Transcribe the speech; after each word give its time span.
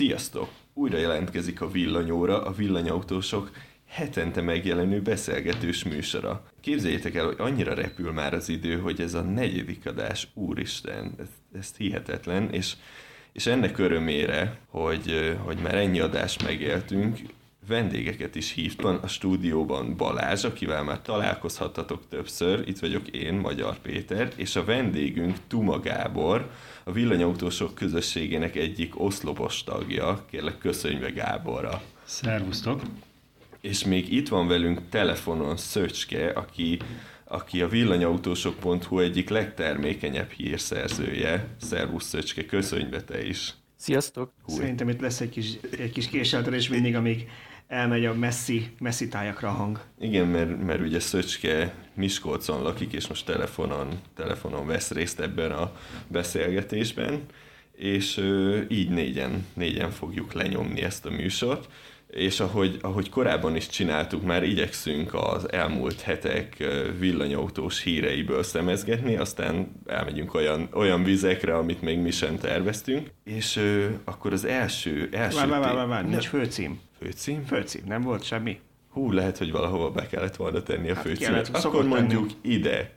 Sziasztok! 0.00 0.50
Újra 0.74 0.98
jelentkezik 0.98 1.60
a 1.60 1.70
villanyóra, 1.70 2.42
a 2.44 2.52
villanyautósok 2.52 3.50
hetente 3.86 4.40
megjelenő 4.40 5.02
beszélgetős 5.02 5.84
műsora. 5.84 6.44
Képzeljétek 6.60 7.14
el, 7.14 7.24
hogy 7.24 7.36
annyira 7.38 7.74
repül 7.74 8.12
már 8.12 8.34
az 8.34 8.48
idő, 8.48 8.78
hogy 8.78 9.00
ez 9.00 9.14
a 9.14 9.20
negyedik 9.20 9.86
adás, 9.86 10.28
úristen, 10.34 11.14
ez, 11.18 11.26
ez 11.58 11.72
hihetetlen, 11.76 12.50
és, 12.52 12.74
és 13.32 13.46
ennek 13.46 13.78
örömére, 13.78 14.58
hogy, 14.68 15.36
hogy 15.44 15.58
már 15.58 15.74
ennyi 15.74 16.00
adást 16.00 16.42
megéltünk, 16.42 17.18
vendégeket 17.70 18.34
is 18.34 18.52
hívtam 18.52 18.98
a 19.02 19.06
stúdióban 19.06 19.96
Balázs, 19.96 20.44
akivel 20.44 20.82
már 20.82 21.02
találkozhattatok 21.02 22.08
többször, 22.08 22.68
itt 22.68 22.78
vagyok 22.78 23.08
én, 23.08 23.34
Magyar 23.34 23.78
Péter, 23.78 24.32
és 24.36 24.56
a 24.56 24.64
vendégünk 24.64 25.36
Tuma 25.46 25.80
Gábor, 25.80 26.50
a 26.84 26.92
villanyautósok 26.92 27.74
közösségének 27.74 28.56
egyik 28.56 29.00
oszlopos 29.00 29.64
tagja. 29.64 30.24
Kérlek, 30.30 30.58
köszönj 30.58 30.98
meg 30.98 31.14
Gáborra. 31.14 31.82
Szervusztok! 32.04 32.82
És 33.60 33.84
még 33.84 34.12
itt 34.12 34.28
van 34.28 34.48
velünk 34.48 34.88
telefonon 34.88 35.56
Szöcske, 35.56 36.28
aki, 36.28 36.78
aki 37.24 37.62
a 37.62 37.68
villanyautósok.hu 37.68 38.98
egyik 38.98 39.28
legtermékenyebb 39.28 40.30
hírszerzője. 40.30 41.46
Szervusz 41.60 42.04
Szöcske, 42.04 42.46
köszönj 42.46 42.84
be 42.84 43.02
te 43.02 43.26
is! 43.26 43.54
Sziasztok! 43.76 44.32
Húj. 44.42 44.56
Szerintem 44.56 44.88
itt 44.88 45.00
lesz 45.00 45.20
egy 45.20 45.28
kis, 45.28 45.50
egy 45.78 45.92
kis 45.92 46.08
késeltelés 46.08 46.68
mindig, 46.68 46.96
amíg 46.96 47.28
elmegy 47.70 48.04
a 48.04 48.14
messzi, 48.14 48.70
messzi 48.78 49.08
tájakra 49.08 49.48
a 49.48 49.52
hang. 49.52 49.80
Igen, 50.00 50.26
mert, 50.26 50.62
mert 50.62 50.80
ugye 50.80 51.00
Szöcske 51.00 51.74
Miskolcon 51.94 52.62
lakik, 52.62 52.92
és 52.92 53.06
most 53.06 53.26
telefonon, 53.26 54.00
telefonon 54.14 54.66
vesz 54.66 54.90
részt 54.90 55.20
ebben 55.20 55.50
a 55.50 55.72
beszélgetésben, 56.08 57.20
és 57.76 58.16
ö, 58.16 58.60
így 58.68 58.90
négyen, 58.90 59.46
négyen 59.54 59.90
fogjuk 59.90 60.32
lenyomni 60.32 60.82
ezt 60.82 61.06
a 61.06 61.10
műsort 61.10 61.68
és 62.10 62.40
ahogy, 62.40 62.78
ahogy 62.80 63.08
korábban 63.08 63.56
is 63.56 63.68
csináltuk, 63.68 64.22
már 64.22 64.42
igyekszünk 64.42 65.14
az 65.14 65.52
elmúlt 65.52 66.00
hetek 66.00 66.64
villanyautós 66.98 67.82
híreiből 67.82 68.42
szemezgetni, 68.42 69.16
aztán 69.16 69.72
elmegyünk 69.86 70.34
olyan, 70.34 70.68
olyan 70.72 71.02
vizekre, 71.02 71.56
amit 71.56 71.82
még 71.82 71.98
mi 71.98 72.10
sem 72.10 72.38
terveztünk, 72.38 73.10
és 73.24 73.56
ö, 73.56 73.86
akkor 74.04 74.32
az 74.32 74.44
első... 74.44 75.08
első 75.12 75.38
vár, 75.38 75.48
vár, 75.48 75.74
vár, 75.74 75.86
vár, 75.86 76.08
nincs 76.08 76.26
főcím. 76.26 76.80
Főcím? 76.98 77.44
Főcím, 77.44 77.82
nem 77.86 78.02
volt 78.02 78.22
semmi. 78.22 78.60
Hú, 78.90 79.12
lehet, 79.12 79.38
hogy 79.38 79.52
valahova 79.52 79.90
be 79.90 80.06
kellett 80.06 80.36
volna 80.36 80.62
tenni 80.62 80.90
a 80.90 80.94
hát 80.94 81.04
főcímet. 81.04 81.48
Akkor 81.52 81.84
mondjuk 81.84 82.26
tenni. 82.26 82.54
ide. 82.54 82.92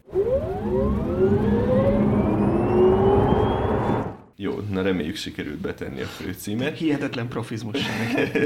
Jó, 4.44 4.60
na 4.70 4.82
reméljük 4.82 5.16
sikerült 5.16 5.58
betenni 5.58 6.02
a 6.02 6.06
főcímet. 6.06 6.78
Hihetetlen 6.78 7.28
profizmus. 7.28 7.80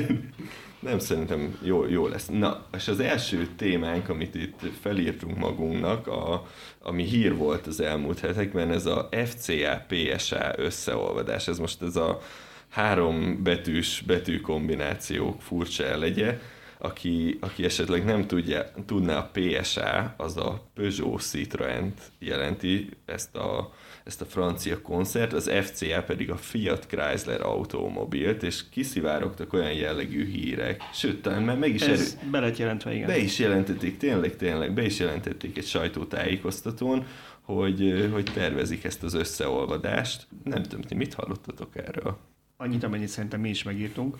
Nem, 0.79 0.99
szerintem 0.99 1.57
jó, 1.61 1.87
jó 1.87 2.07
lesz. 2.07 2.27
Na, 2.27 2.65
és 2.75 2.87
az 2.87 2.99
első 2.99 3.47
témánk, 3.55 4.09
amit 4.09 4.35
itt 4.35 4.59
felírtunk 4.81 5.37
magunknak, 5.37 6.07
a, 6.07 6.47
ami 6.81 7.03
hír 7.03 7.35
volt 7.35 7.67
az 7.67 7.79
elmúlt 7.79 8.19
hetekben, 8.19 8.71
ez 8.71 8.85
a 8.85 9.09
FCA-PSA 9.25 10.53
összeolvadás. 10.57 11.47
Ez 11.47 11.57
most 11.57 11.81
ez 11.81 11.95
a 11.95 12.21
három 12.69 13.43
betűs 13.43 14.03
betűkombinációk 14.05 15.41
furcsa 15.41 15.83
elegye, 15.85 16.39
aki, 16.77 17.37
aki 17.41 17.63
esetleg 17.63 18.05
nem 18.05 18.27
tudja, 18.27 18.71
tudná 18.85 19.17
a 19.17 19.31
PSA, 19.33 20.13
az 20.17 20.37
a 20.37 20.63
Peugeot 20.73 21.21
citroën 21.21 21.87
jelenti, 22.19 22.89
ezt 23.05 23.35
a 23.35 23.73
ezt 24.07 24.21
a 24.21 24.25
francia 24.25 24.81
koncert, 24.81 25.33
az 25.33 25.51
FCA 25.61 26.03
pedig 26.03 26.31
a 26.31 26.35
Fiat 26.35 26.85
Chrysler 26.85 27.41
automobilt, 27.41 28.43
és 28.43 28.69
kiszivárogtak 28.69 29.53
olyan 29.53 29.73
jellegű 29.73 30.25
hírek. 30.25 30.81
Sőt, 30.93 31.21
talán 31.21 31.43
már 31.43 31.57
meg 31.57 31.73
is... 31.73 31.81
Ez 31.81 32.17
erő... 32.19 32.29
be 32.31 32.39
lett 32.39 32.57
jelentve, 32.57 32.93
igen. 32.93 33.07
Be 33.07 33.17
is 33.17 33.39
jelentették, 33.39 33.97
tényleg, 33.97 34.35
tényleg, 34.35 34.73
be 34.73 34.85
is 34.85 34.99
jelentették 34.99 35.57
egy 35.57 35.65
sajtótájékoztatón, 35.65 37.05
hogy, 37.41 38.09
hogy 38.11 38.31
tervezik 38.33 38.83
ezt 38.83 39.03
az 39.03 39.13
összeolvadást. 39.13 40.27
Nem 40.43 40.63
tudom, 40.63 40.81
ti 40.81 40.95
mit 40.95 41.13
hallottatok 41.13 41.77
erről? 41.77 42.17
Annyit, 42.57 42.83
amennyit 42.83 43.07
szerintem 43.07 43.39
mi 43.39 43.49
is 43.49 43.63
megírtunk. 43.63 44.17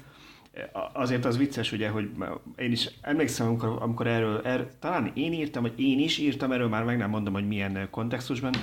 Azért 0.93 1.25
az 1.25 1.37
vicces, 1.37 1.71
ugye, 1.71 1.89
hogy 1.89 2.09
én 2.57 2.71
is 2.71 2.89
emlékszem, 3.01 3.47
amikor, 3.47 3.77
amikor 3.81 4.07
erről, 4.07 4.41
erről, 4.43 4.69
talán 4.79 5.11
én 5.13 5.33
írtam, 5.33 5.61
vagy 5.61 5.79
én 5.79 5.99
is 5.99 6.17
írtam 6.17 6.51
erről, 6.51 6.67
már 6.67 6.83
meg 6.83 6.97
nem 6.97 7.09
mondom, 7.09 7.33
hogy 7.33 7.47
milyen 7.47 7.87
kontextusban, 7.91 8.53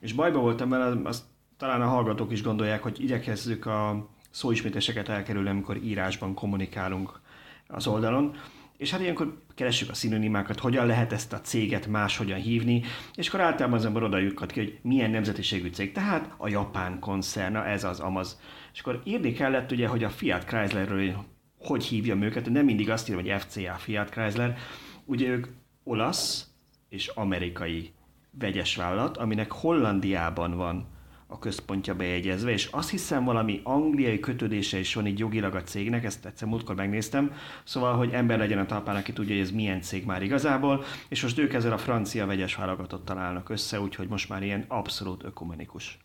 és 0.00 0.12
bajba 0.12 0.38
voltam 0.38 0.68
vele, 0.68 1.00
azt 1.04 1.24
talán 1.56 1.82
a 1.82 1.86
hallgatók 1.86 2.32
is 2.32 2.42
gondolják, 2.42 2.82
hogy 2.82 3.02
igyekezzük 3.02 3.66
a 3.66 4.08
szóismétéseket 4.30 5.08
elkerülni, 5.08 5.48
amikor 5.48 5.76
írásban 5.76 6.34
kommunikálunk 6.34 7.20
az 7.66 7.86
oldalon. 7.86 8.36
És 8.76 8.90
hát 8.90 9.00
ilyenkor 9.00 9.42
keressük 9.54 9.90
a 9.90 9.94
szinonimákat, 9.94 10.60
hogyan 10.60 10.86
lehet 10.86 11.12
ezt 11.12 11.32
a 11.32 11.40
céget 11.40 11.86
máshogyan 11.86 12.38
hívni, 12.38 12.82
és 13.14 13.28
akkor 13.28 13.40
általában 13.40 13.78
az 13.78 13.84
ember 13.84 14.02
oda 14.02 14.46
ki, 14.46 14.60
hogy 14.60 14.78
milyen 14.82 15.10
nemzetiségű 15.10 15.68
cég. 15.68 15.92
Tehát 15.92 16.34
a 16.36 16.48
japán 16.48 16.98
koncerna, 16.98 17.66
ez 17.66 17.84
az 17.84 18.00
amaz. 18.00 18.40
És 18.72 18.80
akkor 18.80 19.00
írni 19.04 19.32
kellett 19.32 19.72
ugye, 19.72 19.88
hogy 19.88 20.04
a 20.04 20.10
Fiat 20.10 20.44
Chryslerről 20.44 21.24
hogy 21.58 21.84
hívjam 21.84 22.22
őket, 22.22 22.50
nem 22.50 22.64
mindig 22.64 22.90
azt 22.90 23.08
írom, 23.08 23.22
hogy 23.22 23.40
FCA 23.40 23.74
Fiat 23.74 24.10
Chrysler. 24.10 24.56
Ugye 25.04 25.28
ők 25.28 25.46
olasz 25.84 26.46
és 26.88 27.06
amerikai 27.06 27.92
vegyes 28.38 28.76
vállalat, 28.76 29.16
aminek 29.16 29.52
Hollandiában 29.52 30.56
van 30.56 30.86
a 31.30 31.38
központja 31.38 31.94
bejegyezve, 31.94 32.50
és 32.50 32.68
azt 32.70 32.90
hiszem 32.90 33.24
valami 33.24 33.60
angliai 33.64 34.20
kötődése 34.20 34.78
is 34.78 34.94
van 34.94 35.06
így 35.06 35.18
jogilag 35.18 35.54
a 35.54 35.62
cégnek, 35.62 36.04
ezt 36.04 36.26
egyszer 36.26 36.48
múltkor 36.48 36.74
megnéztem, 36.74 37.32
szóval, 37.64 37.96
hogy 37.96 38.12
ember 38.12 38.38
legyen 38.38 38.58
a 38.58 38.66
talpán, 38.66 38.96
aki 38.96 39.12
tudja, 39.12 39.34
hogy 39.34 39.44
ez 39.44 39.50
milyen 39.50 39.80
cég 39.80 40.04
már 40.04 40.22
igazából, 40.22 40.84
és 41.08 41.22
most 41.22 41.38
ők 41.38 41.52
ezzel 41.52 41.72
a 41.72 41.78
francia 41.78 42.26
vegyes 42.26 42.54
vállalatot 42.54 43.04
találnak 43.04 43.48
össze, 43.48 43.80
úgyhogy 43.80 44.08
most 44.08 44.28
már 44.28 44.42
ilyen 44.42 44.64
abszolút 44.68 45.24
ökumenikus. 45.24 45.98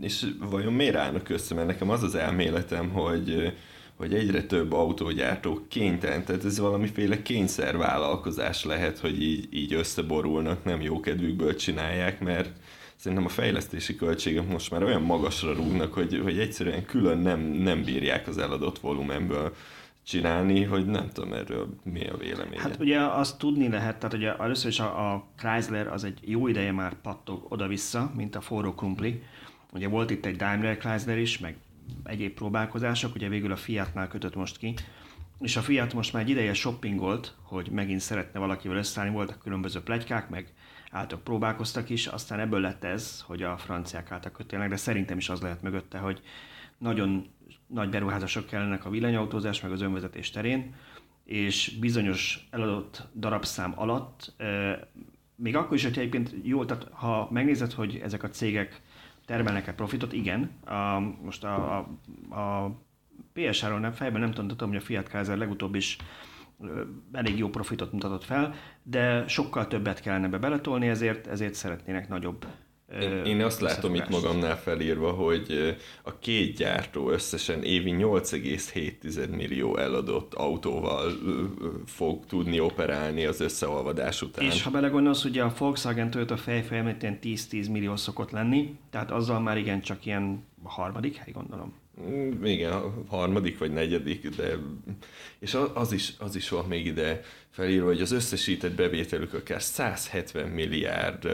És 0.00 0.26
vajon 0.38 0.72
miért 0.72 0.96
állnak 0.96 1.28
össze? 1.28 1.54
Mert 1.54 1.66
nekem 1.66 1.90
az 1.90 2.02
az 2.02 2.14
elméletem, 2.14 2.88
hogy 2.88 3.56
hogy 4.00 4.14
egyre 4.14 4.42
több 4.42 4.72
autógyártó 4.72 5.60
kénytelen, 5.68 6.24
tehát 6.24 6.44
ez 6.44 6.58
valamiféle 6.58 7.22
kényszervállalkozás 7.22 8.64
lehet, 8.64 8.98
hogy 8.98 9.22
így, 9.22 9.48
így 9.50 9.74
összeborulnak, 9.74 10.64
nem 10.64 10.80
jó 10.80 11.00
kedvükből 11.00 11.54
csinálják, 11.54 12.20
mert 12.20 12.50
szerintem 12.96 13.26
a 13.26 13.30
fejlesztési 13.30 13.96
költségek 13.96 14.48
most 14.48 14.70
már 14.70 14.82
olyan 14.82 15.02
magasra 15.02 15.54
rúgnak, 15.54 15.92
hogy, 15.92 16.20
hogy 16.22 16.38
egyszerűen 16.38 16.84
külön 16.84 17.18
nem, 17.18 17.40
nem 17.40 17.84
bírják 17.84 18.28
az 18.28 18.38
eladott 18.38 18.78
volumenből 18.78 19.54
csinálni, 20.06 20.64
hogy 20.64 20.86
nem 20.86 21.08
tudom 21.12 21.32
erről 21.32 21.68
mi 21.82 22.06
a 22.06 22.16
vélemény. 22.16 22.58
Hát 22.58 22.80
ugye 22.80 23.00
azt 23.00 23.38
tudni 23.38 23.68
lehet, 23.68 23.96
tehát 23.98 24.16
ugye 24.16 24.36
először 24.36 24.70
is 24.70 24.80
a, 24.80 25.12
a 25.12 25.26
Chrysler 25.36 25.86
az 25.86 26.04
egy 26.04 26.18
jó 26.20 26.46
ideje 26.46 26.72
már 26.72 26.94
pattog 27.02 27.46
oda-vissza, 27.48 28.12
mint 28.16 28.36
a 28.36 28.40
forró 28.40 28.74
krumpli. 28.74 29.22
Ugye 29.72 29.88
volt 29.88 30.10
itt 30.10 30.26
egy 30.26 30.36
Daimler 30.36 30.76
Chrysler 30.76 31.18
is, 31.18 31.38
meg 31.38 31.56
egyéb 32.04 32.34
próbálkozások, 32.34 33.14
ugye 33.14 33.28
végül 33.28 33.52
a 33.52 33.56
Fiatnál 33.56 34.08
kötött 34.08 34.34
most 34.34 34.58
ki, 34.58 34.74
és 35.40 35.56
a 35.56 35.60
Fiat 35.60 35.94
most 35.94 36.12
már 36.12 36.22
egy 36.22 36.28
ideje 36.28 36.54
shoppingolt, 36.54 37.36
hogy 37.42 37.70
megint 37.70 38.00
szeretne 38.00 38.40
valakivel 38.40 38.76
összeállni, 38.76 39.14
voltak 39.14 39.38
különböző 39.38 39.80
plegykák, 39.80 40.28
meg 40.28 40.52
által 40.90 41.18
próbálkoztak 41.18 41.90
is, 41.90 42.06
aztán 42.06 42.40
ebből 42.40 42.60
lett 42.60 42.84
ez, 42.84 43.20
hogy 43.26 43.42
a 43.42 43.56
franciák 43.56 44.10
által 44.10 44.30
kötélnek, 44.30 44.68
de 44.68 44.76
szerintem 44.76 45.18
is 45.18 45.28
az 45.28 45.40
lehet 45.40 45.62
mögötte, 45.62 45.98
hogy 45.98 46.20
nagyon 46.78 47.28
nagy 47.66 47.88
beruházások 47.88 48.46
kellenek 48.46 48.84
a 48.84 48.90
villanyautózás, 48.90 49.60
meg 49.60 49.72
az 49.72 49.80
önvezetés 49.80 50.30
terén, 50.30 50.74
és 51.24 51.76
bizonyos 51.80 52.48
eladott 52.50 53.08
darabszám 53.14 53.72
alatt, 53.76 54.34
még 55.34 55.56
akkor 55.56 55.76
is, 55.76 55.82
hogyha 55.82 56.00
egyébként 56.00 56.34
jó, 56.42 56.64
tehát 56.64 56.88
ha 56.92 57.28
megnézed, 57.30 57.72
hogy 57.72 58.00
ezek 58.02 58.22
a 58.22 58.28
cégek 58.28 58.80
termelnek-e 59.30 59.72
profitot? 59.72 60.12
Igen. 60.12 60.50
A, 60.64 60.98
most 61.22 61.44
a, 61.44 61.76
a, 62.28 62.40
a 62.40 62.76
PSR-ról 63.32 63.78
nem 63.80 63.92
fejben 63.92 64.20
nem 64.20 64.30
tudom, 64.30 64.68
hogy 64.68 64.76
a 64.76 64.80
Fiat 64.80 65.08
Kaiser 65.08 65.36
legutóbb 65.36 65.74
is 65.74 65.96
elég 67.12 67.38
jó 67.38 67.48
profitot 67.48 67.92
mutatott 67.92 68.24
fel, 68.24 68.54
de 68.82 69.28
sokkal 69.28 69.66
többet 69.66 70.00
kellene 70.00 70.28
be 70.28 70.38
beletolni, 70.38 70.88
ezért, 70.88 71.26
ezért 71.26 71.54
szeretnének 71.54 72.08
nagyobb 72.08 72.46
én, 72.98 73.24
én 73.24 73.42
azt 73.42 73.60
látom 73.60 73.94
itt 73.94 74.08
magamnál 74.08 74.58
felírva, 74.58 75.10
hogy 75.10 75.76
a 76.02 76.18
két 76.18 76.56
gyártó 76.56 77.10
összesen 77.10 77.62
évi 77.62 77.94
8,7 77.98 79.30
millió 79.30 79.76
eladott 79.76 80.34
autóval 80.34 81.12
fog 81.86 82.26
tudni 82.26 82.60
operálni 82.60 83.24
az 83.24 83.40
összeolvadás 83.40 84.22
után. 84.22 84.44
És 84.44 84.62
ha 84.62 84.70
belegondolsz, 84.70 85.24
ugye 85.24 85.42
a 85.42 85.52
Volkswagen 85.58 86.10
Toyota 86.10 86.36
fejfejemét 86.36 87.02
ilyen 87.02 87.18
10-10 87.22 87.70
millió 87.70 87.96
szokott 87.96 88.30
lenni, 88.30 88.76
tehát 88.90 89.10
azzal 89.10 89.40
már 89.40 89.58
igen 89.58 89.80
csak 89.80 90.06
ilyen 90.06 90.44
harmadik 90.62 91.16
hely 91.16 91.32
gondolom. 91.32 91.74
Mm, 92.08 92.44
igen, 92.44 93.04
harmadik 93.08 93.58
vagy 93.58 93.72
negyedik, 93.72 94.28
de 94.28 94.56
és 95.38 95.56
az 95.74 95.92
is, 95.92 96.12
az 96.18 96.36
is 96.36 96.48
volt 96.48 96.68
még 96.68 96.86
ide 96.86 97.20
felírva, 97.50 97.86
hogy 97.86 98.00
az 98.00 98.12
összesített 98.12 98.74
bevételük 98.74 99.34
akár 99.34 99.62
170 99.62 100.48
milliárd 100.48 101.28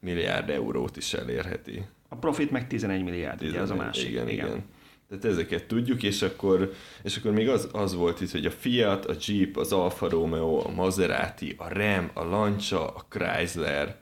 milliárd 0.00 0.50
eurót 0.50 0.96
is 0.96 1.12
elérheti. 1.12 1.84
A 2.08 2.16
profit 2.16 2.50
meg 2.50 2.66
11 2.66 3.02
milliárd, 3.02 3.38
11, 3.38 3.54
ugye 3.54 3.62
az 3.62 3.70
a 3.70 3.74
másik. 3.74 4.08
Igen, 4.08 4.28
igen. 4.28 4.46
igen. 4.46 4.64
Tehát 5.08 5.24
ezeket 5.24 5.66
tudjuk, 5.66 6.02
és 6.02 6.22
akkor, 6.22 6.72
és 7.02 7.16
akkor 7.16 7.32
még 7.32 7.48
az, 7.48 7.68
az 7.72 7.94
volt 7.94 8.20
itt, 8.20 8.30
hogy 8.30 8.46
a 8.46 8.50
Fiat, 8.50 9.06
a 9.06 9.14
Jeep, 9.26 9.56
az 9.56 9.72
Alfa 9.72 10.08
Romeo, 10.08 10.66
a 10.66 10.70
Maserati, 10.70 11.54
a 11.58 11.68
Ram, 11.68 12.10
a 12.14 12.24
Lancia, 12.24 12.86
a 12.86 13.06
Chrysler, 13.08 13.96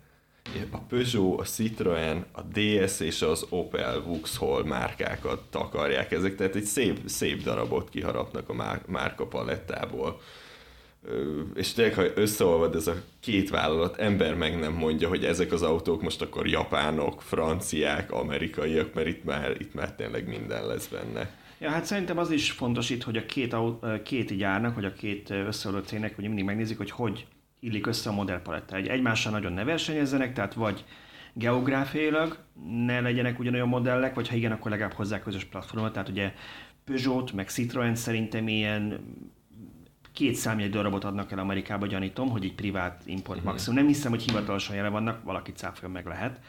a 0.71 0.79
Peugeot, 0.79 1.41
a 1.41 1.45
Citroen, 1.45 2.27
a 2.33 2.43
DS 2.43 3.01
és 3.01 3.23
az 3.23 3.47
Opel 3.49 4.03
Vauxhall 4.03 4.65
márkákat 4.65 5.43
takarják 5.51 6.13
ezek, 6.13 6.37
tehát 6.37 6.55
egy 6.55 6.65
szép, 6.65 7.01
szép 7.05 7.43
darabot 7.43 7.89
kiharapnak 7.89 8.49
a 8.49 8.81
márka 8.87 9.27
palettából. 9.27 10.21
És 11.55 11.73
tényleg, 11.73 11.95
ha 11.95 12.03
összeolvad 12.15 12.75
ez 12.75 12.87
a 12.87 12.95
két 13.21 13.51
vállalat, 13.51 13.97
ember 13.97 14.35
meg 14.35 14.59
nem 14.59 14.73
mondja, 14.73 15.09
hogy 15.09 15.25
ezek 15.25 15.53
az 15.53 15.63
autók 15.63 16.03
most 16.03 16.23
akkor 16.23 16.47
japánok, 16.47 17.23
franciák, 17.23 18.13
amerikaiak, 18.13 18.95
mert 18.95 19.07
itt 19.07 19.25
már, 19.25 19.57
itt 19.59 19.75
már 19.75 19.95
tényleg 19.95 20.29
minden 20.29 20.67
lesz 20.67 20.87
benne. 20.87 21.31
Ja, 21.59 21.71
hát 21.71 21.85
szerintem 21.85 22.19
az 22.19 22.31
is 22.31 22.51
fontos 22.51 22.91
itt, 22.91 23.03
hogy 23.03 23.17
a 23.17 23.27
két, 23.27 23.57
két 24.03 24.37
gyárnak, 24.37 24.75
vagy 24.75 24.85
a 24.85 24.93
két 24.93 25.31
összeolvadó 25.31 25.87
cégnek, 25.87 26.15
hogy 26.15 26.25
mindig 26.25 26.45
megnézik, 26.45 26.77
hogy 26.77 26.91
hogy 26.91 27.27
illik 27.61 27.87
össze 27.87 28.11
a 28.11 28.13
modellpaletta. 28.13 28.77
Egy, 28.77 28.87
egymással 28.87 29.33
nagyon 29.33 29.53
ne 29.53 29.65
versenyezzenek, 29.65 30.33
tehát 30.33 30.55
vagy 30.55 30.85
geográfiailag 31.33 32.39
ne 32.87 33.01
legyenek 33.01 33.39
ugyanolyan 33.39 33.69
modellek, 33.69 34.15
vagy 34.15 34.29
ha 34.29 34.37
igen, 34.37 34.53
akkor 34.53 34.71
legalább 34.71 34.93
hozzá 34.93 35.21
közös 35.21 35.45
platformot. 35.45 35.93
Tehát 35.93 36.09
ugye 36.09 36.33
Peugeot, 36.85 37.33
meg 37.33 37.49
Citroen 37.49 37.95
szerintem 37.95 38.49
ilyen 38.49 39.01
két 40.19 40.35
számjegy 40.35 40.71
darabot 40.71 41.05
adnak 41.05 41.33
el 41.33 41.39
Amerikába, 41.39 41.87
gyanítom, 41.87 42.29
hogy 42.29 42.45
egy 42.45 42.55
privát 42.55 43.03
import 43.05 43.39
uh-huh. 43.39 43.53
maximum. 43.53 43.79
Nem 43.79 43.87
hiszem, 43.87 44.11
hogy 44.11 44.23
hivatalosan 44.23 44.77
jelen 44.77 44.93
vannak, 44.93 45.23
valaki 45.25 45.53
cáfolja 45.53 45.95
meg 45.95 46.07
lehet. 46.07 46.41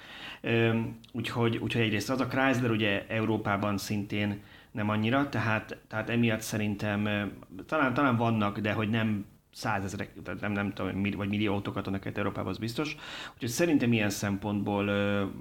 Úgyhogy, 1.11 1.57
úgyhogy 1.57 1.81
egyrészt 1.81 2.09
az 2.09 2.19
a 2.19 2.27
Chrysler 2.27 2.71
ugye 2.71 3.05
Európában 3.07 3.77
szintén 3.77 4.41
nem 4.71 4.89
annyira, 4.89 5.29
tehát, 5.29 5.77
tehát 5.87 6.09
emiatt 6.09 6.41
szerintem 6.41 7.31
talán, 7.65 7.93
talán 7.93 8.17
vannak, 8.17 8.59
de 8.59 8.73
hogy 8.73 8.89
nem 8.89 9.25
százezrek, 9.51 10.39
nem, 10.39 10.51
nem 10.51 10.73
tudom, 10.73 11.01
vagy 11.01 11.29
millió 11.29 11.53
autókat 11.53 11.87
adnak 11.87 12.17
Európában, 12.17 12.51
az 12.51 12.57
biztos. 12.57 12.95
Úgyhogy 13.33 13.49
szerintem 13.49 13.93
ilyen 13.93 14.09
szempontból 14.09 14.85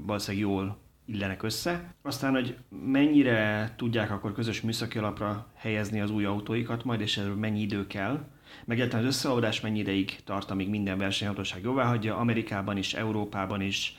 valószínűleg 0.07 0.49
jól 0.49 0.79
illenek 1.13 1.43
össze. 1.43 1.95
Aztán, 2.03 2.33
hogy 2.33 2.57
mennyire 2.85 3.73
tudják 3.77 4.11
akkor 4.11 4.33
közös 4.33 4.61
műszaki 4.61 4.99
alapra 4.99 5.47
helyezni 5.55 6.01
az 6.01 6.11
új 6.11 6.25
autóikat 6.25 6.85
majd, 6.85 7.01
és 7.01 7.17
erről 7.17 7.35
mennyi 7.35 7.61
idő 7.61 7.87
kell, 7.87 8.25
meg 8.65 8.81
az 8.81 9.05
összeoldás 9.05 9.61
mennyi 9.61 9.79
ideig 9.79 10.17
tart, 10.25 10.51
amíg 10.51 10.69
minden 10.69 10.99
versenyhatóság 10.99 11.63
jóvá 11.63 11.85
hagyja, 11.85 12.17
Amerikában 12.17 12.77
is, 12.77 12.95
Európában 12.95 13.61
is, 13.61 13.97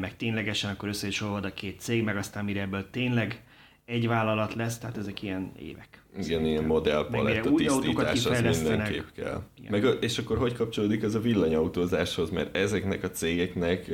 meg 0.00 0.16
ténylegesen 0.16 0.70
akkor 0.70 0.88
össze 0.88 1.06
is 1.06 1.20
a 1.20 1.40
két 1.54 1.80
cég, 1.80 2.02
meg 2.02 2.16
aztán 2.16 2.44
mire 2.44 2.60
ebből 2.60 2.90
tényleg 2.90 3.42
egy 3.84 4.06
vállalat 4.06 4.54
lesz, 4.54 4.78
tehát 4.78 4.96
ezek 4.96 5.22
ilyen 5.22 5.52
évek. 5.58 6.02
Igen, 6.18 6.44
ilyen 6.44 6.64
modellpaletta 6.64 7.54
tisztítás 7.54 8.26
az 8.26 8.62
mindenképp 8.62 9.08
kell. 9.16 9.42
Meg, 9.68 9.86
és 10.00 10.18
akkor 10.18 10.38
hogy 10.38 10.54
kapcsolódik 10.54 11.02
ez 11.02 11.14
a 11.14 11.20
villanyautózáshoz, 11.20 12.30
mert 12.30 12.56
ezeknek 12.56 13.02
a 13.02 13.10
cégeknek 13.10 13.90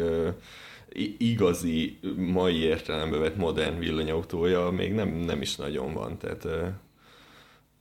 igazi, 1.19 1.99
mai 2.17 2.57
értelembe 2.57 3.17
vett 3.17 3.37
modern 3.37 3.79
villanyautója 3.79 4.71
még 4.71 4.93
nem, 4.93 5.09
nem 5.09 5.41
is 5.41 5.57
nagyon 5.57 5.93
van, 5.93 6.19
tehát 6.19 6.47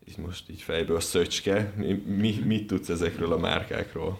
így 0.07 0.17
most 0.17 0.49
így 0.49 0.61
fejből 0.61 0.99
szöcske, 0.99 1.73
mi, 1.77 1.93
mi, 1.93 2.39
mit 2.45 2.67
tudsz 2.67 2.89
ezekről 2.89 3.33
a 3.33 3.37
márkákról? 3.37 4.19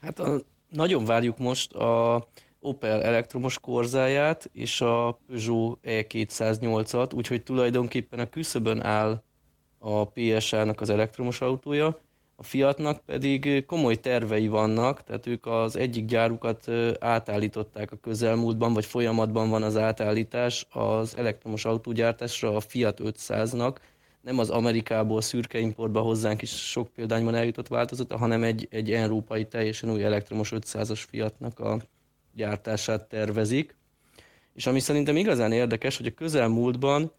Hát 0.00 0.18
a, 0.18 0.40
nagyon 0.68 1.04
várjuk 1.04 1.38
most 1.38 1.72
a 1.72 2.26
Opel 2.60 3.02
elektromos 3.02 3.58
korzáját 3.58 4.50
és 4.52 4.80
a 4.80 5.18
Peugeot 5.26 5.78
E208-at, 5.82 7.14
úgyhogy 7.14 7.42
tulajdonképpen 7.42 8.18
a 8.18 8.28
küszöbön 8.28 8.82
áll 8.82 9.22
a 9.78 10.04
PSA-nak 10.04 10.80
az 10.80 10.90
elektromos 10.90 11.40
autója, 11.40 12.00
Fiatnak 12.44 13.00
pedig 13.04 13.66
komoly 13.66 13.94
tervei 13.94 14.48
vannak, 14.48 15.02
tehát 15.02 15.26
ők 15.26 15.46
az 15.46 15.76
egyik 15.76 16.04
gyárukat 16.04 16.68
átállították 17.00 17.92
a 17.92 17.96
közelmúltban, 17.96 18.72
vagy 18.72 18.84
folyamatban 18.84 19.50
van 19.50 19.62
az 19.62 19.76
átállítás 19.76 20.66
az 20.70 21.16
elektromos 21.16 21.64
autógyártásra 21.64 22.56
a 22.56 22.60
Fiat 22.60 23.00
500-nak, 23.02 23.76
nem 24.20 24.38
az 24.38 24.50
Amerikából 24.50 25.20
szürke 25.20 25.58
importba 25.58 26.00
hozzánk 26.00 26.42
is 26.42 26.70
sok 26.70 26.88
példányban 26.88 27.34
eljutott 27.34 27.68
változata, 27.68 28.16
hanem 28.16 28.42
egy, 28.42 28.68
egy 28.70 28.92
európai 28.92 29.46
teljesen 29.46 29.90
új 29.90 30.04
elektromos 30.04 30.52
500-as 30.54 31.02
Fiatnak 31.08 31.60
a 31.60 31.80
gyártását 32.34 33.08
tervezik. 33.08 33.76
És 34.54 34.66
ami 34.66 34.80
szerintem 34.80 35.16
igazán 35.16 35.52
érdekes, 35.52 35.96
hogy 35.96 36.06
a 36.06 36.14
közelmúltban 36.14 37.12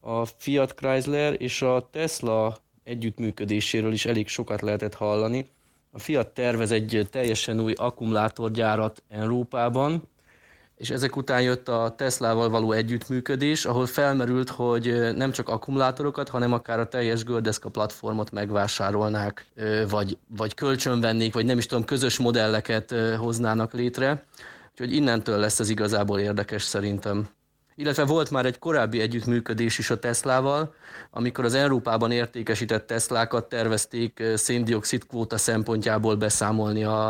a 0.00 0.24
Fiat 0.24 0.74
Chrysler 0.74 1.34
és 1.38 1.62
a 1.62 1.88
Tesla 1.92 2.56
együttműködéséről 2.86 3.92
is 3.92 4.06
elég 4.06 4.28
sokat 4.28 4.60
lehetett 4.60 4.94
hallani. 4.94 5.50
A 5.90 5.98
Fiat 5.98 6.28
tervez 6.28 6.70
egy 6.70 7.08
teljesen 7.10 7.60
új 7.60 7.72
akkumulátorgyárat 7.76 9.02
Európában, 9.08 10.08
és 10.76 10.90
ezek 10.90 11.16
után 11.16 11.42
jött 11.42 11.68
a 11.68 11.94
Teslával 11.96 12.48
való 12.48 12.72
együttműködés, 12.72 13.64
ahol 13.64 13.86
felmerült, 13.86 14.50
hogy 14.50 15.14
nem 15.14 15.32
csak 15.32 15.48
akkumulátorokat, 15.48 16.28
hanem 16.28 16.52
akár 16.52 16.78
a 16.78 16.88
teljes 16.88 17.24
gördeszka 17.24 17.68
platformot 17.68 18.30
megvásárolnák, 18.30 19.46
vagy, 19.88 20.18
vagy 20.36 20.54
kölcsönvennék, 20.54 21.34
vagy 21.34 21.44
nem 21.44 21.58
is 21.58 21.66
tudom, 21.66 21.84
közös 21.84 22.18
modelleket 22.18 22.94
hoznának 23.18 23.72
létre. 23.72 24.24
Úgyhogy 24.70 24.94
innentől 24.94 25.38
lesz 25.38 25.60
ez 25.60 25.68
igazából 25.68 26.20
érdekes 26.20 26.62
szerintem 26.62 27.28
illetve 27.76 28.04
volt 28.04 28.30
már 28.30 28.46
egy 28.46 28.58
korábbi 28.58 29.00
együttműködés 29.00 29.78
is 29.78 29.90
a 29.90 29.98
Teslával, 29.98 30.74
amikor 31.10 31.44
az 31.44 31.54
Európában 31.54 32.10
értékesített 32.10 32.86
Teslákat 32.86 33.48
tervezték 33.48 34.22
széndiokszid 34.34 35.06
kvóta 35.06 35.38
szempontjából 35.38 36.16
beszámolni 36.16 36.84
a, 36.84 37.08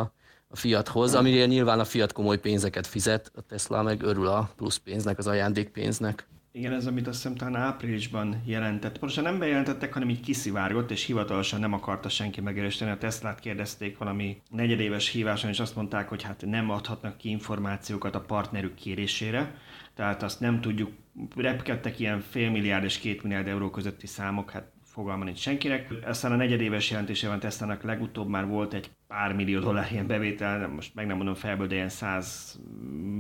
a 0.48 0.56
Fiathoz, 0.56 1.14
amire 1.14 1.46
nyilván 1.46 1.80
a 1.80 1.84
Fiat 1.84 2.12
komoly 2.12 2.38
pénzeket 2.38 2.86
fizet, 2.86 3.30
a 3.34 3.40
Tesla 3.40 3.82
meg 3.82 4.02
örül 4.02 4.26
a 4.26 4.50
plusz 4.56 4.76
pénznek, 4.76 5.18
az 5.18 5.26
ajándékpénznek. 5.26 6.26
Igen, 6.56 6.72
ez 6.72 6.86
amit 6.86 7.06
azt 7.06 7.16
hiszem 7.22 7.36
talán 7.36 7.54
áprilisban 7.54 8.42
jelentett. 8.44 8.98
Pontosan 8.98 9.24
nem 9.24 9.38
bejelentettek, 9.38 9.92
hanem 9.92 10.08
így 10.08 10.20
kiszivárgott, 10.20 10.90
és 10.90 11.04
hivatalosan 11.04 11.60
nem 11.60 11.72
akarta 11.72 12.08
senki 12.08 12.40
megerősíteni. 12.40 12.90
A 12.90 12.98
Teslát 12.98 13.40
kérdezték 13.40 13.98
valami 13.98 14.40
negyedéves 14.50 15.08
híváson, 15.08 15.50
és 15.50 15.60
azt 15.60 15.76
mondták, 15.76 16.08
hogy 16.08 16.22
hát 16.22 16.42
nem 16.46 16.70
adhatnak 16.70 17.16
ki 17.16 17.30
információkat 17.30 18.14
a 18.14 18.20
partnerük 18.20 18.74
kérésére 18.74 19.54
tehát 19.96 20.22
azt 20.22 20.40
nem 20.40 20.60
tudjuk, 20.60 20.90
repkedtek 21.36 21.98
ilyen 21.98 22.20
félmilliárd 22.20 22.84
és 22.84 22.98
két 22.98 23.24
euró 23.24 23.70
közötti 23.70 24.06
számok, 24.06 24.50
hát 24.50 24.72
fogalma 24.96 25.24
nincs 25.24 25.38
senkinek. 25.38 25.92
Aztán 26.04 26.32
a 26.32 26.36
negyedéves 26.36 26.90
jelentésében 26.90 27.40
Teslának 27.40 27.82
legutóbb 27.82 28.28
már 28.28 28.46
volt 28.46 28.74
egy 28.74 28.90
pár 29.06 29.32
millió 29.32 29.60
dollár 29.60 29.88
ilyen 29.92 30.06
bevétel, 30.06 30.68
most 30.68 30.94
meg 30.94 31.06
nem 31.06 31.16
mondom 31.16 31.34
felből, 31.34 31.66
de 31.66 31.74
ilyen 31.74 31.88
100 31.88 32.60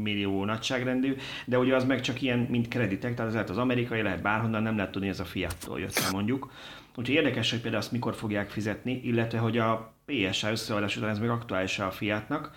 millió 0.02 0.44
nagyságrendű, 0.44 1.16
de 1.44 1.58
ugye 1.58 1.74
az 1.74 1.84
meg 1.84 2.00
csak 2.00 2.22
ilyen, 2.22 2.38
mint 2.38 2.68
kreditek, 2.68 3.14
tehát 3.14 3.26
az 3.26 3.32
lehet 3.32 3.50
az 3.50 3.58
amerikai, 3.58 4.02
lehet 4.02 4.22
bárhonnan, 4.22 4.62
nem 4.62 4.76
lehet 4.76 4.92
tudni, 4.92 5.08
ez 5.08 5.20
a 5.20 5.24
fiattól 5.24 5.80
jött 5.80 6.10
mondjuk. 6.12 6.52
Úgyhogy 6.96 7.14
érdekes, 7.14 7.50
hogy 7.50 7.60
például 7.60 7.82
azt 7.82 7.92
mikor 7.92 8.14
fogják 8.14 8.50
fizetni, 8.50 9.00
illetve 9.04 9.38
hogy 9.38 9.58
a 9.58 9.94
PSA 10.04 10.50
összeadás 10.50 10.96
után 10.96 11.10
ez 11.10 11.18
még 11.18 11.28
aktuális 11.28 11.78
a 11.78 11.90
Fiatnak, 11.90 12.50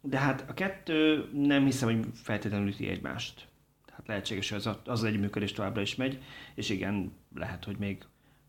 de 0.00 0.18
hát 0.18 0.44
a 0.48 0.54
kettő 0.54 1.28
nem 1.32 1.64
hiszem, 1.64 1.88
hogy 1.88 2.06
feltétlenül 2.22 2.68
üti 2.68 2.88
egymást 2.88 3.48
lehetséges, 4.10 4.50
hogy 4.50 4.58
az, 4.58 4.76
az, 4.84 5.04
együttműködés 5.04 5.52
továbbra 5.52 5.80
is 5.80 5.94
megy, 5.94 6.22
és 6.54 6.68
igen, 6.68 7.12
lehet, 7.34 7.64
hogy 7.64 7.76
még 7.76 8.04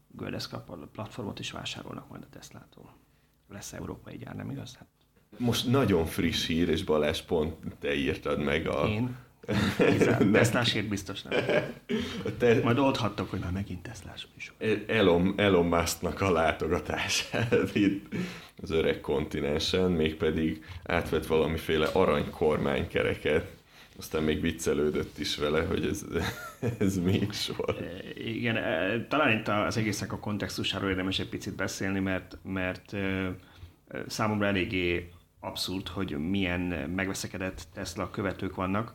Gördeszka 0.08 0.66
platformot 0.92 1.40
is 1.40 1.52
vásárolnak 1.52 2.10
majd 2.10 2.24
a 2.24 2.30
Teslától. 2.30 2.94
Lesz 3.50 3.74
európai 3.74 4.18
gyár, 4.18 4.36
nem 4.36 4.50
igaz? 4.50 4.76
Hát. 4.76 4.88
Most 5.38 5.68
nagyon 5.68 6.06
friss 6.06 6.48
hír, 6.48 6.70
és 6.70 6.84
Balázs 6.84 7.22
pont 7.22 7.56
te 7.80 7.94
írtad 7.96 8.40
meg 8.40 8.68
a... 8.68 8.88
Én? 8.88 9.16
Teslásért 10.32 10.88
biztos 10.88 11.22
nem. 11.22 11.44
Te... 12.38 12.64
Majd 12.64 12.78
oldhattok, 12.78 13.30
hogy 13.30 13.40
már 13.40 13.52
megint 13.52 13.82
Teslás 13.82 14.28
műsor. 14.34 14.84
Elon, 14.88 15.34
Elon 15.38 15.66
Musknak 15.66 16.22
a 16.22 16.32
látogatását 16.32 17.76
itt 17.76 18.06
az 18.62 18.72
öreg 18.72 19.02
kontinensen, 19.02 19.92
mégpedig 19.92 20.66
átvett 20.84 21.26
valamiféle 21.26 21.88
aranykormánykereket 21.88 23.61
aztán 24.02 24.24
még 24.24 24.42
viccelődött 24.42 25.18
is 25.18 25.38
vele, 25.38 25.66
hogy 25.66 25.86
ez, 25.86 26.06
ez 26.80 26.98
is 27.30 27.52
volt. 27.58 27.82
E, 27.82 28.20
igen, 28.20 28.56
e, 28.56 29.06
talán 29.08 29.38
itt 29.38 29.48
az 29.48 29.78
egésznek 29.78 30.14
a 30.14 30.20
kontextusáról 30.20 30.90
érdemes 30.90 31.20
egy 31.20 31.30
picit 31.30 31.56
beszélni, 31.56 32.00
mert, 32.00 32.38
mert 32.44 32.94
e, 32.94 33.36
számomra 34.08 34.46
eléggé 34.46 35.10
abszurd, 35.40 35.88
hogy 35.88 36.30
milyen 36.30 36.62
megveszekedett 36.96 37.68
Tesla 37.74 38.10
követők 38.10 38.56
vannak, 38.56 38.94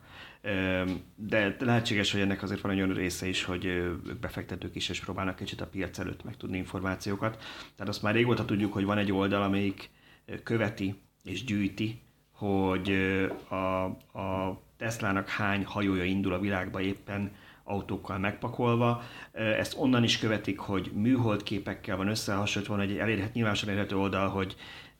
de 1.15 1.55
lehetséges, 1.59 2.11
hogy 2.11 2.21
ennek 2.21 2.43
azért 2.43 2.61
van 2.61 2.71
egy 2.71 2.77
olyan 2.77 2.93
része 2.93 3.27
is, 3.27 3.43
hogy 3.43 3.65
ők 3.65 4.19
befektetők 4.19 4.75
is, 4.75 4.89
és 4.89 4.99
próbálnak 4.99 5.35
kicsit 5.35 5.61
a 5.61 5.67
piac 5.67 5.99
előtt 5.99 6.23
megtudni 6.23 6.57
információkat. 6.57 7.37
Tehát 7.75 7.93
azt 7.93 8.01
már 8.01 8.13
régóta 8.13 8.45
tudjuk, 8.45 8.73
hogy 8.73 8.85
van 8.85 8.97
egy 8.97 9.11
oldal, 9.11 9.41
amelyik 9.41 9.89
követi 10.43 11.01
és 11.23 11.43
gyűjti, 11.43 12.01
hogy 12.31 12.91
a, 13.49 13.83
a 14.19 14.61
Teslának 14.77 15.29
hány 15.29 15.65
hajója 15.65 16.03
indul 16.03 16.33
a 16.33 16.39
világba 16.39 16.81
éppen 16.81 17.31
autókkal 17.63 18.17
megpakolva. 18.17 19.03
Ezt 19.31 19.75
onnan 19.77 20.03
is 20.03 20.19
követik, 20.19 20.59
hogy 20.59 20.91
műhold 20.93 21.43
képekkel 21.43 21.97
van 21.97 22.07
összehasonlítva, 22.07 22.75
van 22.75 22.85
egy 22.85 22.97
elérhet, 22.97 23.33
nyilvánosan 23.33 23.69
elérhető 23.69 23.97
oldal, 23.97 24.29
hogy 24.29 24.55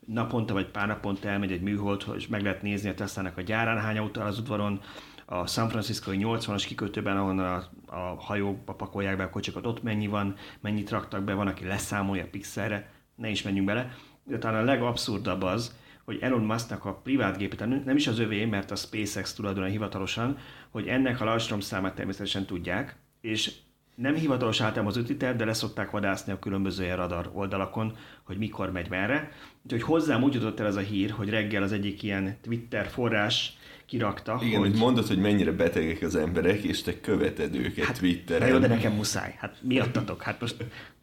naponta 0.05 0.53
vagy 0.53 0.67
pár 0.67 0.87
naponta 0.87 1.27
elmegy 1.29 1.51
egy 1.51 1.61
műhold, 1.61 2.03
és 2.15 2.27
meg 2.27 2.41
lehet 2.41 2.61
nézni 2.61 2.89
a 2.89 2.93
Tesla-nak 2.93 3.37
a 3.37 3.41
gyárán 3.41 3.81
hány 3.81 3.97
autó 3.97 4.21
az 4.21 4.39
udvaron, 4.39 4.81
a 5.29 5.47
San 5.47 5.69
Francisco 5.69 6.11
80-as 6.13 6.63
kikötőben, 6.67 7.17
ahol 7.17 7.39
a, 7.39 7.69
a 7.85 8.15
hajókba 8.19 8.73
pakolják 8.73 9.17
be 9.17 9.23
a 9.23 9.29
kocsikat, 9.29 9.65
ott 9.65 9.83
mennyi 9.83 10.07
van, 10.07 10.35
mennyit 10.61 10.89
raktak 10.89 11.23
be, 11.23 11.33
van, 11.33 11.47
aki 11.47 11.65
leszámolja 11.65 12.27
pixelre, 12.31 12.91
ne 13.15 13.29
is 13.29 13.41
menjünk 13.41 13.67
bele. 13.67 13.91
De 14.23 14.37
talán 14.37 14.61
a 14.61 14.65
legabszurdabb 14.65 15.41
az, 15.41 15.75
hogy 16.07 16.17
Elon 16.21 16.41
Musknak 16.41 16.85
a 16.85 16.93
privát 16.93 17.37
gépet, 17.37 17.85
nem 17.85 17.95
is 17.95 18.07
az 18.07 18.19
övé, 18.19 18.45
mert 18.45 18.71
a 18.71 18.75
SpaceX 18.75 19.33
tulajdonán 19.33 19.69
hivatalosan, 19.69 20.37
hogy 20.69 20.87
ennek 20.87 21.21
a 21.21 21.25
Lajstrom 21.25 21.59
számát 21.59 21.95
természetesen 21.95 22.45
tudják, 22.45 22.95
és 23.21 23.51
nem 23.95 24.15
hivatalos 24.15 24.61
általában 24.61 24.91
az 24.91 24.97
ütiter, 24.97 25.35
de 25.35 25.45
leszokták 25.45 25.91
vadászni 25.91 26.31
a 26.31 26.39
különböző 26.39 26.93
radar 26.95 27.31
oldalakon, 27.33 27.95
hogy 28.23 28.37
mikor 28.37 28.71
megy 28.71 28.89
merre. 28.89 29.31
Úgyhogy 29.63 29.81
hozzám 29.81 30.23
úgy 30.23 30.33
jutott 30.33 30.59
el 30.59 30.65
ez 30.65 30.75
a 30.75 30.79
hír, 30.79 31.09
hogy 31.09 31.29
reggel 31.29 31.63
az 31.63 31.71
egyik 31.71 32.03
ilyen 32.03 32.37
Twitter 32.41 32.87
forrás 32.87 33.57
kirakta. 33.85 34.39
Igen, 34.41 34.59
hogy, 34.59 34.69
hogy 34.69 34.79
mondod, 34.79 35.07
hogy 35.07 35.19
mennyire 35.19 35.51
betegek 35.51 36.01
az 36.01 36.15
emberek, 36.15 36.63
és 36.63 36.81
te 36.81 36.99
követed 36.99 37.55
őket 37.55 37.85
hát, 37.85 37.97
Twitteren. 37.97 38.47
Jó, 38.47 38.57
de 38.57 38.67
nekem 38.67 38.93
muszáj. 38.93 39.35
Hát 39.37 39.57
miattatok, 39.61 40.21
hát 40.21 40.41
most 40.41 40.55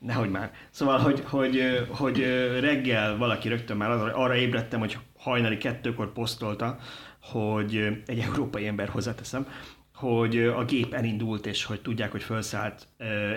nehogy 0.04 0.30
már. 0.30 0.52
Szóval, 0.70 0.98
hogy, 0.98 1.22
hogy, 1.26 1.86
hogy 1.88 2.18
reggel 2.60 3.16
valaki 3.16 3.48
rögtön 3.48 3.76
már 3.76 3.90
arra 3.90 4.36
ébredtem, 4.36 4.80
hogy 4.80 4.98
hajnali 5.18 5.58
kettőkor 5.58 6.12
posztolta, 6.12 6.78
hogy 7.22 8.02
egy 8.06 8.18
európai 8.18 8.66
ember 8.66 8.88
hozzáteszem, 8.88 9.46
hogy 9.94 10.38
a 10.38 10.64
gép 10.64 10.94
elindult, 10.94 11.46
és 11.46 11.64
hogy 11.64 11.80
tudják, 11.80 12.10
hogy 12.10 12.22
felszállt, 12.22 12.88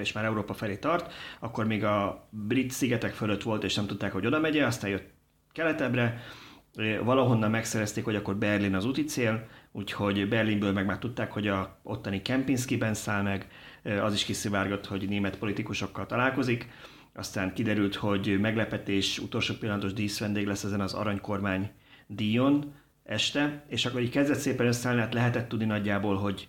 és 0.02 0.12
már 0.12 0.26
Európa 0.26 0.54
felé 0.54 0.76
tart, 0.76 1.14
akkor 1.40 1.66
még 1.66 1.84
a 1.84 2.28
brit 2.30 2.72
szigetek 2.72 3.14
fölött 3.14 3.44
volt, 3.44 3.64
és 3.64 3.76
nem 3.76 3.88
tudták, 3.88 4.12
hogy 4.12 4.26
oda 4.26 4.40
megye, 4.40 4.66
aztán 4.66 4.90
jött 4.90 5.10
keletebbre, 5.52 6.22
valahonnan 7.04 7.50
megszerezték, 7.50 8.04
hogy 8.04 8.16
akkor 8.16 8.36
Berlin 8.36 8.76
az 8.76 8.86
úti 8.86 9.04
cél, 9.04 9.48
úgyhogy 9.72 10.28
Berlinből 10.28 10.72
meg 10.72 10.86
már 10.86 10.98
tudták, 10.98 11.32
hogy 11.32 11.48
a 11.48 11.80
ottani 11.84 12.22
Kempinski-ben 12.22 12.94
száll 12.94 13.22
meg, 13.22 13.48
az 14.02 14.14
is 14.14 14.26
kiszivárgott, 14.26 14.86
hogy 14.86 15.08
német 15.10 15.38
politikusokkal 15.38 16.06
találkozik, 16.06 16.68
aztán 17.14 17.54
kiderült, 17.54 17.96
hogy 17.96 18.40
meglepetés, 18.40 19.20
utolsó 19.20 19.54
pillanatos 19.54 19.94
díszvendég 19.94 20.48
lesz 20.48 20.64
ezen 20.64 20.82
az 20.82 20.94
aranykormány 20.94 21.70
díjon 22.08 22.74
este, 23.04 23.64
és 23.68 23.86
akkor 23.86 24.02
így 24.02 24.10
kezdett 24.10 24.40
szépen 24.40 24.68
összeállni, 24.68 25.02
hát 25.02 25.14
lehetett 25.14 25.48
tudni 25.48 25.66
nagyjából, 25.66 26.16
hogy 26.16 26.48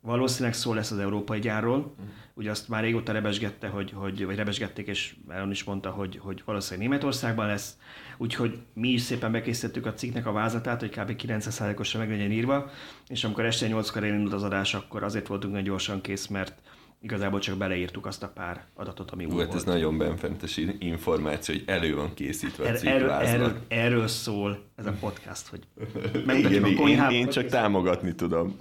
valószínűleg 0.00 0.54
szó 0.54 0.74
lesz 0.74 0.90
az 0.90 0.98
európai 0.98 1.40
gyárról. 1.40 1.78
Uh-huh. 1.78 2.06
Ugye 2.34 2.50
azt 2.50 2.68
már 2.68 2.82
régóta 2.82 3.12
rebesgette, 3.12 3.68
hogy, 3.68 3.92
hogy, 3.94 4.24
vagy 4.24 4.36
rebesgették, 4.36 4.86
és 4.86 5.14
Elon 5.28 5.50
is 5.50 5.64
mondta, 5.64 5.90
hogy, 5.90 6.18
hogy 6.22 6.42
valószínűleg 6.44 6.88
Németországban 6.88 7.46
lesz. 7.46 7.76
Úgyhogy 8.16 8.58
mi 8.74 8.88
is 8.88 9.00
szépen 9.00 9.32
bekészítettük 9.32 9.86
a 9.86 9.94
cikknek 9.94 10.26
a 10.26 10.32
vázatát, 10.32 10.80
hogy 10.80 10.90
kb. 10.90 11.22
900%-osra 11.26 11.98
meg 11.98 12.10
legyen 12.10 12.30
írva, 12.30 12.70
és 13.08 13.24
amikor 13.24 13.44
este 13.44 13.68
8-kor 13.70 14.04
elindult 14.04 14.32
az 14.32 14.42
adás, 14.42 14.74
akkor 14.74 15.02
azért 15.02 15.26
voltunk 15.26 15.52
nagyon 15.52 15.68
gyorsan 15.68 16.00
kész, 16.00 16.26
mert 16.26 16.62
igazából 17.02 17.40
csak 17.40 17.56
beleírtuk 17.56 18.06
azt 18.06 18.22
a 18.22 18.28
pár 18.28 18.64
adatot, 18.74 19.10
ami 19.10 19.24
úgy 19.24 19.40
hát 19.40 19.54
ez 19.54 19.64
nagyon 19.64 19.98
benfentes 19.98 20.60
információ, 20.78 21.54
hogy 21.54 21.64
elő 21.66 21.94
van 21.94 22.14
készítve 22.14 22.64
a 22.68 22.86
erről, 22.86 23.10
erről, 23.10 23.56
erről 23.68 24.08
szól 24.08 24.62
ez 24.76 24.86
a 24.86 24.94
podcast, 25.00 25.46
hogy 25.46 25.60
igen, 26.36 26.62
a 26.62 26.68
én, 26.68 27.10
én 27.10 27.28
csak 27.28 27.46
támogatni 27.46 28.14
tudom. 28.14 28.56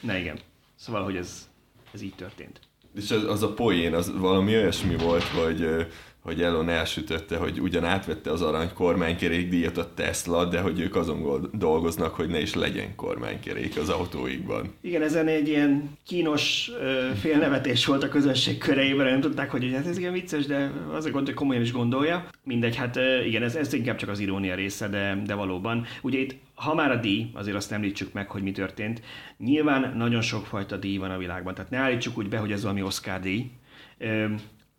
Na 0.00 0.16
igen. 0.16 0.38
Szóval, 0.74 1.04
hogy 1.04 1.16
ez, 1.16 1.48
ez 1.92 2.02
így 2.02 2.14
történt. 2.14 2.60
És 2.94 3.10
az, 3.10 3.24
az 3.24 3.42
a 3.42 3.52
poén, 3.52 3.94
az 3.94 4.18
valami 4.18 4.56
olyasmi 4.56 4.96
volt, 4.96 5.22
hogy 5.22 5.86
hogy 6.20 6.42
Elon 6.42 6.68
elsütötte, 6.68 7.36
hogy 7.36 7.60
ugyan 7.60 7.84
átvette 7.84 8.30
az 8.30 8.42
arany 8.42 8.72
kormánykerékdíjat 8.74 9.76
a 9.76 9.94
Tesla, 9.94 10.44
de 10.44 10.60
hogy 10.60 10.80
ők 10.80 10.96
azon 10.96 11.50
dolgoznak, 11.52 12.14
hogy 12.14 12.28
ne 12.28 12.40
is 12.40 12.54
legyen 12.54 12.94
kormánykerék 12.94 13.76
az 13.76 13.88
autóikban. 13.88 14.74
Igen, 14.80 15.02
ezen 15.02 15.26
egy 15.26 15.48
ilyen 15.48 15.90
kínos 16.06 16.70
félnevetés 17.20 17.86
volt 17.86 18.02
a 18.02 18.08
közösség 18.08 18.58
köreiben, 18.58 19.06
nem 19.06 19.20
tudták, 19.20 19.50
hogy 19.50 19.72
hát 19.74 19.86
ez 19.86 19.98
igen 19.98 20.12
vicces, 20.12 20.46
de 20.46 20.72
az 20.92 21.04
a 21.04 21.10
gond, 21.10 21.26
hogy 21.26 21.34
komolyan 21.34 21.62
is 21.62 21.72
gondolja. 21.72 22.26
Mindegy, 22.44 22.76
hát 22.76 22.98
igen, 23.26 23.42
ez, 23.42 23.54
ez 23.54 23.72
inkább 23.72 23.96
csak 23.96 24.08
az 24.08 24.18
irónia 24.18 24.54
része, 24.54 24.88
de, 24.88 25.22
de 25.26 25.34
valóban. 25.34 25.86
Ugye 26.02 26.18
itt, 26.18 26.36
ha 26.54 26.74
már 26.74 26.90
a 26.90 26.96
díj, 26.96 27.30
azért 27.34 27.56
azt 27.56 27.72
említsük 27.72 28.12
meg, 28.12 28.30
hogy 28.30 28.42
mi 28.42 28.52
történt. 28.52 29.02
Nyilván 29.38 29.96
nagyon 29.96 30.20
sokfajta 30.20 30.76
díj 30.76 30.96
van 30.96 31.10
a 31.10 31.18
világban, 31.18 31.54
tehát 31.54 31.70
ne 31.70 31.78
állítsuk 31.78 32.18
úgy 32.18 32.28
be, 32.28 32.38
hogy 32.38 32.52
ez 32.52 32.62
valami 32.62 32.82
Oscar 32.82 33.20
díj 33.20 33.50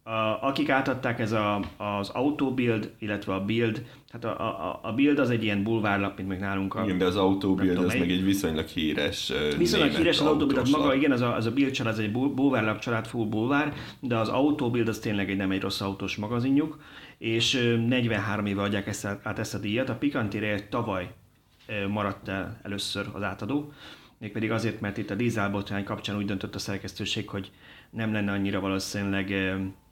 a, 0.09 0.39
akik 0.41 0.69
átadták 0.69 1.19
ez 1.19 1.31
a, 1.31 1.61
az 1.77 2.09
Autobuild, 2.09 2.93
illetve 2.99 3.33
a 3.33 3.45
Build, 3.45 3.85
hát 4.11 4.25
a, 4.25 4.29
a, 4.29 4.79
a 4.83 4.93
Build 4.93 5.19
az 5.19 5.29
egy 5.29 5.43
ilyen 5.43 5.63
bulvárlap, 5.63 6.17
mint 6.17 6.29
meg 6.29 6.39
nálunk 6.39 6.75
a... 6.75 6.83
Igen, 6.83 6.97
de 6.97 7.05
az 7.05 7.15
Autobuild 7.15 7.77
az 7.77 7.93
meg 7.93 8.11
egy 8.11 8.23
viszonylag 8.23 8.65
híres 8.65 9.31
Viszonylag 9.57 9.91
híres 9.91 10.19
az 10.19 10.25
Autobuild, 10.25 10.53
tehát 10.53 10.69
maga 10.69 10.95
igen, 10.95 11.11
az 11.11 11.21
a, 11.21 11.35
az 11.35 11.45
a 11.45 11.51
Build 11.51 11.71
család, 11.71 11.93
az 11.93 11.99
egy 11.99 12.11
bulvárlap 12.11 12.79
család, 12.79 13.07
full 13.07 13.25
bulvár, 13.25 13.73
de 13.99 14.17
az 14.17 14.27
Autobuild 14.27 14.87
az 14.87 14.99
tényleg 14.99 15.29
egy 15.29 15.37
nem 15.37 15.51
egy 15.51 15.61
rossz 15.61 15.81
autós 15.81 16.15
magazinjuk, 16.15 16.79
és 17.17 17.75
43 17.87 18.45
éve 18.45 18.61
adják 18.61 18.87
ezt, 18.87 19.05
át 19.05 19.39
ezt 19.39 19.53
a 19.53 19.57
díjat. 19.59 19.89
A 19.89 19.95
Pikantire 19.95 20.67
tavaly 20.69 21.11
maradt 21.89 22.27
el 22.27 22.59
először 22.63 23.05
az 23.13 23.23
átadó, 23.23 23.73
mégpedig 24.17 24.51
azért, 24.51 24.81
mert 24.81 24.97
itt 24.97 25.09
a 25.09 25.15
dízelbotrány 25.15 25.83
kapcsán 25.83 26.17
úgy 26.17 26.25
döntött 26.25 26.55
a 26.55 26.59
szerkesztőség, 26.59 27.29
hogy 27.29 27.51
nem 27.89 28.13
lenne 28.13 28.31
annyira 28.31 28.59
valószínűleg 28.59 29.33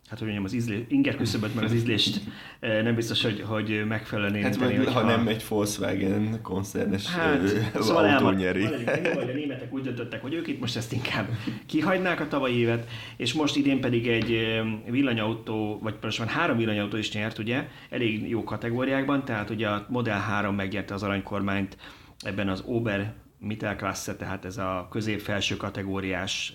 hát 0.09 0.19
hogy 0.19 0.27
mondjam, 0.27 0.43
az 0.43 0.53
ízlés, 0.53 0.79
inger 0.87 1.15
küszöböt, 1.15 1.55
meg 1.55 1.63
az 1.63 1.73
ízlést 1.73 2.21
eh, 2.59 2.83
nem 2.83 2.95
biztos, 2.95 3.23
hogy, 3.23 3.43
hogy 3.47 3.85
megfelelően 3.87 4.35
érteni. 4.35 4.75
Hát 4.75 4.87
ha 4.87 5.01
nem 5.01 5.27
egy 5.27 5.45
Volkswagen 5.49 6.41
koncernes 6.41 7.07
hát, 7.07 7.47
szóval 7.79 8.05
autó 8.05 8.29
nyeri. 8.29 8.67
Vagy 9.13 9.29
a 9.29 9.33
németek 9.33 9.73
úgy 9.73 9.81
döntöttek, 9.81 10.21
hogy 10.21 10.33
ők 10.33 10.47
itt 10.47 10.59
most 10.59 10.75
ezt 10.75 10.93
inkább 10.93 11.29
kihagynák 11.65 12.19
a 12.19 12.27
tavalyi 12.27 12.57
évet, 12.57 12.89
és 13.17 13.33
most 13.33 13.55
idén 13.55 13.81
pedig 13.81 14.07
egy 14.07 14.61
villanyautó, 14.89 15.79
vagy 15.81 15.95
most 16.01 16.19
már 16.19 16.27
három 16.27 16.57
villanyautó 16.57 16.97
is 16.97 17.11
nyert, 17.11 17.37
ugye, 17.37 17.67
elég 17.89 18.29
jó 18.29 18.43
kategóriákban, 18.43 19.25
tehát 19.25 19.49
ugye 19.49 19.67
a 19.67 19.85
Model 19.89 20.19
3 20.19 20.55
megnyerte 20.55 20.93
az 20.93 21.03
aranykormányt 21.03 21.77
ebben 22.19 22.49
az 22.49 22.63
Ober 22.65 23.13
Mittelklasse, 23.39 24.15
tehát 24.15 24.45
ez 24.45 24.57
a 24.57 24.87
közép-felső 24.91 25.57
kategóriás 25.57 26.53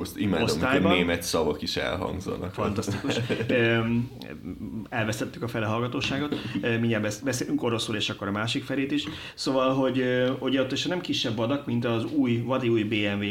azt 0.00 0.18
imádom, 0.18 0.44
osztályban. 0.44 0.92
német 0.92 1.22
szavak 1.22 1.62
is 1.62 1.76
elhangzanak. 1.76 2.52
Fantasztikus. 2.52 3.16
Elvesztettük 4.88 5.42
a 5.42 5.48
fele 5.48 5.66
hallgatóságot. 5.66 6.36
Mindjárt 6.62 7.24
beszélünk 7.24 7.62
oroszul, 7.62 7.96
és 7.96 8.10
akkor 8.10 8.28
a 8.28 8.32
másik 8.32 8.64
felét 8.64 8.90
is. 8.90 9.04
Szóval, 9.34 9.74
hogy 9.74 10.04
ugye 10.40 10.60
ott 10.60 10.72
is 10.72 10.86
nem 10.86 11.00
kisebb 11.00 11.38
adak, 11.38 11.66
mint 11.66 11.84
az 11.84 12.04
új, 12.04 12.36
vadi 12.36 12.68
új 12.68 12.82
BMW 12.82 13.26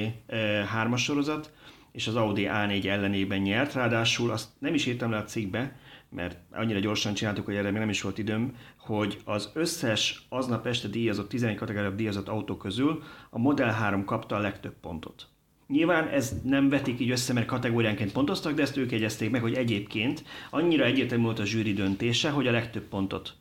3-as 0.83 0.97
sorozat, 0.97 1.51
és 1.91 2.07
az 2.07 2.15
Audi 2.15 2.47
A4 2.51 2.85
ellenében 2.85 3.39
nyert. 3.39 3.73
Ráadásul 3.73 4.31
azt 4.31 4.49
nem 4.59 4.73
is 4.73 4.85
írtam 4.85 5.11
le 5.11 5.17
a 5.17 5.23
cikkbe, 5.23 5.75
mert 6.09 6.37
annyira 6.51 6.79
gyorsan 6.79 7.13
csináltuk, 7.13 7.45
hogy 7.45 7.55
erre 7.55 7.71
még 7.71 7.79
nem 7.79 7.89
is 7.89 8.01
volt 8.01 8.17
időm, 8.17 8.55
hogy 8.77 9.21
az 9.25 9.51
összes 9.53 10.25
aznap 10.29 10.65
este 10.65 10.87
díjazott, 10.87 11.29
11 11.29 11.55
kategóriában 11.55 11.97
díjazott 11.97 12.27
autó 12.27 12.57
közül 12.57 13.03
a 13.29 13.39
Model 13.39 13.71
3 13.71 14.05
kapta 14.05 14.35
a 14.35 14.39
legtöbb 14.39 14.73
pontot. 14.81 15.27
Nyilván 15.67 16.07
ez 16.07 16.35
nem 16.43 16.69
vetik 16.69 16.99
így 16.99 17.09
össze, 17.09 17.33
mert 17.33 17.45
kategóriánként 17.45 18.11
pontoztak, 18.11 18.53
de 18.53 18.61
ezt 18.61 18.77
ők 18.77 18.91
jegyezték 18.91 19.29
meg, 19.29 19.41
hogy 19.41 19.53
egyébként 19.53 20.23
annyira 20.49 20.85
egyértelmű 20.85 21.23
volt 21.23 21.39
a 21.39 21.45
zsűri 21.45 21.73
döntése, 21.73 22.29
hogy 22.29 22.47
a 22.47 22.51
legtöbb 22.51 22.83
pontot 22.83 23.33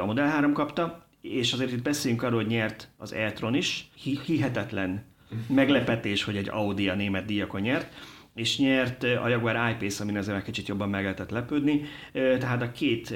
a 0.00 0.04
Model 0.04 0.28
3 0.28 0.52
kapta, 0.52 1.06
és 1.20 1.52
azért 1.52 1.72
itt 1.72 1.82
beszéljünk 1.82 2.22
arról, 2.22 2.40
hogy 2.40 2.50
nyert 2.50 2.88
az 2.96 3.12
e 3.12 3.34
is, 3.52 3.90
hihetetlen 4.24 5.04
meglepetés, 5.46 6.24
hogy 6.24 6.36
egy 6.36 6.48
Audi 6.48 6.88
a 6.88 6.94
német 6.94 7.24
díjakon 7.24 7.60
nyert, 7.60 7.92
és 8.34 8.58
nyert 8.58 9.02
a 9.02 9.28
Jaguar 9.28 9.70
I-Pace, 9.70 10.02
amin 10.02 10.16
ezzel 10.16 10.42
kicsit 10.42 10.68
jobban 10.68 10.88
meg 10.88 11.02
lehetett 11.02 11.30
lepődni. 11.30 11.82
Tehát 12.12 12.62
a 12.62 12.72
két 12.72 13.14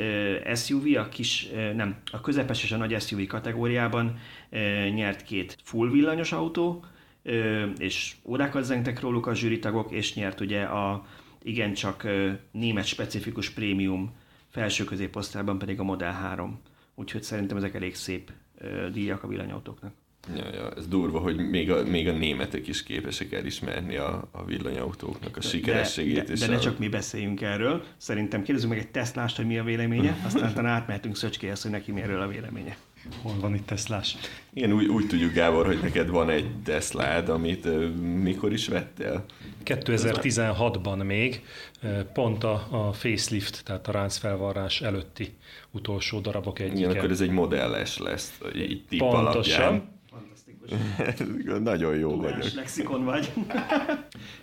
SUV, 0.55 0.97
a 0.97 1.09
kis, 1.09 1.49
nem, 1.75 1.97
a 2.13 2.21
közepes 2.21 2.63
és 2.63 2.73
a 2.73 2.77
nagy 2.77 3.01
SUV 3.01 3.27
kategóriában 3.27 4.19
nyert 4.95 5.23
két 5.23 5.59
full 5.63 5.91
villanyos 5.91 6.33
autó, 6.33 6.85
és 7.79 8.15
órákat 8.25 8.65
zengtek 8.65 9.01
róluk 9.01 9.27
a 9.27 9.35
zsűritagok, 9.35 9.93
és 9.93 10.15
nyert 10.15 10.41
ugye 10.41 10.63
a 10.63 11.07
igencsak 11.43 12.07
német 12.51 12.85
specifikus 12.85 13.51
prémium 13.51 14.13
felső 14.49 14.85
középosztályban 14.85 15.59
pedig 15.59 15.81
a 15.81 15.83
Model 15.83 16.13
3. 16.13 16.61
Úgyhogy 16.95 17.23
szerintem 17.23 17.57
ezek 17.57 17.75
elég 17.75 17.95
szép 17.95 18.33
díjak 18.93 19.23
a 19.23 19.29
villanyautóknak. 19.29 19.93
Ja, 20.37 20.55
ja, 20.55 20.71
ez 20.77 20.89
durva, 20.89 21.19
hogy 21.19 21.37
még 21.37 21.71
a, 21.71 21.85
még 21.85 22.09
a 22.09 22.13
németek 22.13 22.67
is 22.67 22.83
képesek 22.83 23.33
elismerni 23.33 23.97
a, 23.97 24.29
a 24.31 24.45
villanyautóknak 24.45 25.37
a 25.37 25.41
sikerességét. 25.41 26.15
De, 26.15 26.33
de, 26.33 26.35
de 26.35 26.47
ne 26.47 26.57
a... 26.57 26.61
csak 26.61 26.79
mi 26.79 26.89
beszéljünk 26.89 27.41
erről. 27.41 27.85
Szerintem 27.97 28.43
kérdezzük 28.43 28.71
meg 28.71 28.79
egy 28.79 28.91
Teslást, 28.91 29.37
hogy 29.37 29.47
mi 29.47 29.59
a 29.59 29.65
véleménye, 29.65 30.17
aztán 30.25 30.55
talán 30.55 30.73
átmehetünk 30.75 31.17
Szöcskéhez, 31.17 31.63
hogy 31.63 31.71
neki 31.71 31.93
mi 31.93 32.01
erről 32.01 32.21
a 32.21 32.29
véleménye. 32.29 32.77
Hol 33.23 33.35
van 33.41 33.55
itt 33.55 33.67
Teslás? 33.67 34.17
Igen, 34.53 34.73
úgy, 34.73 34.87
úgy 34.87 35.07
tudjuk, 35.07 35.33
Gábor, 35.33 35.67
hogy 35.67 35.79
neked 35.83 36.09
van 36.09 36.31
egy 36.31 36.47
Teslád, 36.65 37.29
amit 37.29 37.65
uh, 37.65 37.95
mikor 38.23 38.53
is 38.53 38.69
vettél? 38.69 39.25
2016-ban 39.65 41.05
még, 41.05 41.43
pont 42.13 42.45
a, 42.45 42.67
a 42.71 42.93
facelift, 42.93 43.65
tehát 43.65 43.89
a 43.89 43.93
ráncfelvarrás 43.93 44.81
előtti 44.81 45.35
utolsó 45.71 46.21
darabok 46.21 46.59
egyike. 46.59 46.79
Igen, 46.79 46.91
akkor 46.91 47.11
ez 47.11 47.21
egy 47.21 47.31
modelles 47.31 47.99
lesz, 47.99 48.41
így 48.57 48.85
tipp 48.89 48.99
Pontosan. 48.99 49.61
alapján. 49.61 49.94
Nagyon 51.63 51.97
jó 51.97 52.11
Tudás 52.11 52.37
vagyok. 52.37 52.53
lexikon 52.55 53.05
vagy. 53.05 53.33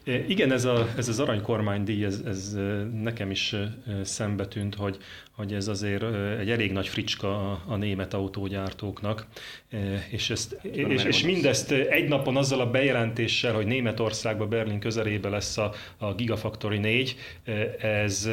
Igen, 0.28 0.52
ez, 0.52 0.66
a, 0.66 0.88
ez 0.98 1.08
az 1.08 1.20
aranykormánydíj, 1.20 2.06
ez, 2.06 2.22
ez 2.26 2.54
ö, 2.56 2.84
nekem 2.84 3.32
is 3.32 3.56
szembe 4.04 4.48
tűnt, 4.48 4.76
hogy, 4.76 4.98
hogy 5.32 5.54
ez 5.54 5.68
azért 5.68 6.04
egy 6.40 6.50
elég 6.50 6.72
nagy 6.72 6.88
fricska 6.88 7.52
a, 7.52 7.64
a 7.68 7.76
német 7.76 8.14
autógyártókok, 8.14 9.26
É, 9.70 9.78
és, 10.10 10.30
ezt, 10.30 10.60
és, 10.62 10.76
merre 10.76 10.94
és 10.94 11.02
gondolsz. 11.02 11.22
mindezt 11.22 11.72
egy 11.72 12.08
napon 12.08 12.38
azzal 12.38 12.60
a 12.60 12.70
bejelentéssel, 12.70 13.54
hogy 13.54 13.66
Németországban, 13.66 14.50
Berlin 14.50 14.80
közelébe 14.80 15.30
lesz 15.30 15.58
a, 15.58 15.72
a 15.98 16.14
Gigafactory 16.14 16.78
4, 16.78 17.16
ez, 17.80 18.30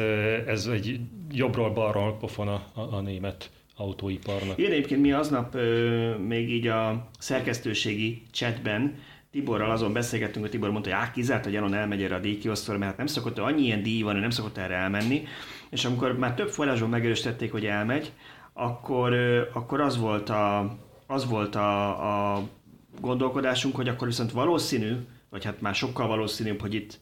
ez 0.47 0.65
egy 0.65 0.99
jobbról-balról 1.31 2.17
pofon 2.17 2.47
a, 2.47 2.65
a, 2.73 2.81
a 2.81 3.01
német 3.01 3.49
autóiparnak. 3.79 4.57
Igen, 4.57 4.71
egyébként 4.71 5.01
mi 5.01 5.11
aznap 5.11 5.55
ö, 5.55 6.15
még 6.17 6.51
így 6.51 6.67
a 6.67 7.09
szerkesztőségi 7.19 8.21
chatben 8.31 8.95
Tiborral 9.31 9.71
azon 9.71 9.93
beszélgettünk, 9.93 10.41
hogy 10.41 10.49
Tibor 10.49 10.71
mondta, 10.71 10.89
hogy 10.89 10.99
á, 10.99 11.11
kizárt, 11.11 11.43
hogy 11.43 11.53
Janon 11.53 11.73
elmegy 11.73 12.03
erre 12.03 12.15
a 12.15 12.19
díjkiosztóra, 12.19 12.77
mert 12.77 12.89
hát 12.89 12.97
nem 12.97 13.07
szokott, 13.07 13.37
annyi 13.37 13.61
ilyen 13.61 13.83
díj 13.83 14.01
van, 14.01 14.15
ő 14.15 14.19
nem 14.19 14.29
szokott 14.29 14.57
erre 14.57 14.75
elmenni. 14.75 15.23
És 15.69 15.85
amikor 15.85 16.17
már 16.17 16.33
több 16.33 16.49
forrásban 16.49 16.89
megerősítették, 16.89 17.51
hogy 17.51 17.65
elmegy, 17.65 18.11
akkor, 18.53 19.13
ö, 19.13 19.41
akkor 19.53 19.81
az 19.81 19.97
volt 19.97 20.29
a, 20.29 20.77
az 21.07 21.29
volt 21.29 21.55
a, 21.55 22.35
a 22.35 22.43
gondolkodásunk, 23.01 23.75
hogy 23.75 23.87
akkor 23.87 24.07
viszont 24.07 24.31
valószínű, 24.31 24.95
vagy 25.29 25.45
hát 25.45 25.61
már 25.61 25.75
sokkal 25.75 26.07
valószínűbb, 26.07 26.61
hogy 26.61 26.73
itt 26.73 26.99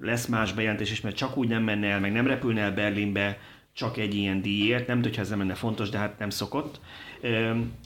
lesz 0.00 0.26
más 0.26 0.52
bejelentés 0.52 0.90
is, 0.90 1.00
mert 1.00 1.16
csak 1.16 1.36
úgy 1.36 1.48
nem 1.48 1.62
menne 1.62 1.86
el, 1.86 2.00
meg 2.00 2.12
nem 2.12 2.26
repülne 2.26 2.60
el 2.60 2.72
Berlinbe 2.72 3.38
csak 3.78 3.96
egy 3.96 4.14
ilyen 4.14 4.42
díjért, 4.42 4.86
nem 4.86 5.02
tudja, 5.02 5.20
ez 5.20 5.28
nem 5.28 5.38
lenne 5.38 5.54
fontos, 5.54 5.88
de 5.88 5.98
hát 5.98 6.18
nem 6.18 6.30
szokott. 6.30 6.80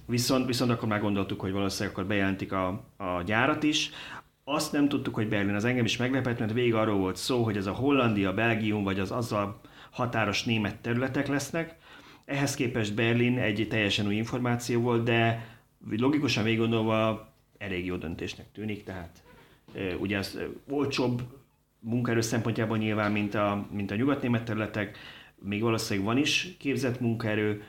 Viszont, 0.06 0.46
viszont 0.46 0.70
akkor 0.70 0.88
már 0.88 1.00
gondoltuk, 1.00 1.40
hogy 1.40 1.52
valószínűleg 1.52 1.92
akkor 1.92 2.08
bejelentik 2.08 2.52
a, 2.52 2.66
a 2.96 3.22
gyárat 3.26 3.62
is. 3.62 3.90
Azt 4.44 4.72
nem 4.72 4.88
tudtuk, 4.88 5.14
hogy 5.14 5.28
Berlin, 5.28 5.54
az 5.54 5.64
engem 5.64 5.84
is 5.84 5.96
meglepett, 5.96 6.38
mert 6.38 6.52
végig 6.52 6.74
arról 6.74 6.98
volt 6.98 7.16
szó, 7.16 7.42
hogy 7.42 7.56
ez 7.56 7.66
a 7.66 7.72
Hollandia, 7.72 8.34
Belgium, 8.34 8.82
vagy 8.82 8.98
az 8.98 9.10
azzal 9.10 9.60
határos 9.90 10.44
német 10.44 10.76
területek 10.76 11.28
lesznek. 11.28 11.76
Ehhez 12.24 12.54
képest 12.54 12.94
Berlin 12.94 13.38
egy 13.38 13.66
teljesen 13.70 14.06
új 14.06 14.14
információ 14.14 14.80
volt, 14.80 15.04
de 15.04 15.46
logikusan 15.90 16.44
végig 16.44 16.58
gondolva 16.58 17.28
elég 17.58 17.86
jó 17.86 17.96
döntésnek 17.96 18.46
tűnik, 18.52 18.84
tehát 18.84 19.22
ugye 19.98 20.20
ö, 20.34 20.44
olcsóbb 20.74 21.22
munkaerő 21.78 22.20
szempontjából 22.20 22.76
nyilván, 22.76 23.12
mint 23.12 23.34
a, 23.34 23.66
mint 23.70 23.90
a 23.90 23.94
nyugatnémet 23.94 24.44
területek, 24.44 24.98
még 25.44 25.62
valószínűleg 25.62 26.08
van 26.08 26.18
is 26.18 26.56
képzett 26.58 27.00
munkaerő, 27.00 27.62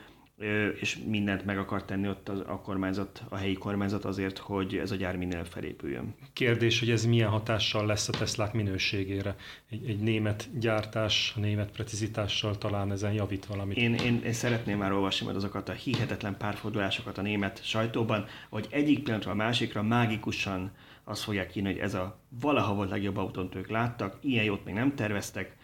és 0.80 0.98
mindent 1.06 1.44
meg 1.44 1.58
akar 1.58 1.84
tenni 1.84 2.08
ott 2.08 2.28
a, 2.28 2.60
kormányzat, 2.60 3.22
a 3.28 3.36
helyi 3.36 3.54
kormányzat 3.54 4.04
azért, 4.04 4.38
hogy 4.38 4.76
ez 4.76 4.90
a 4.90 4.94
gyár 4.94 5.16
minél 5.16 5.44
felépüljön. 5.44 6.14
Kérdés, 6.32 6.78
hogy 6.78 6.90
ez 6.90 7.04
milyen 7.04 7.28
hatással 7.28 7.86
lesz 7.86 8.08
a 8.08 8.12
Teslák 8.12 8.52
minőségére. 8.52 9.36
Egy, 9.70 9.88
egy 9.88 9.98
német 9.98 10.58
gyártás, 10.58 11.32
a 11.36 11.40
német 11.40 11.70
precizitással 11.70 12.58
talán 12.58 12.92
ezen 12.92 13.12
javít 13.12 13.46
valamit. 13.46 13.76
Én, 13.76 13.94
én, 13.94 14.20
én 14.24 14.32
szeretném 14.32 14.78
már 14.78 14.92
olvasni 14.92 15.24
majd 15.24 15.36
azokat 15.36 15.68
a 15.68 15.72
hihetetlen 15.72 16.36
párfordulásokat 16.36 17.18
a 17.18 17.22
német 17.22 17.64
sajtóban, 17.64 18.26
hogy 18.48 18.66
egyik 18.70 19.02
pillanatra 19.02 19.30
a 19.30 19.34
másikra 19.34 19.82
mágikusan 19.82 20.72
azt 21.04 21.22
fogják 21.22 21.48
kínni, 21.48 21.68
hogy 21.68 21.78
ez 21.78 21.94
a 21.94 22.20
valaha 22.40 22.74
volt 22.74 22.90
legjobb 22.90 23.16
autót 23.16 23.54
ők 23.54 23.68
láttak, 23.68 24.18
ilyen 24.20 24.44
jót 24.44 24.64
még 24.64 24.74
nem 24.74 24.94
terveztek, 24.94 25.56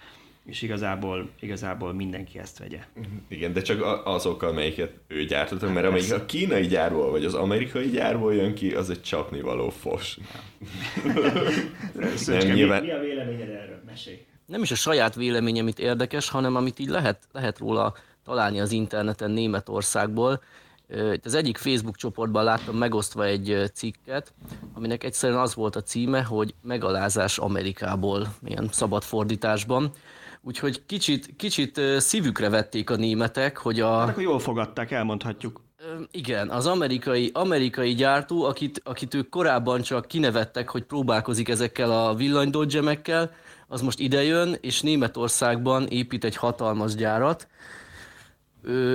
és 0.50 0.62
igazából, 0.62 1.28
igazából 1.40 1.92
mindenki 1.92 2.38
ezt 2.38 2.58
vegye. 2.58 2.78
Igen, 3.28 3.52
de 3.52 3.62
csak 3.62 3.82
a- 3.82 4.06
azok, 4.14 4.42
amelyiket 4.42 4.92
ő 5.06 5.24
gyártott, 5.24 5.72
mert 5.72 5.86
amelyik 5.86 6.12
a 6.12 6.24
kínai 6.24 6.66
gyárból 6.66 7.10
vagy 7.10 7.24
az 7.24 7.34
amerikai 7.34 7.88
gyárból 7.90 8.34
jön 8.34 8.54
ki, 8.54 8.74
az 8.74 8.90
egy 8.90 9.02
csapnivaló 9.02 9.68
fos. 9.68 10.18
Szöcske, 12.16 12.52
nyilván- 12.54 12.80
mi, 12.82 12.86
mi 12.88 12.92
a 12.94 13.00
véleményed 13.00 13.48
erről? 13.48 13.82
Mesélj! 13.86 14.18
nem 14.46 14.62
is 14.62 14.70
a 14.70 14.74
saját 14.74 15.14
véleményem 15.14 15.68
itt 15.68 15.78
érdekes, 15.78 16.28
hanem 16.28 16.56
amit 16.56 16.78
így 16.78 16.88
lehet, 16.88 17.18
lehet 17.32 17.58
róla 17.58 17.94
találni 18.24 18.60
az 18.60 18.72
interneten 18.72 19.30
Németországból. 19.30 20.42
Itt 21.12 21.24
az 21.24 21.34
egyik 21.34 21.56
Facebook 21.56 21.96
csoportban 21.96 22.44
láttam 22.44 22.76
megosztva 22.76 23.24
egy 23.24 23.70
cikket, 23.74 24.32
aminek 24.74 25.04
egyszerűen 25.04 25.38
az 25.38 25.54
volt 25.54 25.76
a 25.76 25.82
címe, 25.82 26.22
hogy 26.22 26.54
megalázás 26.62 27.38
Amerikából, 27.38 28.34
ilyen 28.44 28.68
szabad 28.72 29.02
fordításban. 29.02 29.90
Úgyhogy 30.42 30.82
kicsit, 30.86 31.36
kicsit 31.36 31.80
szívükre 31.98 32.48
vették 32.48 32.90
a 32.90 32.96
németek, 32.96 33.56
hogy 33.56 33.80
a... 33.80 33.98
Hát 33.98 34.08
akkor 34.08 34.22
jól 34.22 34.38
fogadták, 34.38 34.90
elmondhatjuk. 34.90 35.60
Igen, 36.10 36.48
az 36.48 36.66
amerikai, 36.66 37.30
amerikai 37.34 37.94
gyártó, 37.94 38.44
akit, 38.44 38.80
akit 38.84 39.14
ők 39.14 39.28
korábban 39.28 39.82
csak 39.82 40.06
kinevettek, 40.06 40.68
hogy 40.68 40.82
próbálkozik 40.82 41.48
ezekkel 41.48 41.90
a 41.90 42.14
villanydodgemekkel, 42.14 43.30
az 43.68 43.80
most 43.80 43.98
idejön, 43.98 44.56
és 44.60 44.80
Németországban 44.80 45.86
épít 45.86 46.24
egy 46.24 46.36
hatalmas 46.36 46.94
gyárat, 46.94 47.48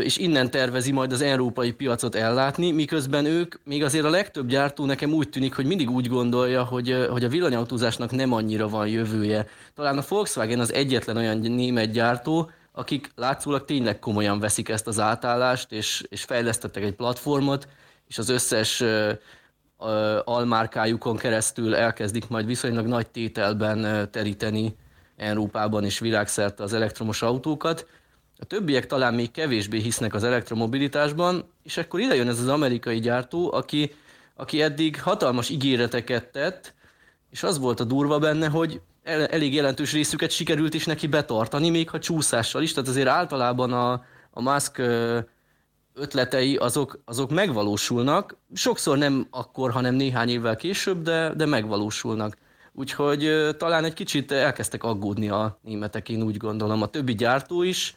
és 0.02 0.18
innen 0.18 0.52
tervezi 0.52 0.92
majd 0.92 1.12
az 1.12 1.22
európai 1.22 1.72
piacot 1.72 2.16
ellátni, 2.16 2.72
miközben 2.72 3.26
ők, 3.26 3.56
még 3.64 3.84
azért 3.84 4.06
a 4.06 4.10
legtöbb 4.10 4.48
gyártó 4.48 4.86
nekem 4.86 5.14
úgy 5.14 5.30
tűnik, 5.30 5.56
hogy 5.56 5.66
mindig 5.66 5.90
úgy 5.90 6.08
gondolja, 6.08 6.64
hogy, 6.64 7.08
hogy 7.10 7.24
a 7.24 7.30
villanyautózásnak 7.30 8.12
nem 8.12 8.34
annyira 8.34 8.70
van 8.70 8.88
jövője. 8.88 9.48
Talán 9.76 9.98
a 9.98 10.04
Volkswagen 10.08 10.60
az 10.60 10.74
egyetlen 10.74 11.18
olyan 11.18 11.38
német 11.38 11.92
gyártó, 11.92 12.50
akik 12.72 13.12
látszólag 13.16 13.66
tényleg 13.66 14.00
komolyan 14.00 14.40
veszik 14.40 14.70
ezt 14.70 14.88
az 14.88 15.00
átállást, 15.00 15.72
és, 15.72 16.04
és 16.10 16.24
fejlesztettek 16.24 16.84
egy 16.84 16.96
platformot, 16.96 17.68
és 18.08 18.18
az 18.18 18.30
összes 18.30 18.82
ö, 18.82 19.12
ö, 19.80 20.20
almárkájukon 20.24 21.18
keresztül 21.18 21.76
elkezdik 21.76 22.28
majd 22.28 22.46
viszonylag 22.46 22.86
nagy 22.86 23.08
tételben 23.08 24.10
teríteni 24.12 24.76
Európában 25.18 25.84
és 25.84 26.00
világszerte 26.00 26.64
az 26.64 26.74
elektromos 26.74 27.22
autókat. 27.22 27.88
A 28.40 28.46
többiek 28.46 28.88
talán 28.88 29.14
még 29.14 29.32
kevésbé 29.32 29.80
hisznek 29.80 30.14
az 30.14 30.24
elektromobilitásban, 30.24 31.52
és 31.64 31.78
akkor 31.78 32.00
ide 32.00 32.16
jön 32.16 32.28
ez 32.28 32.40
az 32.40 32.48
amerikai 32.48 33.00
gyártó, 33.00 33.54
aki, 33.54 33.96
aki 34.36 34.62
eddig 34.62 35.02
hatalmas 35.02 35.50
ígéreteket 35.50 36.26
tett, 36.32 36.74
és 37.30 37.44
az 37.44 37.60
volt 37.60 37.80
a 37.80 37.84
durva 37.84 38.20
benne, 38.20 38.48
hogy 38.48 38.82
el, 39.04 39.26
elég 39.26 39.54
jelentős 39.54 39.94
részüket 39.94 40.32
sikerült 40.32 40.74
is 40.74 40.86
neki 40.86 41.08
betartani, 41.08 41.70
még 41.70 41.90
ha 41.90 42.00
csúszással 42.00 42.62
is. 42.62 42.74
Tehát 42.74 42.90
azért 42.90 43.08
általában 43.08 43.74
a, 43.74 43.92
a 44.32 44.42
Musk 44.42 44.82
ötletei 45.94 46.56
azok, 46.56 47.00
azok 47.06 47.30
megvalósulnak. 47.32 48.38
Sokszor 48.54 48.98
nem 48.98 49.28
akkor, 49.30 49.72
hanem 49.72 49.96
néhány 49.96 50.30
évvel 50.30 50.56
később, 50.56 51.02
de, 51.02 51.34
de 51.36 51.46
megvalósulnak. 51.46 52.38
Úgyhogy 52.74 53.50
talán 53.58 53.84
egy 53.84 53.94
kicsit 53.94 54.32
elkezdtek 54.32 54.84
aggódni 54.84 55.30
a 55.30 55.60
németek, 55.62 56.10
én 56.10 56.22
úgy 56.22 56.38
gondolom, 56.38 56.82
a 56.82 56.88
többi 56.88 57.16
gyártó 57.16 57.62
is, 57.62 57.96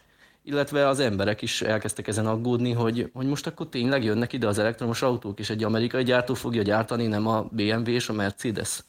illetve 0.48 0.88
az 0.88 1.00
emberek 1.00 1.42
is 1.42 1.62
elkezdtek 1.62 2.06
ezen 2.06 2.26
aggódni, 2.26 2.72
hogy, 2.72 3.10
hogy 3.12 3.26
most 3.26 3.46
akkor 3.46 3.68
tényleg 3.68 4.04
jönnek 4.04 4.32
ide 4.32 4.46
az 4.46 4.58
elektromos 4.58 5.02
autók, 5.02 5.38
és 5.38 5.50
egy 5.50 5.64
amerikai 5.64 6.02
gyártó 6.02 6.34
fogja 6.34 6.62
gyártani, 6.62 7.06
nem 7.06 7.26
a 7.26 7.48
BMW 7.50 7.90
és 7.90 8.08
a 8.08 8.12
Mercedes. 8.12 8.84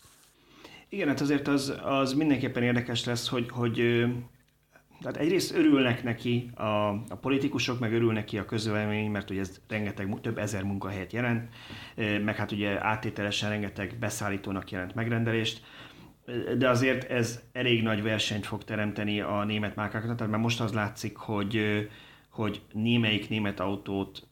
Igen, 0.89 1.07
hát 1.07 1.21
azért 1.21 1.47
az, 1.47 1.73
az 1.83 2.13
mindenképpen 2.13 2.63
érdekes 2.63 3.05
lesz, 3.05 3.27
hogy, 3.27 3.45
hogy 3.49 4.05
tehát 5.01 5.17
egyrészt 5.17 5.55
örülnek 5.55 6.03
neki 6.03 6.49
a, 6.55 6.63
a 6.89 7.17
politikusok, 7.21 7.79
meg 7.79 7.93
örül 7.93 8.13
neki 8.13 8.37
a 8.37 8.45
közvélemény, 8.45 9.11
mert 9.11 9.29
ugye 9.29 9.39
ez 9.39 9.59
rengeteg, 9.67 10.17
több 10.21 10.37
ezer 10.37 10.63
munkahelyet 10.63 11.13
jelent, 11.13 11.49
meg 12.23 12.35
hát 12.35 12.51
ugye 12.51 12.85
áttételesen 12.85 13.49
rengeteg 13.49 13.95
beszállítónak 13.99 14.71
jelent 14.71 14.95
megrendelést, 14.95 15.61
de 16.57 16.69
azért 16.69 17.09
ez 17.09 17.41
elég 17.51 17.83
nagy 17.83 18.03
versenyt 18.03 18.45
fog 18.45 18.63
teremteni 18.63 19.21
a 19.21 19.43
német 19.43 19.75
márkáknak, 19.75 20.17
tehát 20.17 20.31
már 20.31 20.41
most 20.41 20.61
az 20.61 20.73
látszik, 20.73 21.17
hogy, 21.17 21.87
hogy 22.29 22.61
némelyik 22.73 23.29
német 23.29 23.59
autót 23.59 24.29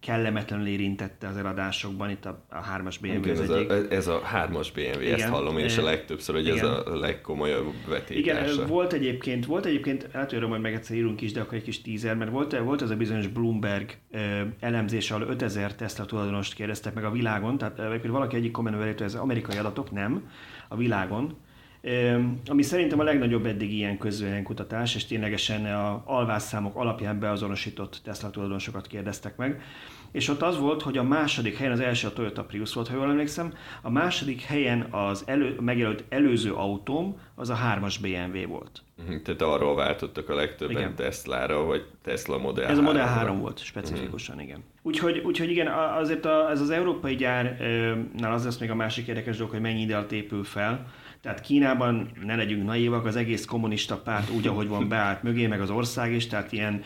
kellemetlenül 0.00 0.66
érintette 0.66 1.28
az 1.28 1.36
eladásokban, 1.36 2.10
itt 2.10 2.24
a, 2.24 2.44
a 2.48 2.78
3-as 2.78 2.96
BMW 3.00 3.12
Igen, 3.12 3.30
az 3.30 3.40
ez, 3.40 3.50
egyik. 3.50 3.70
a, 3.70 3.74
ez 3.90 4.06
a 4.06 4.20
hármas 4.20 4.72
BMW, 4.72 5.00
Igen. 5.00 5.14
ezt 5.14 5.28
hallom 5.28 5.58
én 5.58 5.64
is 5.64 5.78
a 5.78 5.82
legtöbbször, 5.82 6.34
hogy 6.34 6.48
ez 6.48 6.56
igen. 6.56 6.70
a 6.70 6.96
legkomolyabb 6.96 7.72
vetétása. 7.88 8.52
Igen, 8.52 8.66
volt 8.66 8.92
egyébként, 8.92 9.46
volt 9.46 9.66
egyébként, 9.66 10.08
hát 10.12 10.30
hogy 10.30 10.48
majd 10.48 10.60
meg 10.60 10.74
egyszer 10.74 10.96
írunk 10.96 11.20
is, 11.20 11.32
de 11.32 11.40
akkor 11.40 11.54
egy 11.54 11.62
kis 11.62 11.82
teaser, 11.82 12.16
mert 12.16 12.30
volt, 12.30 12.58
volt 12.58 12.82
ez 12.82 12.90
a 12.90 12.96
bizonyos 12.96 13.26
Bloomberg 13.26 13.96
elemzés, 14.60 15.10
ahol 15.10 15.26
5000 15.28 15.74
Tesla 15.74 16.04
tulajdonost 16.04 16.54
kérdeztek 16.54 16.94
meg 16.94 17.04
a 17.04 17.10
világon, 17.10 17.58
tehát 17.58 18.06
valaki 18.06 18.36
egyik 18.36 18.50
kommentben 18.50 18.86
hogy 18.86 19.02
ez 19.02 19.14
amerikai 19.14 19.56
adatok, 19.56 19.90
nem, 19.90 20.30
a 20.74 20.76
világon, 20.76 21.36
ami 22.46 22.62
szerintem 22.62 22.98
a 22.98 23.02
legnagyobb 23.02 23.46
eddig 23.46 23.72
ilyen 23.72 24.42
kutatás, 24.42 24.94
és 24.94 25.06
ténylegesen 25.06 25.64
a 25.66 26.02
alvásszámok 26.06 26.76
alapján 26.76 27.18
beazonosított 27.18 28.00
Tesla 28.04 28.30
tulajdonosokat 28.30 28.86
kérdeztek 28.86 29.36
meg. 29.36 29.62
És 30.14 30.28
ott 30.28 30.42
az 30.42 30.58
volt, 30.58 30.82
hogy 30.82 30.98
a 30.98 31.02
második 31.02 31.56
helyen, 31.56 31.72
az 31.72 31.80
első 31.80 32.06
a 32.06 32.12
Toyota 32.12 32.44
Prius 32.44 32.74
volt, 32.74 32.88
ha 32.88 32.94
jól 32.94 33.08
emlékszem, 33.08 33.52
a 33.82 33.90
második 33.90 34.42
helyen 34.42 34.86
az 34.90 35.22
elő, 35.26 35.56
megjelölt 35.60 36.04
előző 36.08 36.52
autóm 36.52 37.16
az 37.34 37.50
a 37.50 37.56
3-as 37.56 37.94
BMW 38.00 38.48
volt. 38.48 38.82
Mhm, 39.06 39.16
tehát 39.22 39.42
arról 39.42 39.74
váltottak 39.74 40.28
a 40.28 40.34
legtöbben 40.34 40.76
igen. 40.76 40.94
Tesla-ra, 40.94 41.64
vagy 41.64 41.84
Tesla 42.02 42.38
Model 42.38 42.64
Ez 42.68 42.78
a 42.78 42.82
Model 42.82 43.06
3 43.06 43.40
volt 43.40 43.58
specifikusan, 43.58 44.34
uh-huh. 44.34 44.50
igen. 44.50 44.64
Úgyhogy, 44.82 45.18
úgyhogy 45.18 45.50
igen, 45.50 45.66
azért 45.98 46.24
a, 46.24 46.50
ez 46.50 46.60
az 46.60 46.70
európai 46.70 47.14
gyárnál 47.14 48.32
az 48.32 48.44
lesz 48.44 48.58
még 48.58 48.70
a 48.70 48.74
másik 48.74 49.06
érdekes 49.06 49.36
dolog, 49.36 49.52
hogy 49.52 49.60
mennyi 49.60 49.80
ide 49.80 49.96
alatt 49.96 50.12
épül 50.12 50.44
fel. 50.44 50.86
Tehát 51.20 51.40
Kínában 51.40 52.10
ne 52.24 52.36
legyünk 52.36 52.64
naívak, 52.64 53.04
az 53.04 53.16
egész 53.16 53.44
kommunista 53.44 53.96
párt 53.96 54.30
úgy, 54.30 54.46
ahogy 54.46 54.68
van 54.68 54.88
beállt 54.88 55.22
mögé, 55.22 55.46
meg 55.46 55.60
az 55.60 55.70
ország 55.70 56.12
is, 56.12 56.26
tehát 56.26 56.52
ilyen 56.52 56.82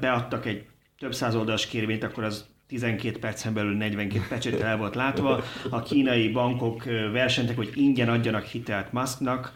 beadtak 0.00 0.46
egy 0.46 0.64
több 0.98 1.14
száz 1.14 1.34
oldalas 1.34 1.66
kérvényt, 1.66 2.04
akkor 2.04 2.24
az 2.24 2.48
12 2.70 3.18
percen 3.18 3.54
belül 3.54 3.76
42 3.76 4.26
pecsét 4.28 4.60
el 4.60 4.76
volt 4.76 4.94
látva. 4.94 5.42
A 5.70 5.82
kínai 5.82 6.28
bankok 6.28 6.84
versentek, 7.12 7.56
hogy 7.56 7.70
ingyen 7.74 8.08
adjanak 8.08 8.44
hitelt 8.44 8.92
Musknak. 8.92 9.52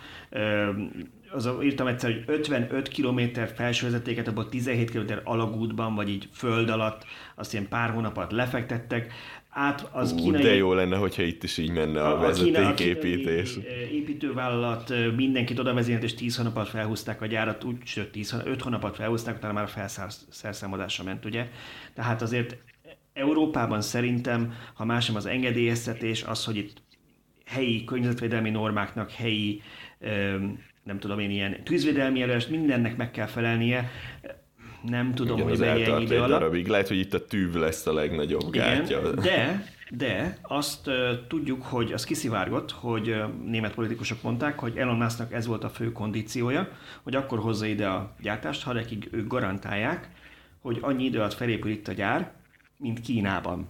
Az, 1.30 1.50
írtam 1.62 1.86
egyszer, 1.86 2.12
hogy 2.12 2.22
55 2.26 2.88
km 2.88 3.20
felső 3.54 3.86
vezetéket, 3.86 4.28
abból 4.28 4.48
17 4.48 4.90
km 4.90 5.12
alagútban, 5.24 5.94
vagy 5.94 6.08
így 6.08 6.28
föld 6.32 6.68
alatt, 6.68 7.04
azt 7.34 7.52
ilyen 7.52 7.68
pár 7.68 7.90
hónap 7.90 8.16
alatt 8.16 8.30
lefektettek 8.30 9.12
át 9.50 9.88
az 9.92 10.12
Ú, 10.12 10.16
kínai... 10.16 10.42
De 10.42 10.54
jó 10.54 10.72
lenne, 10.72 10.96
hogyha 10.96 11.22
itt 11.22 11.42
is 11.42 11.58
így 11.58 11.70
menne 11.70 12.02
a, 12.02 12.18
a 12.18 12.20
vezetéképítés. 12.20 13.56
A 13.56 13.60
építővállalat 13.92 14.92
mindenkit 15.16 15.58
oda 15.58 15.74
vezényelt, 15.74 16.02
és 16.02 16.14
10 16.14 16.36
hónapot 16.36 16.68
felhúzták 16.68 17.22
a 17.22 17.26
gyárat, 17.26 17.64
úgy, 17.64 17.76
sőt, 17.84 18.10
10, 18.10 18.36
5 18.44 18.62
hónapot 18.62 18.96
felhúzták, 18.96 19.36
utána 19.36 19.52
már 19.52 19.64
a 19.64 19.66
felszerszámodásra 19.66 21.04
ment, 21.04 21.24
ugye? 21.24 21.48
Tehát 21.94 22.22
azért 22.22 22.56
Európában 23.14 23.80
szerintem, 23.80 24.54
ha 24.74 24.84
más 24.84 25.06
nem 25.06 25.16
az 25.16 25.26
engedélyeztetés, 25.26 26.22
az, 26.22 26.44
hogy 26.44 26.56
itt 26.56 26.82
helyi 27.44 27.84
környezetvédelmi 27.84 28.50
normáknak, 28.50 29.10
helyi, 29.10 29.62
nem 30.82 30.98
tudom 30.98 31.18
én, 31.18 31.30
ilyen 31.30 31.64
tűzvédelmi 31.64 32.22
előest, 32.22 32.50
mindennek 32.50 32.96
meg 32.96 33.10
kell 33.10 33.26
felelnie. 33.26 33.90
Nem 34.82 35.14
tudom, 35.14 35.36
Igen, 35.36 35.48
hogy 35.48 35.58
mennyi 35.58 36.02
idő 36.02 36.16
alatt. 36.16 36.28
Darabig. 36.28 36.66
Lehet, 36.66 36.88
hogy 36.88 36.98
itt 36.98 37.14
a 37.14 37.26
tűv 37.26 37.54
lesz 37.54 37.86
a 37.86 37.92
legnagyobb 37.92 38.54
Igen, 38.54 38.78
gátja. 38.78 39.10
De, 39.10 39.64
de 39.90 40.38
azt 40.42 40.90
tudjuk, 41.28 41.62
hogy 41.62 41.92
az 41.92 42.04
kiszivárgott, 42.04 42.70
hogy 42.70 43.16
német 43.44 43.74
politikusok 43.74 44.22
mondták, 44.22 44.58
hogy 44.58 44.76
Elon 44.76 44.96
Musknak 44.96 45.32
ez 45.32 45.46
volt 45.46 45.64
a 45.64 45.68
fő 45.68 45.92
kondíciója, 45.92 46.68
hogy 47.02 47.14
akkor 47.14 47.38
hozza 47.38 47.66
ide 47.66 47.86
a 47.86 48.14
gyártást, 48.20 48.62
ha 48.62 48.72
nekik 48.72 49.08
ők 49.10 49.26
garantálják, 49.26 50.08
hogy 50.60 50.78
annyi 50.80 51.04
idő 51.04 51.18
alatt 51.18 51.34
felépül 51.34 51.70
itt 51.70 51.88
a 51.88 51.92
gyár, 51.92 52.32
mint 52.76 53.00
Kínában. 53.00 53.68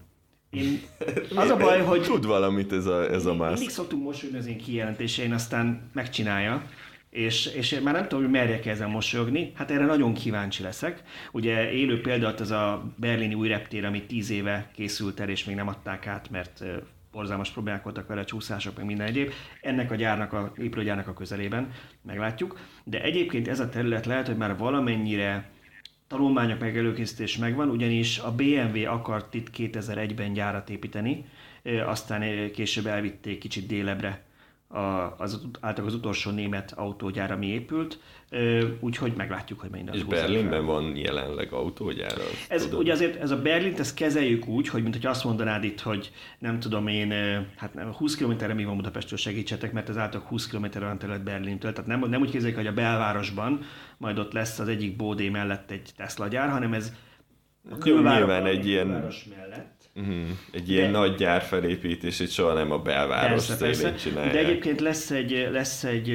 Én, 0.50 0.80
az 1.42 1.50
a 1.50 1.56
baj, 1.56 1.80
hogy... 1.80 2.02
Tud 2.02 2.26
valamit 2.26 2.72
ez 2.72 2.86
a, 2.86 3.10
ez 3.10 3.26
a 3.26 3.34
más. 3.34 3.52
Mindig 3.52 3.70
szoktunk 3.70 4.02
mosolyogni 4.02 4.40
az 4.40 4.46
én 4.46 4.58
kijelentésein, 4.58 5.32
aztán 5.32 5.90
megcsinálja. 5.92 6.62
És, 7.10 7.46
és 7.46 7.72
én 7.72 7.82
már 7.82 7.94
nem 7.94 8.02
tudom, 8.02 8.24
hogy 8.24 8.32
merjek 8.32 8.66
ezzel 8.66 8.88
mosolyogni, 8.88 9.52
hát 9.54 9.70
erre 9.70 9.84
nagyon 9.84 10.14
kíváncsi 10.14 10.62
leszek. 10.62 11.02
Ugye 11.32 11.72
élő 11.72 12.00
példát 12.00 12.40
az 12.40 12.50
a 12.50 12.92
berlini 12.96 13.34
új 13.34 13.48
reptér, 13.48 13.84
ami 13.84 14.02
tíz 14.02 14.30
éve 14.30 14.70
készült 14.74 15.20
el, 15.20 15.28
és 15.28 15.44
még 15.44 15.56
nem 15.56 15.68
adták 15.68 16.06
át, 16.06 16.30
mert 16.30 16.64
borzalmas 17.12 17.50
problémák 17.50 17.82
voltak 17.82 18.06
vele, 18.06 18.24
csúszások, 18.24 18.76
meg 18.76 18.84
minden 18.84 19.06
egyéb. 19.06 19.32
Ennek 19.60 19.90
a 19.90 19.94
gyárnak, 19.94 20.32
a 20.32 20.52
épülőgyárnak 20.58 21.08
a 21.08 21.12
közelében 21.12 21.72
meglátjuk. 22.02 22.58
De 22.84 23.02
egyébként 23.02 23.48
ez 23.48 23.60
a 23.60 23.68
terület 23.68 24.06
lehet, 24.06 24.26
hogy 24.26 24.36
már 24.36 24.56
valamennyire 24.58 25.50
tanulmányok 26.08 26.60
meg 26.60 26.76
előkészítés 26.76 27.36
megvan, 27.36 27.70
ugyanis 27.70 28.18
a 28.18 28.34
BMW 28.34 28.86
akart 28.86 29.34
itt 29.34 29.48
2001-ben 29.56 30.32
gyárat 30.32 30.70
építeni, 30.70 31.24
aztán 31.86 32.50
később 32.52 32.86
elvitték 32.86 33.38
kicsit 33.38 33.66
délebre 33.66 34.22
az 35.16 35.40
általában 35.60 35.86
az 35.86 35.94
utolsó 35.94 36.30
német 36.30 36.72
autógyár, 36.76 37.32
ami 37.32 37.46
épült, 37.46 37.98
úgyhogy 38.80 39.12
meglátjuk, 39.16 39.60
hogy 39.60 39.70
mennyi 39.70 39.88
És 39.92 40.04
Berlinben 40.04 40.50
fel. 40.50 40.62
van 40.62 40.96
jelenleg 40.96 41.52
autógyár? 41.52 42.12
Ez, 42.48 42.62
tudod? 42.62 42.80
ugye 42.80 42.92
azért 42.92 43.20
ez 43.20 43.30
a 43.30 43.42
Berlint, 43.42 43.78
ezt 43.78 43.94
kezeljük 43.94 44.46
úgy, 44.46 44.68
hogy 44.68 44.82
mint 44.82 44.94
hogy 44.94 45.06
azt 45.06 45.24
mondanád 45.24 45.64
itt, 45.64 45.80
hogy 45.80 46.10
nem 46.38 46.60
tudom 46.60 46.86
én, 46.86 47.12
hát 47.56 47.80
20 47.96 48.14
kilométerre 48.14 48.54
mi 48.54 48.64
van 48.64 48.76
Budapestről 48.76 49.18
segítsetek, 49.18 49.72
mert 49.72 49.88
ez 49.88 49.96
általában 49.96 50.30
20 50.30 50.46
km 50.46 50.66
olyan 50.82 50.98
terület 50.98 51.22
Berlintől, 51.22 51.72
tehát 51.72 51.88
nem, 51.88 52.08
nem 52.08 52.20
úgy 52.20 52.30
képzeljük, 52.30 52.58
hogy 52.58 52.66
a 52.66 52.72
belvárosban 52.72 53.60
majd 53.98 54.18
ott 54.18 54.32
lesz 54.32 54.58
az 54.58 54.68
egyik 54.68 54.96
bódé 54.96 55.28
mellett 55.28 55.70
egy 55.70 55.90
Tesla 55.96 56.28
gyár, 56.28 56.48
hanem 56.48 56.72
ez 56.72 56.92
a 57.70 57.78
külváros, 57.78 58.48
egy 58.48 58.66
ilyen 58.66 58.86
mellett 58.86 59.74
Uh-huh. 59.96 60.28
Egy 60.52 60.70
ilyen 60.70 60.92
de, 60.92 60.98
nagy 60.98 61.14
gyár 61.14 61.42
felépítés, 61.42 62.20
itt 62.20 62.30
soha 62.30 62.52
nem 62.52 62.70
a 62.70 62.78
belváros 62.78 63.46
persze, 63.46 63.64
persze. 63.64 63.94
csinálják. 63.94 64.32
De 64.32 64.38
egyébként 64.38 64.80
lesz 64.80 65.10
egy, 65.10 65.48
lesz 65.52 65.84
egy, 65.84 66.10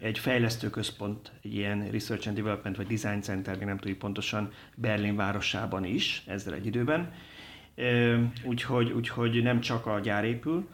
egy 0.00 0.18
fejlesztőközpont, 0.18 1.32
egy 1.42 1.54
ilyen 1.54 1.88
Research 1.90 2.28
and 2.28 2.36
Development 2.36 2.76
vagy 2.76 2.86
Design 2.86 3.20
Center, 3.20 3.58
nem 3.58 3.78
tudjuk 3.78 3.98
pontosan, 3.98 4.52
Berlin 4.74 5.16
városában 5.16 5.84
is, 5.84 6.22
ezzel 6.26 6.54
egy 6.54 6.66
időben. 6.66 7.12
Úgyhogy, 8.44 8.92
úgyhogy 8.92 9.42
nem 9.42 9.60
csak 9.60 9.86
a 9.86 10.00
gyár 10.00 10.24
épül, 10.24 10.68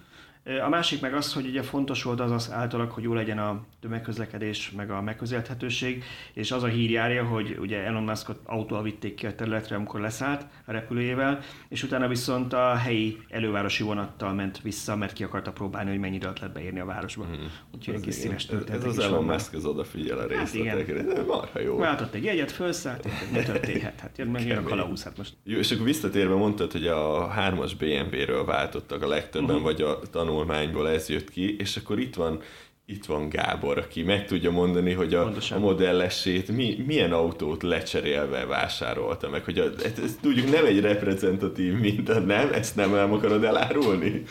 a 0.45 0.69
másik 0.69 1.01
meg 1.01 1.15
az, 1.15 1.33
hogy 1.33 1.47
ugye 1.47 1.63
fontos 1.63 2.03
volt 2.03 2.21
az, 2.21 2.31
az 2.31 2.53
általak, 2.53 2.93
hogy 2.93 3.03
jó 3.03 3.15
legyen 3.15 3.39
a 3.39 3.65
tömegközlekedés, 3.81 4.71
meg 4.71 4.91
a 4.91 5.03
megközelíthetőség, 5.03 6.05
és 6.33 6.51
az 6.51 6.63
a 6.63 6.67
hír 6.67 6.91
járja, 6.91 7.25
hogy 7.25 7.57
ugye 7.61 7.79
Elon 7.79 8.03
Muskot 8.03 8.41
autóval 8.45 8.83
vitték 8.83 9.15
ki 9.15 9.27
a 9.27 9.35
területre, 9.35 9.77
amikor 9.77 10.01
leszállt 10.01 10.47
a 10.65 10.73
repülőjével, 10.73 11.41
és 11.69 11.83
utána 11.83 12.09
viszont 12.09 12.53
a 12.53 12.75
helyi 12.75 13.19
elővárosi 13.29 13.83
vonattal 13.83 14.33
ment 14.33 14.61
vissza, 14.63 14.97
mert 14.97 15.13
ki 15.13 15.25
akarta 15.25 15.53
próbálni, 15.53 15.91
hogy 15.91 15.99
mennyi 15.99 16.15
időt 16.15 16.39
lehet 16.39 16.55
beérni 16.55 16.81
a 16.81 16.85
városba. 16.85 17.25
Hmm. 17.25 17.51
Úgyhogy 17.75 17.95
egy 17.95 18.01
kis 18.01 18.15
színes 18.15 18.49
Ez 18.69 18.85
az 18.85 18.99
Elon 18.99 19.25
Musk 19.25 19.55
az 19.55 19.65
odafigyel 19.65 20.19
a 20.19 20.27
részletekre, 20.27 21.03
hát 21.15 21.27
marha 21.27 21.61
jó. 21.61 21.79
Váltott 21.79 22.15
egy 22.15 22.25
jegyet, 22.25 22.53
felszállt, 22.53 23.09
mi 23.33 23.39
történhet? 23.39 24.01
Hát 24.01 24.19
jön 24.19 24.29
meg 24.29 24.47
jön 24.47 24.59
a 24.59 24.63
kalauz, 24.63 25.03
hát 25.03 25.17
most. 25.17 25.35
Jó, 25.45 25.59
és 25.59 25.71
akkor 25.71 25.85
visszatérve 25.85 26.35
mondtad, 26.35 26.73
hogy 26.73 26.87
a 26.87 27.29
hármas 27.29 27.75
BMW-ről 27.75 28.45
váltottak 28.45 29.03
a 29.03 29.09
legtöbben, 29.09 29.57
uh-huh. 29.57 29.63
vagy 29.63 29.83
a 29.83 29.99
tanulmányból 30.31 30.89
ez 30.89 31.09
jött 31.09 31.31
ki, 31.31 31.57
és 31.57 31.77
akkor 31.77 31.99
itt 31.99 32.15
van 32.15 32.41
itt 32.85 33.05
van 33.05 33.29
Gábor, 33.29 33.79
aki 33.79 34.03
meg 34.03 34.27
tudja 34.27 34.51
mondani, 34.51 34.93
hogy 34.93 35.15
a, 35.15 35.33
a 35.51 35.59
modellesét 35.59 36.49
mi, 36.49 36.83
milyen 36.87 37.13
autót 37.13 37.63
lecserélve 37.63 38.47
vásárolta 38.47 39.29
meg, 39.29 39.45
hogy 39.45 39.59
a, 39.59 39.65
ezt, 39.85 39.99
ezt 39.99 40.21
tudjuk 40.21 40.51
nem 40.51 40.65
egy 40.65 40.81
reprezentatív 40.81 41.73
minta, 41.79 42.19
nem? 42.19 42.53
Ezt 42.53 42.77
nem 42.77 42.95
el 42.95 43.13
akarod 43.13 43.45
elárulni? 43.45 44.23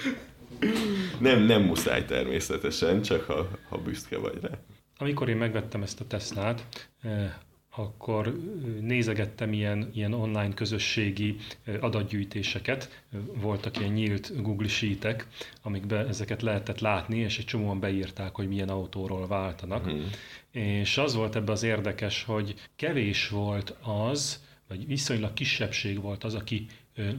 Nem, 1.20 1.42
nem 1.42 1.62
muszáj 1.62 2.06
természetesen, 2.06 3.02
csak 3.02 3.24
ha, 3.24 3.48
ha 3.70 3.78
büszke 3.78 4.18
vagy 4.18 4.38
rá. 4.42 4.50
Amikor 4.98 5.30
én 5.30 5.38
megvettem 5.38 5.82
ezt 5.82 6.00
a 6.00 6.08
Teslát, 6.08 6.66
eh, 7.02 7.34
akkor 7.80 8.40
nézegettem 8.82 9.54
ilyen, 9.54 9.90
ilyen 9.94 10.14
online 10.14 10.54
közösségi 10.54 11.36
adatgyűjtéseket, 11.80 13.04
voltak 13.34 13.80
ilyen 13.80 13.92
nyílt 13.92 14.42
Google 14.42 14.68
Sheetek, 14.68 15.28
amikbe 15.62 15.98
ezeket 15.98 16.42
lehetett 16.42 16.80
látni, 16.80 17.18
és 17.18 17.38
egy 17.38 17.46
csomóan 17.46 17.80
beírták, 17.80 18.36
hogy 18.36 18.48
milyen 18.48 18.70
autóról 18.70 19.28
váltanak. 19.28 19.84
Hmm. 19.86 20.10
És 20.52 20.98
az 20.98 21.16
volt 21.16 21.36
ebbe 21.36 21.52
az 21.52 21.64
érdekes, 21.64 22.24
hogy 22.24 22.56
kevés 22.76 23.30
volt 23.30 23.76
az, 23.82 24.44
vagy 24.68 24.88
viszonylag 24.88 25.34
kisebbség 25.34 26.02
volt 26.02 26.24
az, 26.24 26.34
aki 26.34 26.66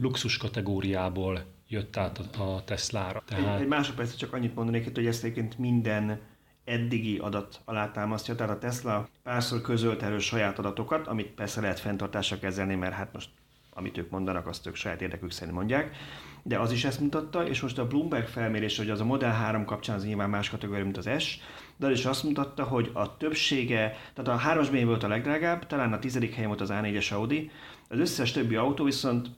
luxus 0.01 0.37
kategóriából 0.37 1.45
jött 1.67 1.97
át 1.97 2.17
a 2.17 2.63
Teslára. 2.65 3.23
Tehát... 3.25 3.55
Egy, 3.55 3.61
egy 3.61 3.67
másodperc, 3.67 4.15
csak 4.15 4.33
annyit 4.33 4.55
mondanék, 4.55 4.93
hogy 4.93 5.05
ezt 5.05 5.23
egyébként 5.23 5.57
minden 5.57 6.19
eddigi 6.65 7.17
adat 7.17 7.61
alátámasztja, 7.65 8.35
tehát 8.35 8.55
a 8.55 8.59
Tesla 8.59 9.07
párszor 9.23 9.61
közölt 9.61 10.03
erről 10.03 10.19
saját 10.19 10.59
adatokat, 10.59 11.07
amit 11.07 11.27
persze 11.27 11.61
lehet 11.61 11.79
fenntartásra 11.79 12.39
kezelni, 12.39 12.75
mert 12.75 12.93
hát 12.93 13.13
most 13.13 13.29
amit 13.73 13.97
ők 13.97 14.09
mondanak, 14.09 14.47
azt 14.47 14.67
ők 14.67 14.75
saját 14.75 15.01
érdekük 15.01 15.31
szerint 15.31 15.55
mondják, 15.55 15.95
de 16.43 16.59
az 16.59 16.71
is 16.71 16.85
ezt 16.85 16.99
mutatta, 16.99 17.47
és 17.47 17.61
most 17.61 17.77
a 17.77 17.87
Bloomberg 17.87 18.27
felmérés, 18.27 18.77
hogy 18.77 18.89
az 18.89 18.99
a 18.99 19.05
Model 19.05 19.31
3 19.31 19.65
kapcsán 19.65 19.95
az 19.95 20.05
nyilván 20.05 20.29
más 20.29 20.49
kategória, 20.49 20.83
mint 20.83 20.97
az 20.97 21.09
S, 21.17 21.39
de 21.77 21.85
az 21.85 21.91
is 21.91 22.05
azt 22.05 22.23
mutatta, 22.23 22.63
hogy 22.63 22.89
a 22.93 23.17
többsége, 23.17 23.97
tehát 24.13 24.41
a 24.41 24.49
3-as 24.49 24.67
BMW 24.71 24.85
volt 24.85 25.03
a 25.03 25.07
legdrágább, 25.07 25.67
talán 25.67 25.93
a 25.93 25.99
tizedik 25.99 26.33
helyen 26.33 26.47
volt 26.47 26.61
az 26.61 26.69
A4-es 26.71 27.13
Audi, 27.13 27.51
az 27.89 27.99
összes 27.99 28.31
többi 28.31 28.55
autó 28.55 28.83
viszont 28.83 29.29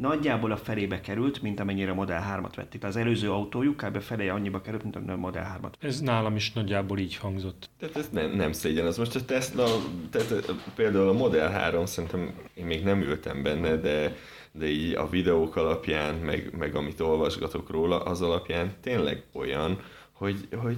nagyjából 0.00 0.50
a 0.52 0.56
felébe 0.56 1.00
került, 1.00 1.42
mint 1.42 1.60
amennyire 1.60 1.90
a 1.90 1.94
Model 1.94 2.40
3-at 2.40 2.52
vették. 2.56 2.84
Az 2.84 2.96
előző 2.96 3.30
autójuk 3.30 3.76
kb. 3.76 4.00
feleje 4.00 4.32
annyiba 4.32 4.60
került, 4.60 4.82
mint 4.82 4.96
a 4.96 5.16
Model 5.16 5.58
3-at. 5.62 5.72
Ez 5.78 6.00
nálam 6.00 6.36
is 6.36 6.52
nagyjából 6.52 6.98
így 6.98 7.16
hangzott. 7.16 7.70
Tehát 7.78 7.96
ez 7.96 8.08
nem, 8.12 8.30
nem 8.30 8.52
szégyen. 8.52 8.86
Az 8.86 8.98
most 8.98 9.14
a 9.14 9.24
Tesla, 9.24 9.66
tehát 10.10 10.54
például 10.74 11.08
a 11.08 11.12
Model 11.12 11.50
3 11.50 11.86
szerintem 11.86 12.34
én 12.54 12.64
még 12.64 12.84
nem 12.84 13.02
ültem 13.02 13.42
benne, 13.42 13.76
de 13.76 14.16
de 14.52 14.66
így 14.66 14.94
a 14.94 15.08
videók 15.08 15.56
alapján, 15.56 16.14
meg, 16.14 16.50
meg 16.58 16.74
amit 16.74 17.00
olvasgatok 17.00 17.70
róla, 17.70 18.02
az 18.02 18.22
alapján 18.22 18.72
tényleg 18.80 19.22
olyan, 19.32 19.80
hogy, 20.18 20.48
hogy 20.56 20.76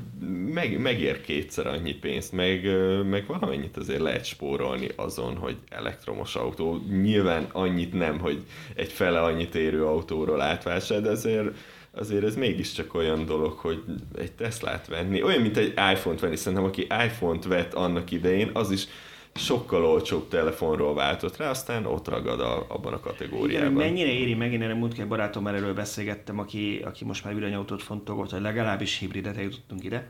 meg, 0.52 0.80
megér 0.80 1.20
kétszer 1.20 1.66
annyi 1.66 1.94
pénzt, 1.94 2.32
meg, 2.32 2.64
meg 3.04 3.26
valamennyit 3.26 3.76
azért 3.76 4.00
lehet 4.00 4.24
spórolni 4.24 4.88
azon, 4.96 5.36
hogy 5.36 5.56
elektromos 5.68 6.36
autó. 6.36 6.82
Nyilván 7.02 7.48
annyit 7.52 7.92
nem, 7.92 8.18
hogy 8.18 8.44
egy 8.74 8.92
fele 8.92 9.20
annyit 9.20 9.54
érő 9.54 9.84
autóról 9.84 10.40
átvásárol, 10.40 11.04
de 11.04 11.10
azért 11.10 11.56
azért 11.92 12.24
ez 12.24 12.36
mégiscsak 12.36 12.94
olyan 12.94 13.26
dolog, 13.26 13.52
hogy 13.52 13.82
egy 14.18 14.32
Teslát 14.32 14.86
venni, 14.86 15.22
olyan, 15.22 15.42
mint 15.42 15.56
egy 15.56 15.74
iPhone-t 15.92 16.20
venni, 16.20 16.36
szerintem 16.36 16.66
aki 16.66 16.82
iPhone-t 16.82 17.44
vett 17.44 17.74
annak 17.74 18.10
idején, 18.10 18.50
az 18.52 18.70
is 18.70 18.86
sokkal 19.34 19.84
olcsóbb 19.84 20.28
telefonról 20.28 20.94
váltott 20.94 21.36
rá, 21.36 21.50
aztán 21.50 21.86
ott 21.86 22.08
ragad 22.08 22.40
a, 22.40 22.64
abban 22.68 22.92
a 22.92 23.00
kategóriában. 23.00 23.70
Igen, 23.70 23.72
mennyire 23.72 24.10
éri 24.10 24.34
meg, 24.34 24.52
én 24.52 24.62
erre 24.62 24.74
múltkor 24.74 25.08
barátommal 25.08 25.54
erről 25.54 25.74
beszélgettem, 25.74 26.38
aki, 26.38 26.80
aki 26.84 27.04
most 27.04 27.24
már 27.24 27.34
villanyautót 27.34 27.82
fontolgott, 27.82 28.30
vagy 28.30 28.40
legalábbis 28.40 28.98
hibridet 28.98 29.36
eljutottunk 29.36 29.84
ide, 29.84 30.08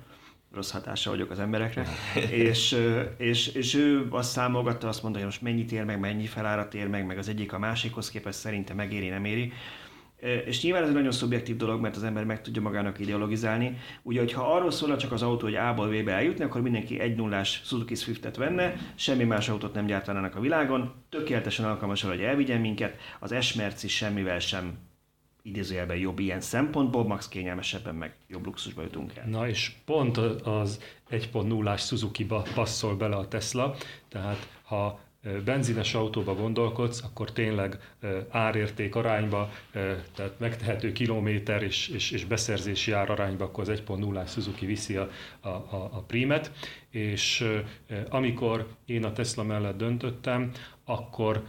rossz 0.55 0.71
hatása 0.71 1.11
vagyok 1.11 1.31
az 1.31 1.39
emberekre, 1.39 1.87
és, 2.31 2.77
és, 3.17 3.47
és 3.49 3.75
ő 3.75 4.07
azt 4.11 4.31
számolgatta, 4.31 4.89
azt 4.89 5.03
mondta, 5.03 5.21
hogy 5.21 5.29
most 5.29 5.43
mennyit 5.43 5.73
ér 5.73 5.85
meg, 5.85 6.01
mennyi 6.01 6.27
felárat 6.27 6.75
ér 6.75 6.89
meg, 6.89 7.07
meg 7.07 7.19
az 7.19 7.29
egyik 7.29 7.53
a 7.53 7.59
másikhoz 7.59 8.11
képest 8.11 8.39
szerintem 8.39 8.77
megéri, 8.77 9.09
nem 9.09 9.25
éri. 9.25 9.53
És 10.47 10.63
nyilván 10.63 10.83
ez 10.83 10.89
egy 10.89 10.95
nagyon 10.95 11.13
szubjektív 11.13 11.57
dolog, 11.57 11.81
mert 11.81 11.97
az 11.97 12.05
ember 12.05 12.25
meg 12.25 12.43
tudja 12.43 12.63
magának 12.63 12.99
ideologizálni. 12.99 13.79
Ugye, 14.03 14.21
hogyha 14.21 14.55
arról 14.55 14.71
szólna 14.71 14.97
csak 14.97 15.13
az 15.13 15.23
autó, 15.23 15.45
hogy 15.45 15.55
A-ból 15.55 15.89
B-be 15.89 16.13
eljutni, 16.13 16.45
akkor 16.45 16.61
mindenki 16.61 17.01
egy 17.01 17.17
nullás 17.17 17.61
Suzuki 17.65 17.95
Swiftet 17.95 18.37
venne, 18.37 18.75
semmi 18.95 19.25
más 19.25 19.49
autót 19.49 19.75
nem 19.75 19.87
gyártanának 19.87 20.37
a 20.37 20.41
világon, 20.41 20.93
tökéletesen 21.09 21.65
alkalmas 21.65 22.05
arra, 22.05 22.15
hogy 22.15 22.23
elvigyen 22.23 22.61
minket, 22.61 22.97
az 23.21 23.35
S-Merci 23.41 23.89
semmivel 23.89 24.39
sem 24.39 24.79
idézőjelben 25.43 25.97
jobb 25.97 26.19
ilyen 26.19 26.41
szempontból, 26.41 27.07
max 27.07 27.29
kényelmesebben 27.29 27.95
meg 27.95 28.15
jobb 28.29 28.45
luxusba 28.45 28.83
jutunk 28.83 29.17
el. 29.17 29.29
Na 29.29 29.49
és 29.49 29.73
pont 29.85 30.17
az 30.17 30.81
1.0-ás 31.11 31.87
Suzuki-ba 31.87 32.43
passzol 32.55 32.97
bele 32.97 33.17
a 33.17 33.29
Tesla, 33.29 33.77
tehát 34.09 34.49
ha 34.63 35.01
benzines 35.45 35.95
autóba 35.95 36.35
gondolkodsz, 36.35 37.03
akkor 37.03 37.33
tényleg 37.33 37.95
árérték 38.29 38.95
arányba, 38.95 39.51
tehát 40.15 40.35
megtehető 40.39 40.93
kilométer 40.93 41.63
és, 41.63 41.89
és, 41.89 42.11
és 42.11 42.25
beszerzési 42.25 42.93
ár 42.93 43.11
arányba, 43.11 43.45
akkor 43.45 43.69
az 43.69 43.83
1.0-ás 43.87 44.31
Suzuki 44.31 44.67
viszi 44.67 44.97
a, 44.97 45.11
a, 45.41 45.49
a 45.75 46.05
Primet, 46.07 46.53
és 46.91 47.45
amikor 48.09 48.67
én 48.87 49.05
a 49.05 49.13
Tesla 49.13 49.43
mellett 49.43 49.77
döntöttem, 49.77 50.51
akkor 50.85 51.43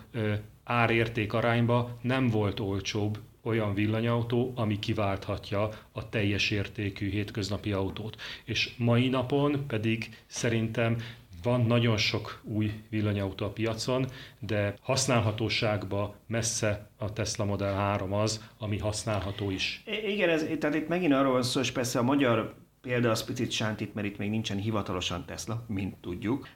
árérték 0.63 1.33
arányba 1.33 1.97
nem 2.01 2.29
volt 2.29 2.59
olcsóbb 2.59 3.19
olyan 3.43 3.73
villanyautó, 3.73 4.51
ami 4.55 4.79
kiválthatja 4.79 5.69
a 5.91 6.09
teljes 6.09 6.51
értékű 6.51 7.09
hétköznapi 7.09 7.71
autót. 7.71 8.21
És 8.43 8.73
mai 8.77 9.09
napon 9.09 9.67
pedig 9.67 10.09
szerintem 10.27 10.97
van 11.43 11.61
nagyon 11.61 11.97
sok 11.97 12.41
új 12.43 12.71
villanyautó 12.89 13.45
a 13.45 13.49
piacon, 13.49 14.05
de 14.39 14.73
használhatóságban 14.81 16.13
messze 16.27 16.89
a 16.97 17.13
Tesla 17.13 17.45
Model 17.45 17.73
3 17.73 18.13
az, 18.13 18.49
ami 18.57 18.77
használható 18.77 19.49
is. 19.49 19.83
Igen, 20.07 20.29
ez, 20.29 20.45
tehát 20.59 20.75
itt 20.75 20.87
megint 20.87 21.13
arról 21.13 21.31
van 21.31 21.43
szó, 21.43 21.59
és 21.59 21.71
persze 21.71 21.99
a 21.99 22.03
magyar 22.03 22.55
példa 22.81 23.09
az 23.09 23.23
picit 23.25 23.51
sántít, 23.51 23.93
mert 23.93 24.07
itt 24.07 24.17
még 24.17 24.29
nincsen 24.29 24.57
hivatalosan 24.57 25.25
Tesla, 25.25 25.65
mint 25.67 25.95
tudjuk. 25.95 26.47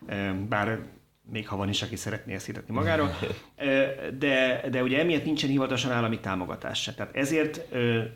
Bár 0.49 0.87
még 1.31 1.47
ha 1.47 1.55
van 1.55 1.69
is, 1.69 1.81
aki 1.81 1.95
szeretné 1.95 2.33
ezt 2.33 2.45
hirdetni 2.45 2.73
magáról, 2.73 3.09
de, 4.19 4.63
de 4.71 4.83
ugye 4.83 4.99
emiatt 4.99 5.25
nincsen 5.25 5.49
hivatalosan 5.49 5.91
állami 5.91 6.19
támogatás 6.19 6.81
se. 6.81 6.93
Tehát 6.93 7.15
ezért 7.15 7.61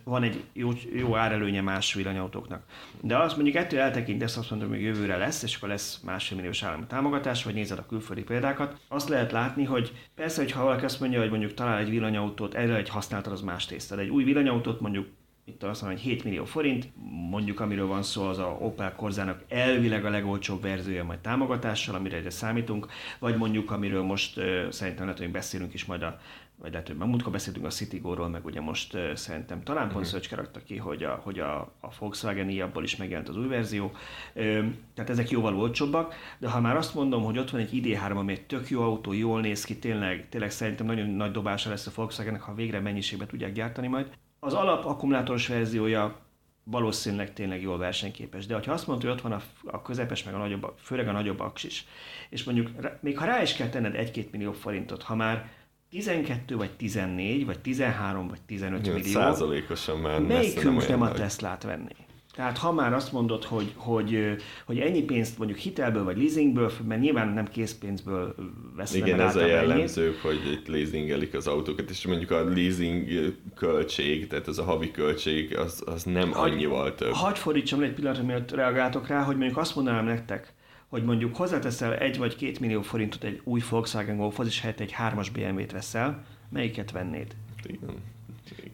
van 0.03 0.23
egy 0.23 0.43
jó, 0.53 0.69
jó 0.93 1.15
árelőnye 1.15 1.61
más 1.61 1.93
villanyautóknak. 1.93 2.63
De 3.01 3.17
azt 3.17 3.35
mondjuk 3.35 3.55
ettől 3.55 3.79
eltekintesz, 3.79 4.37
azt 4.37 4.49
mondom, 4.49 4.69
hogy 4.69 4.81
jövőre 4.81 5.17
lesz, 5.17 5.43
és 5.43 5.55
akkor 5.55 5.69
lesz 5.69 5.99
másfél 6.03 6.37
milliós 6.37 6.63
állami 6.63 6.85
támogatás, 6.87 7.43
vagy 7.43 7.53
nézed 7.53 7.77
a 7.77 7.85
külföldi 7.85 8.23
példákat, 8.23 8.79
azt 8.87 9.09
lehet 9.09 9.31
látni, 9.31 9.63
hogy 9.63 9.91
persze, 10.15 10.41
hogy 10.41 10.51
ha 10.51 10.63
valaki 10.63 10.85
azt 10.85 10.99
mondja, 10.99 11.19
hogy 11.19 11.29
mondjuk 11.29 11.53
talál 11.53 11.77
egy 11.77 11.89
villanyautót, 11.89 12.53
erre 12.53 12.75
egy 12.75 12.89
használtad, 12.89 13.33
az 13.33 13.41
más 13.41 13.65
tészta. 13.65 13.95
De 13.95 14.01
egy 14.01 14.09
új 14.09 14.23
villanyautót 14.23 14.79
mondjuk 14.79 15.07
itt 15.49 15.63
azt 15.63 15.81
mondom, 15.81 15.99
hogy 15.99 16.09
7 16.09 16.23
millió 16.23 16.45
forint, 16.45 16.89
mondjuk 17.29 17.59
amiről 17.59 17.87
van 17.87 18.03
szó, 18.03 18.27
az 18.27 18.37
a 18.37 18.57
Opel 18.59 18.95
Corzának 18.95 19.43
elvileg 19.47 20.05
a 20.05 20.09
legolcsóbb 20.09 20.61
verziója 20.61 21.03
majd 21.03 21.19
támogatással, 21.19 21.95
amire 21.95 22.17
egyre 22.17 22.29
számítunk, 22.29 22.87
vagy 23.19 23.37
mondjuk 23.37 23.71
amiről 23.71 24.03
most 24.03 24.37
uh, 24.37 24.69
szerintem 24.69 25.03
lehet, 25.03 25.19
hogy 25.19 25.31
beszélünk 25.31 25.73
is 25.73 25.85
majd 25.85 26.01
a 26.01 26.19
vagy 26.61 26.71
lehet, 26.71 26.87
hogy 26.87 26.97
múltkor 26.97 27.31
beszéltünk 27.31 27.65
a 27.65 27.69
Citigo-ról, 27.69 28.29
meg 28.29 28.45
ugye 28.45 28.61
most 28.61 28.93
uh, 28.93 29.13
szerintem 29.13 29.63
talán 29.63 29.83
pont 29.83 29.95
uh-huh. 29.95 30.11
Szöcske 30.11 30.35
rakta 30.35 30.63
ki, 30.63 30.77
hogy 30.77 31.03
a, 31.03 31.19
hogy 31.23 31.39
a, 31.39 31.59
a 31.59 31.87
Volkswagen 31.99 32.61
abból 32.61 32.83
is 32.83 32.95
megjelent 32.95 33.29
az 33.29 33.37
új 33.37 33.47
verzió. 33.47 33.85
Uh, 33.85 34.65
tehát 34.93 35.09
ezek 35.09 35.29
jóval 35.29 35.55
olcsóbbak, 35.55 36.15
de 36.37 36.49
ha 36.49 36.61
már 36.61 36.75
azt 36.75 36.93
mondom, 36.95 37.23
hogy 37.23 37.37
ott 37.37 37.49
van 37.49 37.61
egy 37.61 37.71
ID3, 37.73 38.15
ami 38.15 38.31
egy 38.31 38.45
tök 38.45 38.69
jó 38.69 38.81
autó, 38.81 39.13
jól 39.13 39.41
néz 39.41 39.63
ki, 39.63 39.79
tényleg, 39.79 40.29
tényleg 40.29 40.51
szerintem 40.51 40.85
nagyon 40.85 41.09
nagy 41.09 41.31
dobása 41.31 41.69
lesz 41.69 41.87
a 41.87 41.91
Volkswagennek, 41.95 42.41
ha 42.41 42.53
végre 42.53 42.79
mennyiségben 42.79 43.27
tudják 43.27 43.53
gyártani 43.53 43.87
majd, 43.87 44.09
az 44.39 44.53
alap 44.53 44.85
akkumulátoros 44.85 45.47
verziója 45.47 46.15
valószínűleg 46.63 47.33
tényleg 47.33 47.61
jól 47.61 47.77
versenyképes. 47.77 48.45
De 48.45 48.59
ha 48.65 48.71
azt 48.71 48.87
mondod, 48.87 49.05
hogy 49.05 49.15
ott 49.15 49.21
van 49.21 49.31
a, 49.31 49.41
a 49.65 49.81
közepes, 49.81 50.23
meg 50.23 50.33
a 50.33 50.37
nagyobb, 50.37 50.73
főleg 50.77 51.07
a 51.07 51.11
nagyobb 51.11 51.39
aksis, 51.39 51.85
és 52.29 52.43
mondjuk 52.43 52.69
még 52.99 53.17
ha 53.17 53.25
rá 53.25 53.41
is 53.41 53.53
kell 53.53 53.69
tenned 53.69 53.95
1-2 54.13 54.29
millió 54.31 54.51
forintot, 54.51 55.03
ha 55.03 55.15
már 55.15 55.51
12 55.89 56.55
vagy 56.55 56.71
14, 56.71 57.45
vagy 57.45 57.59
13 57.59 58.27
vagy 58.27 58.41
15 58.41 58.87
millió, 58.87 59.03
százalékosan 59.03 59.97
már 59.97 60.19
melyikünk 60.19 60.77
nem, 60.77 60.87
nem 60.87 61.01
a 61.01 61.11
Teslát 61.11 61.63
venni? 61.63 61.95
Tehát 62.39 62.57
ha 62.57 62.71
már 62.71 62.93
azt 62.93 63.11
mondod, 63.11 63.43
hogy, 63.43 63.73
hogy, 63.75 64.35
hogy 64.65 64.79
ennyi 64.79 65.01
pénzt 65.01 65.37
mondjuk 65.37 65.59
hitelből 65.59 66.03
vagy 66.03 66.17
leasingből, 66.17 66.71
mert 66.87 67.01
nyilván 67.01 67.27
nem 67.27 67.47
készpénzből 67.47 68.35
veszem 68.75 69.05
Igen, 69.05 69.19
ez 69.19 69.35
a 69.35 69.45
jellemző, 69.45 70.15
hogy 70.21 70.51
itt 70.51 70.67
leasingelik 70.67 71.33
az 71.33 71.47
autókat, 71.47 71.89
és 71.89 72.07
mondjuk 72.07 72.31
a 72.31 72.43
leasing 72.43 73.35
költség, 73.55 74.27
tehát 74.27 74.47
az 74.47 74.59
a 74.59 74.63
havi 74.63 74.91
költség, 74.91 75.57
az, 75.57 75.83
az 75.85 76.03
nem 76.03 76.31
hagy, 76.31 76.51
annyival 76.51 76.95
több. 76.95 77.11
Hagy 77.11 77.37
fordítsam 77.37 77.79
le 77.79 77.85
egy 77.85 77.93
pillanatra, 77.93 78.23
mielőtt 78.23 78.51
reagáltok 78.51 79.07
rá, 79.07 79.23
hogy 79.23 79.37
mondjuk 79.37 79.57
azt 79.57 79.75
mondanám 79.75 80.05
nektek, 80.05 80.53
hogy 80.87 81.03
mondjuk 81.03 81.35
hozzáteszel 81.35 81.95
egy 81.95 82.17
vagy 82.17 82.35
két 82.35 82.59
millió 82.59 82.81
forintot 82.81 83.23
egy 83.23 83.41
új 83.43 83.61
Volkswagen 83.69 84.17
Golfhoz, 84.17 84.47
és 84.47 84.61
helyett 84.61 84.79
egy 84.79 84.91
hármas 84.91 85.29
BMW-t 85.29 85.71
veszel, 85.71 86.25
melyiket 86.49 86.91
vennéd? 86.91 87.35
Igen. 87.63 88.17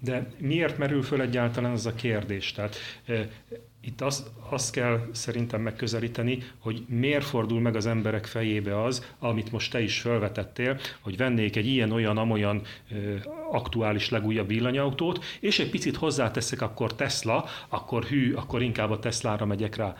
De 0.05 0.27
miért 0.37 0.77
merül 0.77 1.03
föl 1.03 1.21
egyáltalán 1.21 1.71
az 1.71 1.85
a 1.85 1.93
kérdés? 1.93 2.51
Tehát 2.51 2.75
itt 3.81 4.01
azt, 4.01 4.29
azt 4.49 4.71
kell 4.71 5.07
szerintem 5.11 5.61
megközelíteni, 5.61 6.43
hogy 6.59 6.85
miért 6.87 7.25
fordul 7.25 7.61
meg 7.61 7.75
az 7.75 7.85
emberek 7.85 8.25
fejébe 8.25 8.83
az, 8.83 9.13
amit 9.19 9.51
most 9.51 9.71
te 9.71 9.81
is 9.81 9.99
felvetettél, 9.99 10.79
hogy 11.01 11.17
vennék 11.17 11.55
egy 11.55 11.67
ilyen-olyan, 11.67 12.17
amolyan 12.17 12.61
e, 12.61 12.95
aktuális 13.51 14.09
legújabb 14.09 14.47
villanyautót, 14.47 15.23
és 15.39 15.59
egy 15.59 15.69
picit 15.69 15.95
hozzáteszek 15.95 16.61
akkor 16.61 16.95
Tesla, 16.95 17.45
akkor 17.69 18.03
hű, 18.03 18.33
akkor 18.33 18.61
inkább 18.61 18.91
a 18.91 18.99
Teslára 18.99 19.45
megyek 19.45 19.75
rá. 19.75 19.95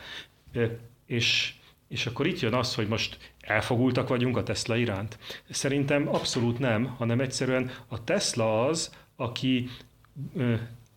E, 0.54 0.78
és 1.06 1.54
és 1.88 2.06
akkor 2.06 2.28
itt 2.28 2.40
jön 2.40 2.54
az, 2.54 2.76
hogy 2.76 2.88
most 2.88 3.34
elfogultak 3.40 4.08
vagyunk 4.08 4.38
a 4.38 4.44
Tesla 4.44 4.76
iránt. 4.76 5.18
Szerintem 5.50 6.08
abszolút 6.08 6.60
nem, 6.60 6.86
hanem 6.86 7.20
egyszerűen 7.20 7.72
a 7.88 8.04
Tesla 8.04 8.66
az, 8.66 8.96
aki 9.16 9.70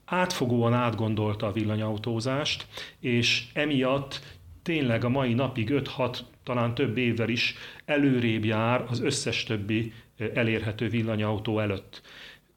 átfogóan 0.04 0.72
átgondolta 0.72 1.46
a 1.46 1.52
villanyautózást, 1.52 2.66
és 3.00 3.46
emiatt 3.52 4.36
tényleg 4.62 5.04
a 5.04 5.08
mai 5.08 5.34
napig 5.34 5.68
5-6, 5.72 6.18
talán 6.42 6.74
több 6.74 6.96
évvel 6.96 7.28
is 7.28 7.54
előrébb 7.84 8.44
jár 8.44 8.84
az 8.88 9.00
összes 9.00 9.44
többi 9.44 9.92
elérhető 10.34 10.88
villanyautó 10.88 11.58
előtt. 11.58 12.02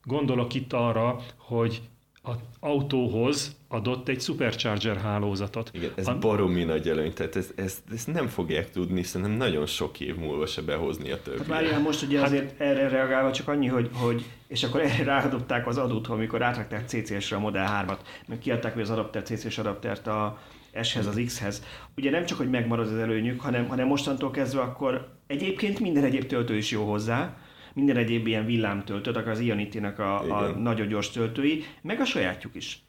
Gondolok 0.04 0.54
itt 0.54 0.74
arra, 0.74 1.22
hogy 1.38 1.82
az 2.22 2.36
autóhoz 2.60 3.56
adott 3.68 4.08
egy 4.08 4.22
supercharger 4.22 4.98
hálózatot. 4.98 5.70
Igen, 5.74 5.92
ez 5.96 6.08
a... 6.08 6.18
baromi 6.18 6.64
nagy 6.64 6.88
előny, 6.88 7.14
tehát 7.14 7.36
ezt, 7.36 7.54
ezt, 7.56 7.82
ezt 7.94 8.14
nem 8.14 8.28
fogják 8.28 8.72
tudni, 8.72 9.04
szerintem 9.04 9.38
nagyon 9.38 9.66
sok 9.66 10.00
év 10.00 10.16
múlva 10.16 10.46
se 10.46 10.62
behozni 10.62 11.12
a 11.12 11.22
többi. 11.22 11.38
Hát 11.38 11.48
várjál, 11.48 11.80
most 11.80 12.02
ugye 12.02 12.18
hát... 12.18 12.28
azért 12.28 12.62
erre 12.62 12.88
reagálva 12.88 13.32
csak 13.32 13.48
annyi, 13.48 13.68
hogy, 13.68 13.90
hogy 13.94 14.26
és 14.48 14.64
akkor 14.64 14.82
erre 14.82 15.04
ráadották 15.04 15.68
az 15.68 15.78
adót, 15.78 16.08
amikor 16.08 16.42
átrakták 16.42 16.88
CCS-re 16.88 17.36
a 17.36 17.40
Model 17.40 17.86
3-at, 17.88 18.00
meg 18.28 18.40
kiadták 18.40 18.78
az 18.78 18.90
adapter, 18.90 19.24
CCS 19.24 19.58
adaptert 19.58 20.08
a 20.08 20.40
S-hez, 20.82 21.08
az 21.08 21.22
X-hez. 21.26 21.64
Ugye 21.98 22.10
nem 22.10 22.26
csak, 22.26 22.38
hogy 22.38 22.50
megmarad 22.50 22.88
az 22.88 22.98
előnyük, 22.98 23.42
hanem, 23.42 23.68
hanem 23.68 23.88
mostantól 23.88 24.32
kezdve 24.32 24.62
akkor 24.62 25.10
egyébként 25.28 25.80
minden 25.80 26.04
egyéb 26.04 26.26
töltő 26.26 26.56
is 26.56 26.72
jó 26.72 26.90
hozzá, 26.90 27.38
minden 27.74 27.98
egyéb 27.98 28.28
ilyen 28.28 28.46
villámtöltőt, 28.46 29.18
akár 29.18 29.32
az 29.32 29.40
Ionity-nek 29.40 30.00
a, 30.00 30.40
a 30.40 30.48
nagyon 30.48 30.88
gyors 30.88 31.10
töltői, 31.10 31.64
meg 31.82 32.00
a 32.00 32.06
sajátjuk 32.06 32.56
is. 32.56 32.84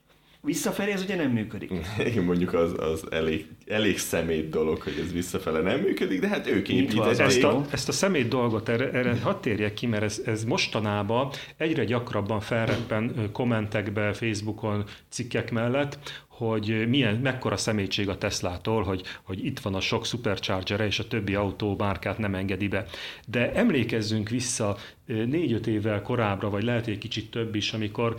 Visszafelé 0.45 0.93
ez 0.93 1.03
ugye 1.03 1.17
nem 1.17 1.31
működik. 1.31 1.71
Igen, 2.09 2.25
mondjuk 2.25 2.53
az, 2.55 2.75
az 2.79 3.05
elég, 3.11 3.47
elég 3.67 3.99
szemét 3.99 4.49
dolog, 4.49 4.83
hogy 4.83 4.99
ez 5.05 5.13
visszafele 5.13 5.61
nem 5.61 5.81
működik, 5.81 6.21
de 6.21 6.29
hát 6.29 6.47
ők 6.47 6.69
építették. 6.69 7.19
Ezt 7.19 7.43
a, 7.43 7.65
ezt 7.71 7.89
a 7.89 7.93
szemét 7.93 8.29
dolgot, 8.29 8.69
erre, 8.69 8.91
erre 8.91 9.17
hadd 9.23 9.41
térjek 9.41 9.75
ki, 9.75 9.87
mert 9.87 10.03
ez, 10.03 10.23
ez 10.25 10.45
mostanában 10.45 11.31
egyre 11.57 11.85
gyakrabban 11.85 12.41
felreppen 12.41 13.29
kommentekbe, 13.33 14.13
Facebookon, 14.13 14.85
cikkek 15.09 15.51
mellett, 15.51 15.99
hogy 16.49 16.89
milyen, 16.89 17.15
mekkora 17.15 17.57
szemétség 17.57 18.09
a 18.09 18.19
Teslától, 18.19 18.83
hogy, 18.83 19.03
hogy 19.23 19.45
itt 19.45 19.61
van 19.61 19.75
a 19.75 19.81
sok 19.81 20.05
supercharger 20.05 20.81
és 20.81 20.99
a 20.99 21.09
többi 21.09 21.35
autó 21.35 21.77
márkát 21.79 22.19
nem 22.19 22.35
engedi 22.35 22.69
be. 22.69 22.87
De 23.27 23.53
emlékezzünk 23.53 24.29
vissza 24.29 24.77
négy-öt 25.07 25.67
évvel 25.67 26.03
korábbra, 26.03 26.51
vagy 26.51 26.63
lehet 26.63 26.87
egy 26.87 26.99
kicsit 26.99 27.31
több 27.31 27.55
is, 27.55 27.73
amikor 27.73 28.17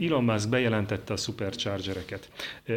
Elon 0.00 0.24
Musk 0.24 0.48
bejelentette 0.48 1.12
a 1.12 1.16
superchargereket. 1.16 2.30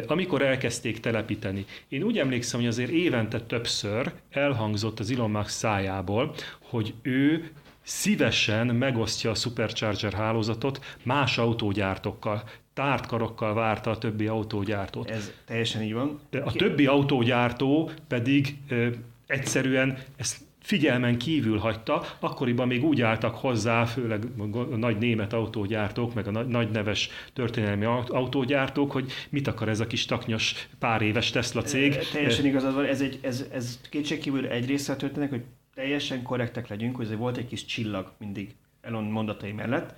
Amikor 0.06 0.42
elkezdték 0.42 1.00
telepíteni. 1.00 1.64
Én 1.88 2.02
úgy 2.02 2.18
emlékszem, 2.18 2.60
hogy 2.60 2.68
azért 2.68 2.90
évente 2.90 3.40
többször 3.40 4.12
elhangzott 4.30 5.00
az 5.00 5.10
Elon 5.10 5.30
Musk 5.30 5.48
szájából, 5.48 6.34
hogy 6.62 6.94
ő 7.02 7.50
szívesen 7.82 8.66
megosztja 8.66 9.30
a 9.30 9.34
Supercharger 9.34 10.12
hálózatot 10.12 10.96
más 11.02 11.38
autógyártókkal 11.38 12.42
tárt 12.78 13.06
karokkal 13.06 13.54
várta 13.54 13.90
a 13.90 13.98
többi 13.98 14.26
autógyártót. 14.26 15.10
Ez 15.10 15.32
teljesen 15.44 15.82
így 15.82 15.92
van. 15.92 16.20
A 16.44 16.52
többi 16.52 16.86
autógyártó 16.86 17.90
pedig 18.08 18.56
ö, 18.68 18.88
egyszerűen 19.26 19.98
ezt 20.16 20.36
figyelmen 20.60 21.18
kívül 21.18 21.58
hagyta, 21.58 22.04
akkoriban 22.20 22.66
még 22.66 22.84
úgy 22.84 23.00
álltak 23.00 23.34
hozzá, 23.34 23.84
főleg 23.84 24.24
a 24.52 24.76
nagy 24.76 24.98
német 24.98 25.32
autógyártók, 25.32 26.14
meg 26.14 26.26
a 26.26 26.30
nagy 26.30 26.70
neves 26.70 27.10
történelmi 27.32 27.84
autógyártók, 27.84 28.92
hogy 28.92 29.12
mit 29.28 29.46
akar 29.46 29.68
ez 29.68 29.80
a 29.80 29.86
kis 29.86 30.06
taknyos 30.06 30.68
pár 30.78 31.02
éves 31.02 31.30
Tesla 31.30 31.62
cég. 31.62 31.98
Teljesen 32.12 32.46
igazad 32.46 32.74
van, 32.74 32.84
ez, 32.84 33.00
egy, 33.00 33.18
ez, 33.22 33.46
ez 33.52 33.80
kétségkívül 33.90 34.46
egy 34.46 34.66
része 34.66 34.96
történnek, 34.96 35.30
hogy 35.30 35.42
teljesen 35.74 36.22
korrektek 36.22 36.68
legyünk, 36.68 36.96
hogy 36.96 37.16
volt 37.16 37.36
egy 37.36 37.46
kis 37.46 37.64
csillag 37.64 38.12
mindig 38.18 38.54
Elon 38.80 39.04
mondatai 39.04 39.52
mellett. 39.52 39.94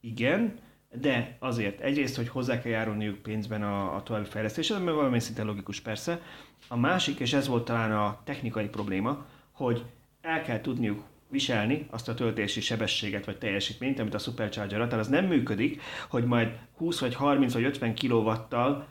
Igen, 0.00 0.54
de 0.92 1.36
azért 1.38 1.80
egyrészt, 1.80 2.16
hogy 2.16 2.28
hozzá 2.28 2.60
kell 2.60 2.72
járulniuk 2.72 3.18
pénzben 3.18 3.62
a, 3.62 3.94
a 3.94 4.02
további 4.02 4.28
fejlesztéshez, 4.28 4.82
mert 4.82 4.96
valami 4.96 5.20
szinte 5.20 5.42
logikus 5.42 5.80
persze. 5.80 6.20
A 6.68 6.76
másik, 6.76 7.18
és 7.18 7.32
ez 7.32 7.48
volt 7.48 7.64
talán 7.64 7.92
a 7.92 8.20
technikai 8.24 8.68
probléma, 8.68 9.26
hogy 9.52 9.84
el 10.20 10.42
kell 10.42 10.60
tudniuk 10.60 11.02
viselni 11.28 11.86
azt 11.90 12.08
a 12.08 12.14
töltési 12.14 12.60
sebességet 12.60 13.24
vagy 13.24 13.38
teljesítményt, 13.38 13.98
amit 13.98 14.14
a 14.14 14.18
Supercharger 14.18 14.80
ad, 14.80 14.92
az 14.92 15.08
nem 15.08 15.24
működik, 15.24 15.82
hogy 16.08 16.24
majd 16.24 16.58
20 16.76 17.00
vagy 17.00 17.14
30 17.14 17.52
vagy 17.52 17.64
50 17.64 17.94
kW-tal 17.94 18.86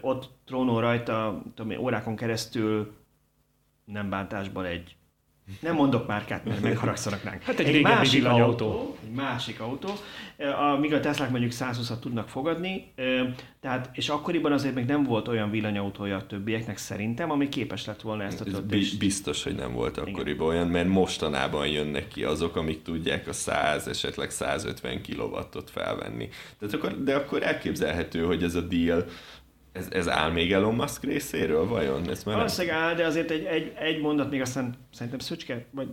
ott 0.00 0.30
trónol 0.44 0.80
rajta 0.80 1.42
tudom, 1.54 1.78
órákon 1.78 2.16
keresztül 2.16 2.94
nem 3.84 4.10
bántásban 4.10 4.64
egy 4.64 4.96
nem 5.60 5.74
mondok 5.74 6.06
márkát, 6.06 6.44
mert 6.44 6.60
megharagszanak 6.60 7.22
ránk. 7.22 7.42
Hát 7.42 7.58
egy, 7.58 7.74
egy 7.74 7.82
másik 7.82 8.24
autó, 8.24 8.96
egy 9.04 9.14
másik 9.14 9.60
autó, 9.60 9.90
amíg 10.74 10.92
a 10.92 11.00
Teslák 11.00 11.30
mondjuk 11.30 11.52
120-at 11.54 11.98
tudnak 11.98 12.28
fogadni, 12.28 12.92
tehát, 13.60 13.90
és 13.92 14.08
akkoriban 14.08 14.52
azért 14.52 14.74
még 14.74 14.84
nem 14.84 15.02
volt 15.02 15.28
olyan 15.28 15.50
villanyautója 15.50 16.16
a 16.16 16.26
többieknek 16.26 16.76
szerintem, 16.76 17.30
ami 17.30 17.48
képes 17.48 17.84
lett 17.84 18.00
volna 18.00 18.22
ezt 18.22 18.40
a 18.40 18.44
töltést. 18.44 18.98
Biztos, 18.98 19.42
hogy 19.42 19.54
nem 19.54 19.72
volt 19.72 19.98
akkoriban 19.98 20.26
Igen. 20.26 20.46
olyan, 20.46 20.68
mert 20.68 20.88
mostanában 20.88 21.66
jönnek 21.66 22.08
ki 22.08 22.24
azok, 22.24 22.56
amik 22.56 22.82
tudják 22.82 23.28
a 23.28 23.32
100, 23.32 23.88
esetleg 23.88 24.30
150 24.30 25.00
kW-ot 25.02 25.70
felvenni. 25.70 26.28
Tehát 26.58 26.74
akkor, 26.74 27.02
de 27.02 27.14
akkor 27.14 27.42
elképzelhető, 27.42 28.24
hogy 28.24 28.42
ez 28.42 28.54
a 28.54 28.60
deal 28.60 29.04
ez, 29.74 29.88
ez 29.90 30.08
áll 30.08 30.30
még 30.30 30.52
Elon 30.52 30.74
Musk 30.74 31.02
részéről, 31.02 31.66
vajon? 31.66 32.10
Ez 32.10 32.24
már 32.24 32.36
Valószínűleg 32.36 32.76
áll, 32.76 32.94
de 32.94 33.06
azért 33.06 33.30
egy, 33.30 33.44
egy, 33.44 33.72
egy 33.78 34.00
mondat 34.00 34.30
még 34.30 34.40
aztán 34.40 34.74
szerintem 34.92 35.18
Szöcske, 35.18 35.64
vagy 35.70 35.88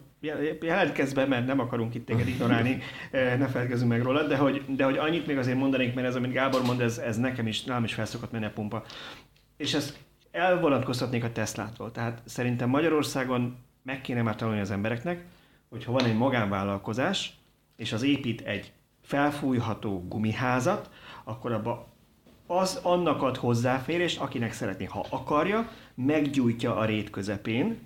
jelentkezz 0.62 1.14
be, 1.14 1.26
mert 1.26 1.46
nem 1.46 1.60
akarunk 1.60 1.96
itt 1.96 2.06
téged 2.06 2.28
ignorálni, 2.28 2.82
eh, 3.12 3.38
ne 3.38 3.48
felkezünk 3.48 3.90
meg 3.90 4.02
róla, 4.02 4.28
de 4.28 4.38
hogy, 4.38 4.64
de 4.68 4.84
hogy 4.84 4.98
annyit 4.98 5.28
még 5.28 5.38
azért 5.38 5.58
mondanék, 5.58 5.94
mert 5.94 6.08
ez, 6.08 6.16
amit 6.16 6.32
Gábor 6.32 6.62
mond, 6.64 6.82
ez, 6.82 6.98
ez 6.98 7.18
nekem 7.18 7.48
is, 7.48 7.64
nálam 7.64 7.84
is 7.84 7.94
felszokott 7.94 8.32
menni 8.32 8.46
a 8.46 8.52
pumpa. 8.52 8.84
És 9.58 9.74
ezt 9.74 9.98
elvonatkoztatnék 10.32 11.24
a 11.24 11.32
Teslától. 11.32 11.92
Tehát 11.92 12.22
szerintem 12.26 12.70
Magyarországon 12.70 13.58
meg 13.84 14.02
kéne 14.02 14.22
már 14.22 14.36
tanulni 14.36 14.60
az 14.60 14.72
embereknek, 14.72 15.26
hogyha 15.70 15.92
van 15.92 16.06
egy 16.06 16.18
magánvállalkozás, 16.18 17.34
és 17.76 17.94
az 17.94 18.04
épít 18.04 18.42
egy 18.42 18.72
felfújható 19.02 20.06
gumiházat, 20.08 20.90
akkor 21.24 21.52
abba 21.52 21.91
az 22.60 22.80
annak 22.84 23.22
ad 23.22 23.38
hozzáférést, 23.38 24.20
akinek 24.20 24.54
szeretné, 24.54 24.86
ha 24.86 25.06
akarja, 25.10 25.72
meggyújtja 25.96 26.76
a 26.76 26.86
rét 26.86 27.10
közepén, 27.10 27.80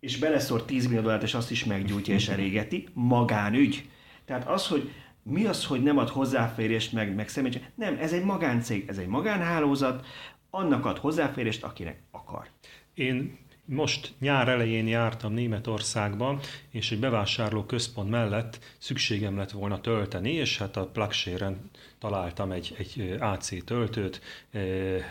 és 0.00 0.18
beleszor 0.18 0.64
10 0.64 0.86
millió 0.86 1.00
dollárt, 1.00 1.22
és 1.22 1.34
azt 1.34 1.50
is 1.50 1.64
meggyújtja 1.64 2.14
és 2.14 2.28
elégeti, 2.28 2.88
magánügy. 2.92 3.88
Tehát 4.24 4.48
az, 4.48 4.66
hogy 4.66 4.92
mi 5.22 5.44
az, 5.44 5.64
hogy 5.64 5.82
nem 5.82 5.98
ad 5.98 6.08
hozzáférést, 6.08 6.92
meg, 6.92 7.14
meg 7.14 7.28
személyt, 7.28 7.72
nem, 7.74 7.96
ez 8.00 8.12
egy 8.12 8.24
magáncég, 8.24 8.84
ez 8.88 8.98
egy 8.98 9.06
magánhálózat, 9.06 10.06
annak 10.50 10.86
ad 10.86 10.98
hozzáférést, 10.98 11.64
akinek 11.64 12.02
akar. 12.10 12.46
Én 12.94 13.38
most 13.64 14.14
nyár 14.18 14.48
elején 14.48 14.86
jártam 14.86 15.32
Németországban, 15.32 16.40
és 16.70 16.92
egy 16.92 16.98
bevásárló 16.98 17.64
központ 17.64 18.10
mellett 18.10 18.58
szükségem 18.78 19.36
lett 19.36 19.50
volna 19.50 19.80
tölteni, 19.80 20.32
és 20.32 20.58
hát 20.58 20.76
a 20.76 20.86
plugshare 20.86 21.56
találtam 22.04 22.52
egy, 22.52 22.74
egy 22.78 23.16
AC 23.20 23.64
töltőt 23.64 24.20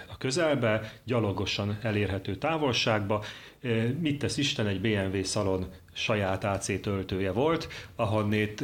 a 0.08 0.18
közelbe, 0.18 0.94
gyalogosan 1.04 1.78
elérhető 1.82 2.36
távolságba. 2.36 3.24
Mit 4.00 4.20
tesz 4.20 4.38
Isten, 4.38 4.68
egy 4.68 4.82
BMW 4.82 5.24
szalon 5.24 5.72
saját 5.94 6.44
AC 6.44 6.82
töltője 6.82 7.32
volt, 7.32 7.68
ahonnét 7.96 8.64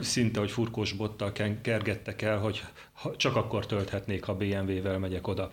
szinte, 0.00 0.40
hogy 0.40 0.50
furkós 0.50 0.92
bottal 0.92 1.32
kergettek 1.62 2.22
el, 2.22 2.38
hogy 2.38 2.62
csak 3.16 3.36
akkor 3.36 3.66
tölthetnék, 3.66 4.24
ha 4.24 4.36
BMW-vel 4.36 4.98
megyek 4.98 5.26
oda. 5.26 5.50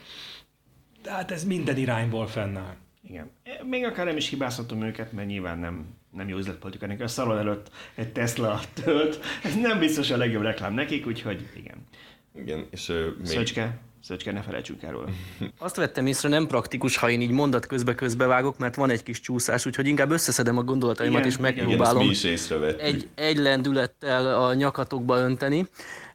Tehát 1.01 1.31
ez 1.31 1.43
minden 1.43 1.77
irányból 1.77 2.27
fennáll. 2.27 2.75
Igen. 3.07 3.31
Még 3.69 3.83
akár 3.83 4.05
nem 4.05 4.17
is 4.17 4.29
hibázhatom 4.29 4.81
őket, 4.81 5.11
mert 5.11 5.27
nyilván 5.27 5.59
nem, 5.59 5.95
nem 6.15 6.27
jó 6.27 6.37
üzletpolitika 6.37 6.87
nekik. 6.87 7.03
A 7.03 7.07
szalon 7.07 7.37
előtt 7.37 7.71
egy 7.95 8.11
Tesla 8.11 8.61
tölt, 8.83 9.19
ez 9.43 9.55
nem 9.55 9.79
biztos 9.79 10.11
a 10.11 10.17
legjobb 10.17 10.43
reklám 10.43 10.73
nekik, 10.73 11.07
úgyhogy 11.07 11.47
igen. 11.55 11.87
Igen, 12.35 12.67
és 12.71 12.89
uh, 12.89 13.17
még... 13.17 13.25
Szöcske, 13.25 13.79
Szöcske, 14.01 14.31
ne 14.31 14.41
felejtsünk 14.41 14.83
erről. 14.83 15.09
Azt 15.57 15.75
vettem 15.75 16.05
észre, 16.05 16.29
nem 16.29 16.47
praktikus, 16.47 16.97
ha 16.97 17.09
én 17.09 17.21
így 17.21 17.31
mondat 17.31 17.65
közbe 17.65 17.95
közbe 17.95 18.25
vágok, 18.25 18.57
mert 18.57 18.75
van 18.75 18.89
egy 18.89 19.03
kis 19.03 19.19
csúszás, 19.19 19.65
úgyhogy 19.65 19.87
inkább 19.87 20.11
összeszedem 20.11 20.57
a 20.57 20.63
gondolataimat, 20.63 21.19
igen, 21.19 21.31
és 21.31 21.37
megpróbálom 21.37 22.01
igen, 22.01 22.33
is 22.33 22.49
egy, 22.77 23.07
egy 23.15 23.37
lendülettel 23.37 24.41
a 24.43 24.53
nyakatokba 24.53 25.17
önteni. 25.17 25.67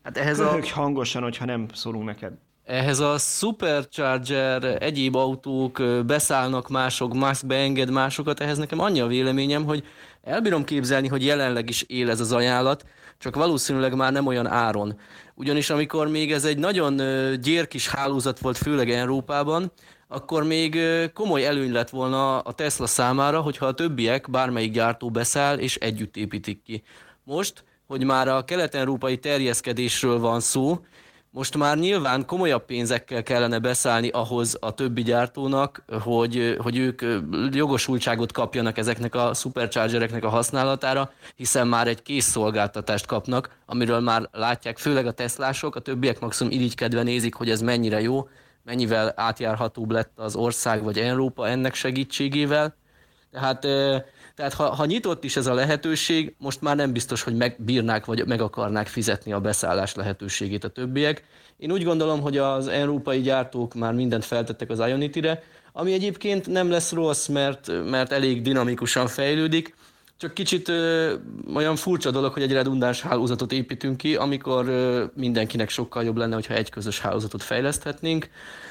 Hát 0.03 0.17
ehhez 0.17 0.39
a... 0.39 0.61
hangosan, 0.73 1.23
hogyha 1.23 1.45
nem 1.45 1.67
szólunk 1.75 2.05
neked 2.05 2.33
ehhez 2.69 2.99
a 3.01 3.19
Supercharger 3.19 4.83
egyéb 4.83 5.17
autók 5.17 5.83
beszállnak 6.07 6.69
mások, 6.69 7.15
Musk 7.15 7.47
beenged 7.47 7.91
másokat, 7.91 8.41
ehhez 8.41 8.59
nekem 8.59 8.79
annyi 8.79 9.01
a 9.01 9.07
véleményem, 9.07 9.65
hogy 9.65 9.85
elbírom 10.23 10.65
képzelni, 10.65 11.09
hogy 11.09 11.25
jelenleg 11.25 11.69
is 11.69 11.83
él 11.83 12.11
ez 12.11 12.21
az 12.21 12.33
ajánlat, 12.33 12.85
csak 13.19 13.35
valószínűleg 13.35 13.95
már 13.95 14.13
nem 14.13 14.27
olyan 14.27 14.47
áron. 14.47 14.99
Ugyanis 15.35 15.71
amikor 15.71 16.09
még 16.09 16.33
ez 16.33 16.45
egy 16.45 16.59
nagyon 16.59 17.01
gyérkis 17.41 17.89
hálózat 17.89 18.39
volt, 18.39 18.57
főleg 18.57 18.91
Európában, 18.91 19.73
akkor 20.09 20.45
még 20.45 20.79
komoly 21.15 21.47
előny 21.47 21.73
lett 21.73 21.91
volna 21.91 22.39
a 22.39 22.53
Tesla 22.53 22.87
számára, 22.87 23.41
hogyha 23.41 23.67
a 23.67 23.75
többiek, 23.75 24.31
bármelyik 24.31 24.73
gyártó 24.73 25.11
beszáll 25.11 25.59
és 25.59 25.77
együtt 25.77 26.17
építik 26.17 26.63
ki. 26.63 26.83
Most, 27.25 27.65
hogy 27.87 28.05
már 28.05 28.29
a 28.29 28.45
kelet-európai 28.45 29.19
terjeszkedésről 29.19 30.19
van 30.19 30.41
szó, 30.41 30.81
most 31.31 31.57
már 31.57 31.79
nyilván 31.79 32.27
komolyabb 32.27 32.65
pénzekkel 32.65 33.23
kellene 33.23 33.59
beszállni 33.59 34.09
ahhoz 34.09 34.57
a 34.61 34.75
többi 34.75 35.03
gyártónak, 35.03 35.85
hogy, 36.03 36.57
hogy 36.59 36.79
ők 36.79 37.03
jogosultságot 37.53 38.33
kapjanak 38.33 38.79
ezeknek 38.79 39.15
a 39.15 39.35
superchargereknek 39.35 40.25
a 40.25 40.29
használatára, 40.29 41.13
hiszen 41.37 41.67
már 41.69 41.89
egy 41.89 42.03
kész 42.03 42.27
szolgáltatást 42.27 43.07
kapnak, 43.07 43.51
amiről 43.67 44.01
már 44.01 44.29
látják 44.33 44.79
főleg 44.79 45.07
a 45.07 45.13
teszlások, 45.13 45.77
a 45.77 45.81
többiek 45.81 46.21
maximum 46.21 46.53
irigykedve 46.53 47.03
nézik, 47.03 47.35
hogy 47.35 47.51
ez 47.51 47.61
mennyire 47.61 48.01
jó, 48.01 48.29
mennyivel 48.65 49.13
átjárhatóbb 49.17 49.91
lett 49.91 50.13
az 50.17 50.37
ország 50.37 50.83
vagy 50.83 50.99
Európa 50.99 51.49
ennek 51.49 51.75
segítségével. 51.75 52.75
Tehát 53.31 53.67
tehát 54.39 54.55
ha, 54.55 54.75
ha 54.75 54.85
nyitott 54.85 55.25
is 55.25 55.37
ez 55.37 55.47
a 55.47 55.55
lehetőség, 55.55 56.35
most 56.39 56.61
már 56.61 56.77
nem 56.77 56.93
biztos, 56.93 57.23
hogy 57.23 57.37
megbírnák 57.37 58.05
vagy 58.05 58.27
meg 58.27 58.41
akarnák 58.41 58.87
fizetni 58.87 59.33
a 59.33 59.41
beszállás 59.41 59.95
lehetőségét 59.95 60.65
a 60.65 60.69
többiek. 60.69 61.25
Én 61.57 61.73
úgy 61.73 61.85
gondolom, 61.85 62.21
hogy 62.21 62.37
az 62.37 62.69
európai 62.69 63.21
gyártók 63.21 63.75
már 63.75 63.93
mindent 63.93 64.25
feltettek 64.25 64.71
az 64.71 64.79
Ionity-re, 64.79 65.43
ami 65.73 65.93
egyébként 65.93 66.47
nem 66.47 66.71
lesz 66.71 66.93
rossz, 66.93 67.27
mert, 67.27 67.71
mert 67.91 68.13
elég 68.13 68.43
dinamikusan 68.43 69.07
fejlődik, 69.07 69.75
csak 70.17 70.35
kicsit 70.35 70.69
ö, 70.69 71.15
olyan 71.55 71.77
furcsa 71.77 72.11
dolog, 72.11 72.33
hogy 72.33 72.43
egy 72.43 72.53
redundáns 72.53 73.01
hálózatot 73.01 73.53
építünk 73.53 73.97
ki, 73.97 74.17
amikor 74.17 74.69
ö, 74.69 75.05
mindenkinek 75.15 75.69
sokkal 75.69 76.05
jobb 76.05 76.17
lenne, 76.17 76.35
hogyha 76.35 76.55
egy 76.55 76.71
közös 76.71 77.01
hálózatot 77.01 77.43
fejleszthetnénk. 77.43 78.29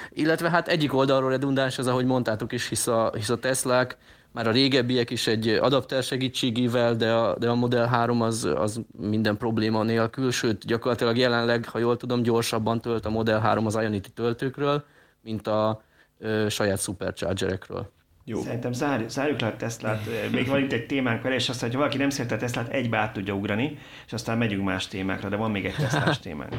Illetve 0.10 0.50
hát 0.50 0.68
egyik 0.68 0.94
oldalról 0.94 1.30
redundáns 1.30 1.78
az, 1.78 1.88
ahogy 1.88 2.06
mondtátok 2.06 2.52
is, 2.52 2.68
hisz 2.68 2.88
a, 2.88 3.12
hisz 3.16 3.30
a 3.30 3.40
Teslák 3.40 3.98
már 4.38 4.48
a 4.48 4.52
régebbiek 4.52 5.10
is 5.10 5.28
egy 5.28 5.48
adapter 5.48 6.04
segítségével, 6.04 6.96
de 6.96 7.14
a, 7.14 7.38
de 7.38 7.50
a 7.50 7.56
Model 7.56 7.88
3 7.88 8.22
az, 8.22 8.44
az 8.56 8.82
minden 8.98 9.38
probléma 9.38 9.84
nélkül, 9.84 10.32
sőt 10.32 10.66
gyakorlatilag 10.66 11.18
jelenleg, 11.18 11.70
ha 11.70 11.80
jól 11.80 11.98
tudom, 11.98 12.22
gyorsabban 12.22 12.82
tölt 12.82 13.06
a 13.06 13.10
Model 13.10 13.40
3 13.40 13.66
az 13.66 13.76
Ionity 13.76 14.08
töltőkről, 14.14 14.84
mint 15.22 15.48
a 15.48 15.82
ö, 16.20 16.50
saját 16.50 16.82
superchargerekről. 16.82 17.92
Jó. 18.26 18.42
Szerintem 18.42 18.74
zár, 18.74 19.06
zárjuk 19.10 19.40
le 19.40 19.48
a 19.48 19.56
Teslát. 19.56 20.02
Még 20.32 20.48
van 20.48 20.60
itt 20.60 20.72
egy 20.72 20.86
témánk 20.86 21.22
vele, 21.22 21.36
és 21.36 21.50
aztán, 21.50 21.72
ha 21.72 21.78
valaki 21.78 21.98
nem 21.98 22.10
szereti 22.10 22.34
a 22.34 22.38
Teslát, 22.38 22.70
egybe 22.70 22.98
át 22.98 23.14
tudja 23.14 23.34
ugrani, 23.34 23.78
és 24.06 24.14
aztán 24.14 24.38
megyünk 24.38 24.64
más 24.64 24.88
témákra, 24.88 25.30
de 25.30 25.36
van 25.36 25.52
még 25.52 25.66
egy 25.66 25.76
Teslás 25.76 26.20
témánk. 26.20 26.56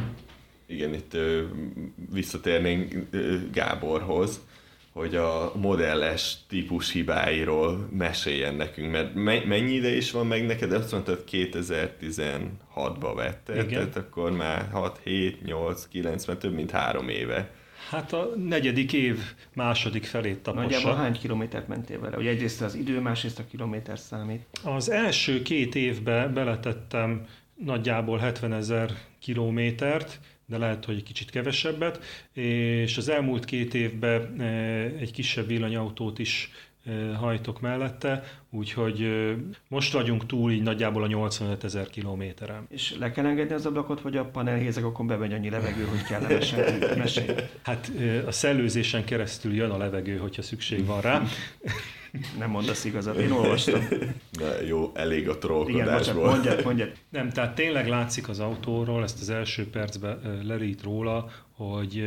Igen, 0.66 0.94
itt 0.94 1.14
ö, 1.14 1.42
visszatérnénk 2.12 2.94
ö, 3.10 3.36
Gáborhoz, 3.52 4.40
hogy 4.98 5.14
a 5.16 5.52
modelles 5.54 6.36
típus 6.48 6.92
hibáiról 6.92 7.88
meséljen 7.92 8.54
nekünk, 8.54 8.90
mert 8.90 9.14
me- 9.14 9.44
mennyi 9.44 9.72
ide 9.72 9.96
is 9.96 10.10
van 10.10 10.26
meg 10.26 10.46
neked? 10.46 10.72
Azt 10.72 10.92
mondtad 10.92 11.24
2016-ba 11.30 13.12
vetted, 13.14 13.56
Igen. 13.56 13.68
tehát 13.68 13.96
akkor 13.96 14.30
már 14.32 14.68
6, 14.72 15.00
7, 15.04 15.44
8, 15.44 15.88
9, 15.88 16.26
mert 16.26 16.38
több 16.38 16.54
mint 16.54 16.70
három 16.70 17.08
éve. 17.08 17.50
Hát 17.90 18.12
a 18.12 18.30
negyedik 18.36 18.92
év 18.92 19.18
második 19.54 20.04
felét 20.04 20.38
tapossa. 20.38 20.62
Nagyjából 20.62 20.94
hány 20.94 21.18
kilométert 21.18 21.68
mentél 21.68 22.00
vele? 22.00 22.16
Ugye 22.16 22.30
egyrészt 22.30 22.62
az 22.62 22.74
idő, 22.74 23.00
másrészt 23.00 23.38
a 23.38 23.44
kilométer 23.50 23.98
számít. 23.98 24.46
Az 24.64 24.90
első 24.90 25.42
két 25.42 25.74
évbe 25.74 26.26
beletettem 26.26 27.26
nagyjából 27.64 28.18
70 28.18 28.52
ezer 28.52 28.90
kilométert, 29.18 30.20
de 30.48 30.58
lehet, 30.58 30.84
hogy 30.84 30.96
egy 30.96 31.02
kicsit 31.02 31.30
kevesebbet, 31.30 32.00
és 32.32 32.96
az 32.96 33.08
elmúlt 33.08 33.44
két 33.44 33.74
évben 33.74 34.40
eh, 34.40 34.84
egy 34.84 35.12
kisebb 35.12 35.46
villanyautót 35.46 36.18
is 36.18 36.50
eh, 36.84 37.16
hajtok 37.16 37.60
mellette, 37.60 38.24
úgyhogy 38.50 39.02
eh, 39.02 39.34
most 39.68 39.92
vagyunk 39.92 40.26
túl 40.26 40.52
így 40.52 40.62
nagyjából 40.62 41.02
a 41.02 41.06
85 41.06 41.64
ezer 41.64 41.90
kilométeren. 41.90 42.66
És 42.70 42.96
le 42.98 43.10
kell 43.10 43.26
engedni 43.26 43.54
az 43.54 43.66
ablakot, 43.66 44.00
vagy 44.00 44.16
a 44.16 44.24
panelhézagokon 44.24 45.06
bemegy 45.06 45.32
annyi 45.32 45.50
levegő, 45.50 45.84
hogy 45.84 46.02
kellemesen 46.02 46.78
mesélj? 46.96 47.34
Hát 47.62 47.90
a 48.26 48.32
szellőzésen 48.32 49.04
keresztül 49.04 49.54
jön 49.54 49.70
a 49.70 49.76
levegő, 49.76 50.16
hogyha 50.16 50.42
szükség 50.42 50.86
van 50.86 51.00
rá. 51.00 51.22
Nem 52.38 52.50
mondasz 52.50 52.84
igazat, 52.84 53.16
én 53.16 53.30
olvastam. 53.30 53.88
De 54.38 54.66
jó, 54.66 54.90
elég 54.94 55.28
a 55.28 55.38
trollkodásból. 55.38 56.22
Igen, 56.22 56.34
mondjad, 56.34 56.64
mondjad. 56.64 56.92
Nem, 57.08 57.30
tehát 57.30 57.54
tényleg 57.54 57.88
látszik 57.88 58.28
az 58.28 58.40
autóról, 58.40 59.02
ezt 59.02 59.20
az 59.20 59.30
első 59.30 59.70
percben 59.70 60.40
lerít 60.44 60.82
róla, 60.82 61.30
hogy 61.50 62.04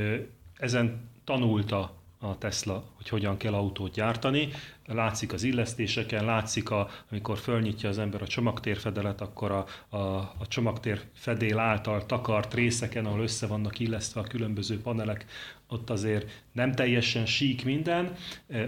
ezen 0.58 1.10
tanulta 1.24 2.01
a 2.24 2.38
Tesla, 2.38 2.84
hogy 2.96 3.10
hogyan 3.10 3.38
kell 3.38 3.54
autót 3.54 3.94
gyártani. 3.94 4.50
Látszik 4.86 5.34
az 5.34 5.44
illesztéseken, 5.44 6.26
látszik, 6.26 6.70
a, 6.70 6.90
amikor 7.12 7.38
fölnyitja 7.38 7.90
az 7.90 7.98
ember 7.98 8.22
a 8.22 8.28
csomagtérfedelet, 8.28 9.22
akkor 9.22 9.52
a, 9.52 9.66
a, 9.96 9.98
a 10.18 10.48
csomagtér 10.48 11.02
fedél 11.14 11.60
által 11.60 12.06
takart 12.06 12.54
részeken, 12.54 13.06
ahol 13.06 13.22
össze 13.22 13.48
vannak 13.48 13.80
illesztve 13.80 14.22
a 14.22 14.24
különböző 14.24 14.82
panelek, 14.82 15.26
ott 15.68 15.90
azért 15.90 16.44
nem 16.52 16.72
teljesen 16.72 17.26
sík 17.26 17.66
minden, 17.66 18.16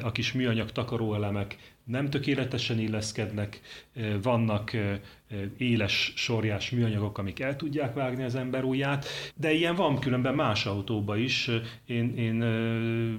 a 0.02 0.12
kis 0.12 0.32
műanyag 0.32 0.72
takaróelemek 0.72 1.73
nem 1.84 2.10
tökéletesen 2.10 2.80
illeszkednek, 2.80 3.62
vannak 4.22 4.72
éles 5.58 6.14
sorjás 6.16 6.70
műanyagok, 6.70 7.18
amik 7.18 7.40
el 7.40 7.56
tudják 7.56 7.94
vágni 7.94 8.24
az 8.24 8.36
ember 8.36 8.64
ujját, 8.64 9.06
de 9.36 9.52
ilyen 9.52 9.76
van 9.76 10.00
különben 10.00 10.36
más 10.36 10.66
autóban 10.66 11.20
is. 11.20 11.50
Én, 11.86 12.18
én 12.18 12.34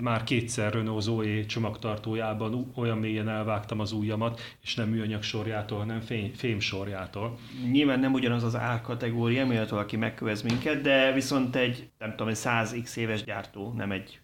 már 0.01 0.25
kétszer 0.25 0.73
Renault 0.73 1.03
Zoe 1.03 1.47
csomagtartójában 1.47 2.73
olyan 2.75 2.99
mélyen 2.99 3.29
elvágtam 3.29 3.81
az 3.81 3.93
ujjamat, 3.93 4.41
és 4.63 4.75
nem 4.75 4.89
műanyag 4.89 5.23
sorjától, 5.23 5.79
hanem 5.79 6.01
fém, 6.01 6.33
fém 6.33 6.61
sorjától. 6.61 7.39
Nyilván 7.71 8.01
nem 8.01 8.13
ugyanaz 8.13 8.43
az 8.43 8.57
árkategória, 8.57 9.47
miatt 9.47 9.71
aki 9.71 9.97
megkövez 9.97 10.43
minket, 10.43 10.81
de 10.81 11.13
viszont 11.13 11.57
egy, 11.57 11.89
nem 11.99 12.11
tudom, 12.11 12.29
egy 12.29 12.39
100x 12.39 12.97
éves 12.97 13.25
gyártó, 13.25 13.73
nem 13.77 13.91
egy 13.91 14.19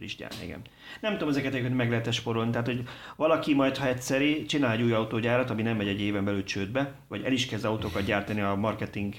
friss 0.00 0.16
igen. 0.42 0.60
Nem 1.00 1.12
tudom 1.12 1.28
ezeket 1.28 1.52
egyébként 1.52 1.76
meg 1.76 1.90
lehet 1.90 2.12
sporolni, 2.12 2.50
tehát 2.50 2.66
hogy 2.66 2.82
valaki 3.16 3.54
majd, 3.54 3.76
ha 3.76 3.88
egyszeri, 3.88 4.44
csinál 4.44 4.72
egy 4.72 4.82
új 4.82 4.92
autógyárat, 4.92 5.50
ami 5.50 5.62
nem 5.62 5.76
megy 5.76 5.88
egy 5.88 6.00
éven 6.00 6.24
belül 6.24 6.44
csődbe, 6.44 6.92
vagy 7.08 7.22
el 7.24 7.32
is 7.32 7.46
kezd 7.46 7.64
autókat 7.64 8.04
gyártani 8.04 8.40
a 8.40 8.54
marketing 8.54 9.14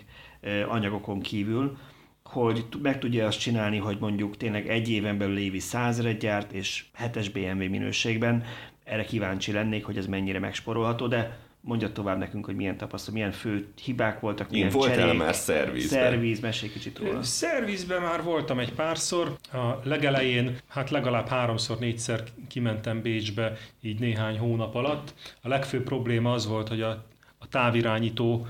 anyagokon 0.67 1.21
kívül, 1.21 1.77
hogy 2.23 2.65
meg 2.81 2.99
tudja 2.99 3.27
azt 3.27 3.39
csinálni, 3.39 3.77
hogy 3.77 3.97
mondjuk 3.99 4.37
tényleg 4.37 4.69
egy 4.69 4.89
éven 4.89 5.17
belül 5.17 5.37
évi 5.37 5.59
százeret 5.59 6.19
gyárt, 6.19 6.51
és 6.51 6.85
7-es 7.05 7.29
BMW 7.33 7.69
minőségben. 7.69 8.43
Erre 8.83 9.03
kíváncsi 9.03 9.51
lennék, 9.51 9.85
hogy 9.85 9.97
ez 9.97 10.05
mennyire 10.05 10.39
megsporolható, 10.39 11.07
de 11.07 11.37
mondja 11.61 11.91
tovább 11.91 12.17
nekünk, 12.17 12.45
hogy 12.45 12.55
milyen 12.55 12.77
tapasztalat, 12.77 13.13
milyen 13.13 13.31
fő 13.31 13.67
hibák 13.83 14.19
voltak, 14.19 14.49
milyen 14.49 14.67
Én 14.67 14.73
voltál 14.73 14.97
cserék, 14.97 15.17
már 15.17 15.35
szervizben? 15.35 16.01
Szerviz, 16.01 16.39
mesélj 16.39 16.71
kicsit 16.71 16.99
róla. 16.99 17.23
Szervizben 17.23 18.01
már 18.01 18.23
voltam 18.23 18.59
egy 18.59 18.73
párszor. 18.73 19.37
A 19.51 19.79
legelején, 19.83 20.57
hát 20.67 20.89
legalább 20.89 21.27
háromszor, 21.27 21.79
négyszer 21.79 22.23
kimentem 22.47 23.01
Bécsbe, 23.01 23.57
így 23.81 23.99
néhány 23.99 24.37
hónap 24.37 24.75
alatt. 24.75 25.13
A 25.41 25.47
legfőbb 25.47 25.83
probléma 25.83 26.33
az 26.33 26.47
volt, 26.47 26.67
hogy 26.67 26.81
a, 26.81 26.89
a 27.37 27.47
távirányító, 27.47 28.47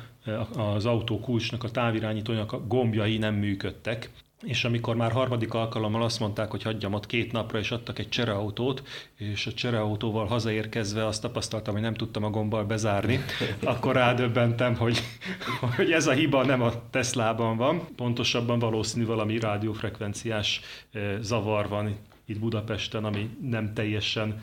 az 0.56 0.86
autó 0.86 1.20
kulcsnak, 1.20 1.64
a 1.64 1.72
távirányítónak 1.72 2.52
a 2.52 2.68
gombjai 2.68 3.18
nem 3.18 3.36
működtek 3.36 4.10
és 4.42 4.64
amikor 4.64 4.96
már 4.96 5.12
harmadik 5.12 5.54
alkalommal 5.54 6.04
azt 6.04 6.20
mondták, 6.20 6.52
hogy 6.52 6.64
hagyjam 6.64 6.94
ott 6.94 7.06
két 7.06 7.32
napra, 7.32 7.60
és 7.60 7.72
adtak 7.72 8.00
egy 8.00 8.10
csereautót, 8.10 8.84
és 9.16 9.48
a 9.48 9.54
csereautóval 9.54 10.26
hazaérkezve 10.26 11.06
azt 11.06 11.22
tapasztaltam, 11.22 11.74
hogy 11.74 11.84
nem 11.84 11.94
tudtam 11.94 12.24
a 12.24 12.30
gombbal 12.30 12.64
bezárni, 12.64 13.20
akkor 13.64 13.96
rádöbbentem, 13.96 14.76
hogy, 14.76 15.02
hogy 15.76 15.92
ez 15.92 16.08
a 16.08 16.12
hiba 16.12 16.46
nem 16.46 16.62
a 16.62 16.90
Teslában 16.90 17.58
van, 17.58 17.88
pontosabban 17.96 18.60
valószínű 18.60 19.06
valami 19.06 19.40
rádiófrekvenciás 19.40 20.62
eh, 20.92 21.18
zavar 21.22 21.68
van 21.68 21.98
itt 22.26 22.40
Budapesten, 22.40 23.06
ami 23.06 23.30
nem 23.42 23.74
teljesen 23.74 24.42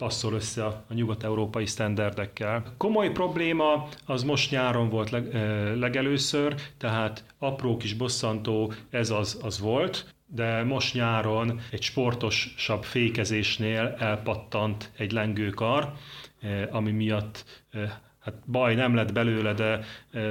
passzol 0.00 0.32
össze 0.32 0.64
a, 0.64 0.84
nyugat-európai 0.94 1.66
sztenderdekkel. 1.66 2.62
Komoly 2.76 3.10
probléma 3.10 3.88
az 4.06 4.22
most 4.22 4.50
nyáron 4.50 4.88
volt 4.88 5.10
leg, 5.10 5.34
legelőször, 5.78 6.54
tehát 6.78 7.24
apró 7.38 7.76
kis 7.76 7.94
bosszantó 7.94 8.72
ez 8.90 9.10
az, 9.10 9.38
az 9.42 9.60
volt, 9.60 10.14
de 10.26 10.62
most 10.62 10.94
nyáron 10.94 11.60
egy 11.70 11.82
sportosabb 11.82 12.84
fékezésnél 12.84 13.94
elpattant 13.98 14.92
egy 14.96 15.12
lengőkar, 15.12 15.92
ami 16.70 16.90
miatt 16.90 17.44
hát 18.30 18.50
baj 18.50 18.74
nem 18.74 18.94
lett 18.94 19.12
belőle, 19.12 19.52
de 19.52 19.84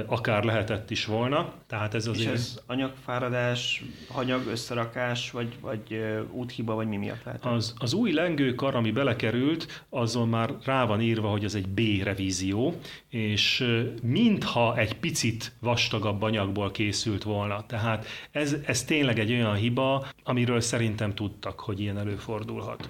akár 0.06 0.44
lehetett 0.44 0.90
is 0.90 1.04
volna. 1.04 1.52
Tehát 1.66 1.94
ez 1.94 2.06
azért... 2.06 2.32
És 2.32 2.38
ez 2.40 2.60
anyagfáradás, 2.66 3.84
hanyag 4.08 4.46
összerakás, 4.46 5.30
vagy, 5.30 5.56
vagy 5.60 6.00
úthiba, 6.32 6.74
vagy 6.74 6.88
mi 6.88 6.96
miatt 6.96 7.24
lehet? 7.24 7.44
Az, 7.44 7.74
az 7.78 7.92
új 7.92 8.12
lengőkar, 8.12 8.74
ami 8.74 8.90
belekerült, 8.90 9.84
azon 9.88 10.28
már 10.28 10.54
rá 10.64 10.84
van 10.84 11.00
írva, 11.00 11.28
hogy 11.28 11.44
ez 11.44 11.54
egy 11.54 11.68
B-revízió, 11.68 12.74
és 13.08 13.64
mintha 14.02 14.76
egy 14.76 14.94
picit 14.94 15.52
vastagabb 15.58 16.22
anyagból 16.22 16.70
készült 16.70 17.22
volna. 17.22 17.66
Tehát 17.66 18.06
ez, 18.30 18.56
ez 18.66 18.84
tényleg 18.84 19.18
egy 19.18 19.30
olyan 19.30 19.54
hiba, 19.54 20.06
amiről 20.24 20.60
szerintem 20.60 21.14
tudtak, 21.14 21.60
hogy 21.60 21.80
ilyen 21.80 21.98
előfordulhat. 21.98 22.88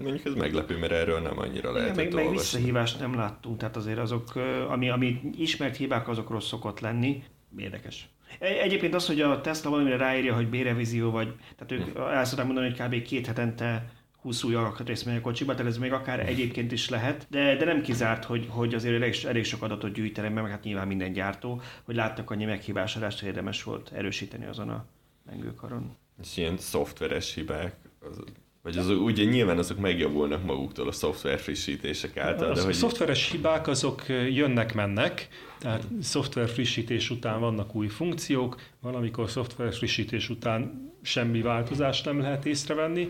Mondjuk 0.00 0.24
ez 0.26 0.34
meglepő, 0.34 0.78
mert 0.78 0.92
erről 0.92 1.20
nem 1.20 1.38
annyira 1.38 1.72
lehet. 1.72 1.96
Meg, 1.96 2.14
meg 2.14 2.30
visszahívást 2.30 2.98
nem 2.98 3.14
láttunk, 3.14 3.58
tehát 3.58 3.76
azért 3.76 3.98
azok, 3.98 4.34
ami, 4.68 4.90
ami 4.90 5.20
ismert 5.36 5.76
hibák, 5.76 6.08
azokról 6.08 6.40
szokott 6.40 6.80
lenni. 6.80 7.22
Érdekes. 7.58 8.08
Egyébként 8.38 8.94
az, 8.94 9.06
hogy 9.06 9.20
a 9.20 9.40
Tesla 9.40 9.70
valamire 9.70 9.96
ráírja, 9.96 10.34
hogy 10.34 10.48
B-revízió, 10.48 11.10
vagy 11.10 11.34
tehát 11.56 11.72
ők 11.72 11.96
hm. 11.96 12.00
el 12.00 12.24
szokták 12.24 12.46
mondani, 12.46 12.68
hogy 12.70 12.80
kb. 12.86 13.02
két 13.02 13.26
hetente 13.26 13.90
20 14.22 14.42
új 14.42 14.54
alkatrész 14.54 15.02
megy 15.02 15.16
a 15.16 15.20
kocsiba, 15.20 15.54
tehát 15.54 15.70
ez 15.70 15.78
még 15.78 15.92
akár 15.92 16.28
egyébként 16.28 16.72
is 16.72 16.88
lehet, 16.88 17.26
de, 17.30 17.56
de 17.56 17.64
nem 17.64 17.82
kizárt, 17.82 18.24
hogy, 18.24 18.46
hogy 18.48 18.74
azért 18.74 18.94
elég, 18.94 19.14
elég 19.24 19.44
sok 19.44 19.62
adatot 19.62 19.92
gyűjtenek 19.92 20.32
meg, 20.32 20.50
hát 20.50 20.64
nyilván 20.64 20.86
minden 20.86 21.12
gyártó, 21.12 21.60
hogy 21.82 21.94
láttak 21.94 22.30
annyi 22.30 22.44
meghibásodást, 22.44 23.18
hogy 23.18 23.28
érdemes 23.28 23.62
volt 23.62 23.92
erősíteni 23.92 24.46
azon 24.46 24.68
a 24.68 24.84
lengőkaron. 25.26 25.96
És 26.22 26.36
ilyen 26.36 26.56
szoftveres 26.56 27.34
hibák, 27.34 27.76
az 28.00 28.18
vagy 28.62 28.76
az, 28.76 28.88
ugye 28.88 29.24
nyilván 29.24 29.58
azok 29.58 29.78
megjavulnak 29.78 30.44
maguktól 30.44 30.88
a 30.88 30.92
szoftver 30.92 31.38
frissítések 31.38 32.16
által. 32.16 32.52
De 32.52 32.60
a 32.60 32.64
hogy... 32.64 32.74
szoftveres 32.74 33.30
hibák 33.30 33.66
azok 33.66 34.02
jönnek-mennek, 34.08 35.28
tehát 35.60 35.86
szoftver 36.02 36.48
frissítés 36.48 37.10
után 37.10 37.40
vannak 37.40 37.74
új 37.74 37.88
funkciók, 37.88 38.60
valamikor 38.80 39.30
szoftver 39.30 39.74
frissítés 39.74 40.28
után 40.28 40.90
semmi 41.02 41.40
változást 41.42 42.04
nem 42.04 42.20
lehet 42.20 42.46
észrevenni, 42.46 43.08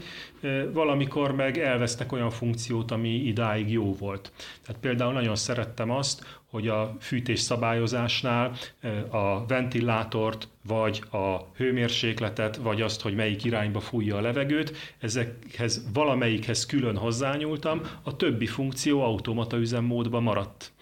valamikor 0.72 1.34
meg 1.34 1.58
elvesznek 1.58 2.12
olyan 2.12 2.30
funkciót, 2.30 2.90
ami 2.90 3.08
idáig 3.08 3.70
jó 3.70 3.94
volt. 3.94 4.32
Tehát 4.66 4.80
például 4.80 5.12
nagyon 5.12 5.36
szerettem 5.36 5.90
azt, 5.90 6.40
hogy 6.50 6.68
a 6.68 6.96
fűtés 7.00 7.40
szabályozásnál 7.40 8.52
a 9.10 9.46
ventilátort, 9.46 10.48
vagy 10.66 11.02
a 11.10 11.36
hőmérsékletet, 11.56 12.56
vagy 12.56 12.82
azt, 12.82 13.00
hogy 13.00 13.14
melyik 13.14 13.44
irányba 13.44 13.80
fújja 13.80 14.16
a 14.16 14.20
levegőt, 14.20 14.76
ezekhez 14.98 15.84
valamelyikhez 15.92 16.66
külön 16.66 16.96
hozzányúltam, 16.96 17.80
a 18.02 18.16
többi 18.16 18.46
funkció 18.46 19.02
automata 19.02 19.56
üzemmódban 19.56 20.22
maradt 20.22 20.72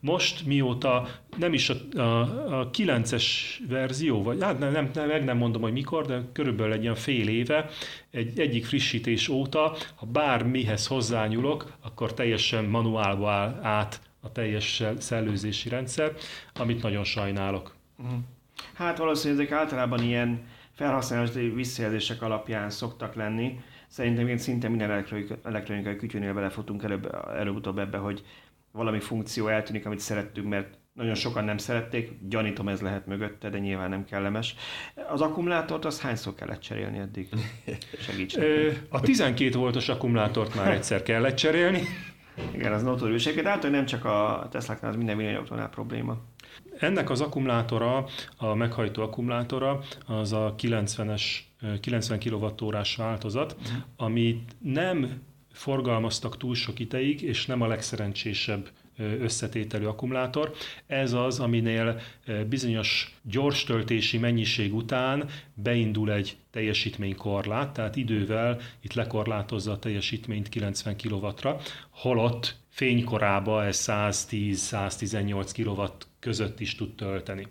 most 0.00 0.46
mióta 0.46 1.08
nem 1.36 1.52
is 1.52 1.70
a, 1.70 2.00
a, 2.00 2.20
a 2.60 2.70
9-es 2.70 3.24
verzió, 3.68 4.22
vagy 4.22 4.42
hát 4.42 4.58
nem, 4.58 4.72
nem, 4.72 4.90
meg 4.94 5.24
nem 5.24 5.36
mondom, 5.36 5.62
hogy 5.62 5.72
mikor, 5.72 6.06
de 6.06 6.22
körülbelül 6.32 6.72
egy 6.72 6.82
ilyen 6.82 6.94
fél 6.94 7.28
éve, 7.28 7.68
egy, 8.10 8.40
egyik 8.40 8.64
frissítés 8.64 9.28
óta, 9.28 9.76
ha 9.94 10.06
bármihez 10.06 10.86
hozzányúlok, 10.86 11.72
akkor 11.80 12.14
teljesen 12.14 12.64
manuálba 12.64 13.30
áll 13.30 13.60
át 13.62 14.00
a 14.20 14.32
teljes 14.32 14.82
szellőzési 14.98 15.68
rendszer, 15.68 16.12
amit 16.54 16.82
nagyon 16.82 17.04
sajnálok. 17.04 17.74
Uh-huh. 17.98 18.18
Hát 18.74 18.98
valószínűleg 18.98 19.46
ezek 19.46 19.58
általában 19.58 20.02
ilyen 20.02 20.42
felhasználási 20.72 21.48
visszajelzések 21.48 22.22
alapján 22.22 22.70
szoktak 22.70 23.14
lenni. 23.14 23.60
Szerintem 23.86 24.28
én 24.28 24.38
szinte 24.38 24.68
minden 24.68 25.04
elektronikai 25.42 25.96
kütyűnél 25.96 26.34
belefutunk 26.34 26.82
előbb, 26.82 27.14
előbb-utóbb 27.36 27.78
ebbe, 27.78 27.98
hogy 27.98 28.24
valami 28.72 29.00
funkció 29.00 29.48
eltűnik, 29.48 29.86
amit 29.86 29.98
szerettünk, 29.98 30.48
mert 30.48 30.78
nagyon 30.92 31.14
sokan 31.14 31.44
nem 31.44 31.58
szerették, 31.58 32.10
gyanítom 32.28 32.68
ez 32.68 32.80
lehet 32.80 33.06
mögötte, 33.06 33.48
de 33.48 33.58
nyilván 33.58 33.90
nem 33.90 34.04
kellemes. 34.04 34.54
Az 35.08 35.20
akkumulátort 35.20 35.84
az 35.84 36.00
hányszor 36.00 36.34
kellett 36.34 36.60
cserélni 36.60 36.98
eddig? 36.98 37.28
Segíts 38.06 38.36
A 38.88 39.00
12 39.00 39.58
voltos 39.58 39.88
akkumulátort 39.88 40.54
már 40.54 40.72
egyszer 40.72 41.02
kellett 41.02 41.34
cserélni. 41.34 41.82
Igen, 42.54 42.72
az 42.72 42.82
notórius. 42.82 43.22
Egyébként 43.22 43.46
általában 43.46 43.76
nem 43.76 43.86
csak 43.86 44.04
a 44.04 44.48
Tesla-knál, 44.50 44.90
az 44.90 44.96
minden 44.96 45.16
villanyautónál 45.16 45.68
probléma. 45.68 46.16
Ennek 46.78 47.10
az 47.10 47.20
akkumulátora, 47.20 48.06
a 48.36 48.54
meghajtó 48.54 49.02
akkumulátora, 49.02 49.80
az 50.06 50.32
a 50.32 50.54
90-es, 50.58 51.22
90 51.80 52.18
kWh 52.18 52.72
változat, 52.96 53.56
uh-huh. 53.58 53.82
amit 53.96 54.56
nem 54.58 55.22
forgalmaztak 55.52 56.36
túl 56.36 56.54
sok 56.54 56.78
ideig, 56.78 57.22
és 57.22 57.46
nem 57.46 57.60
a 57.60 57.66
legszerencsésebb 57.66 58.68
összetételű 59.20 59.84
akkumulátor. 59.84 60.52
Ez 60.86 61.12
az, 61.12 61.40
aminél 61.40 62.00
bizonyos 62.48 63.16
gyors 63.22 63.64
töltési 63.64 64.18
mennyiség 64.18 64.74
után 64.74 65.28
beindul 65.54 66.12
egy 66.12 66.36
teljesítménykorlát, 66.50 67.72
tehát 67.72 67.96
idővel 67.96 68.60
itt 68.80 68.92
lekorlátozza 68.92 69.72
a 69.72 69.78
teljesítményt 69.78 70.48
90 70.48 70.96
kW-ra, 70.96 71.60
holott 71.90 72.56
fénykorába 72.68 73.64
ez 73.64 73.84
110-118 73.86 75.50
kW 75.56 75.82
között 76.18 76.60
is 76.60 76.74
tud 76.74 76.94
tölteni. 76.94 77.46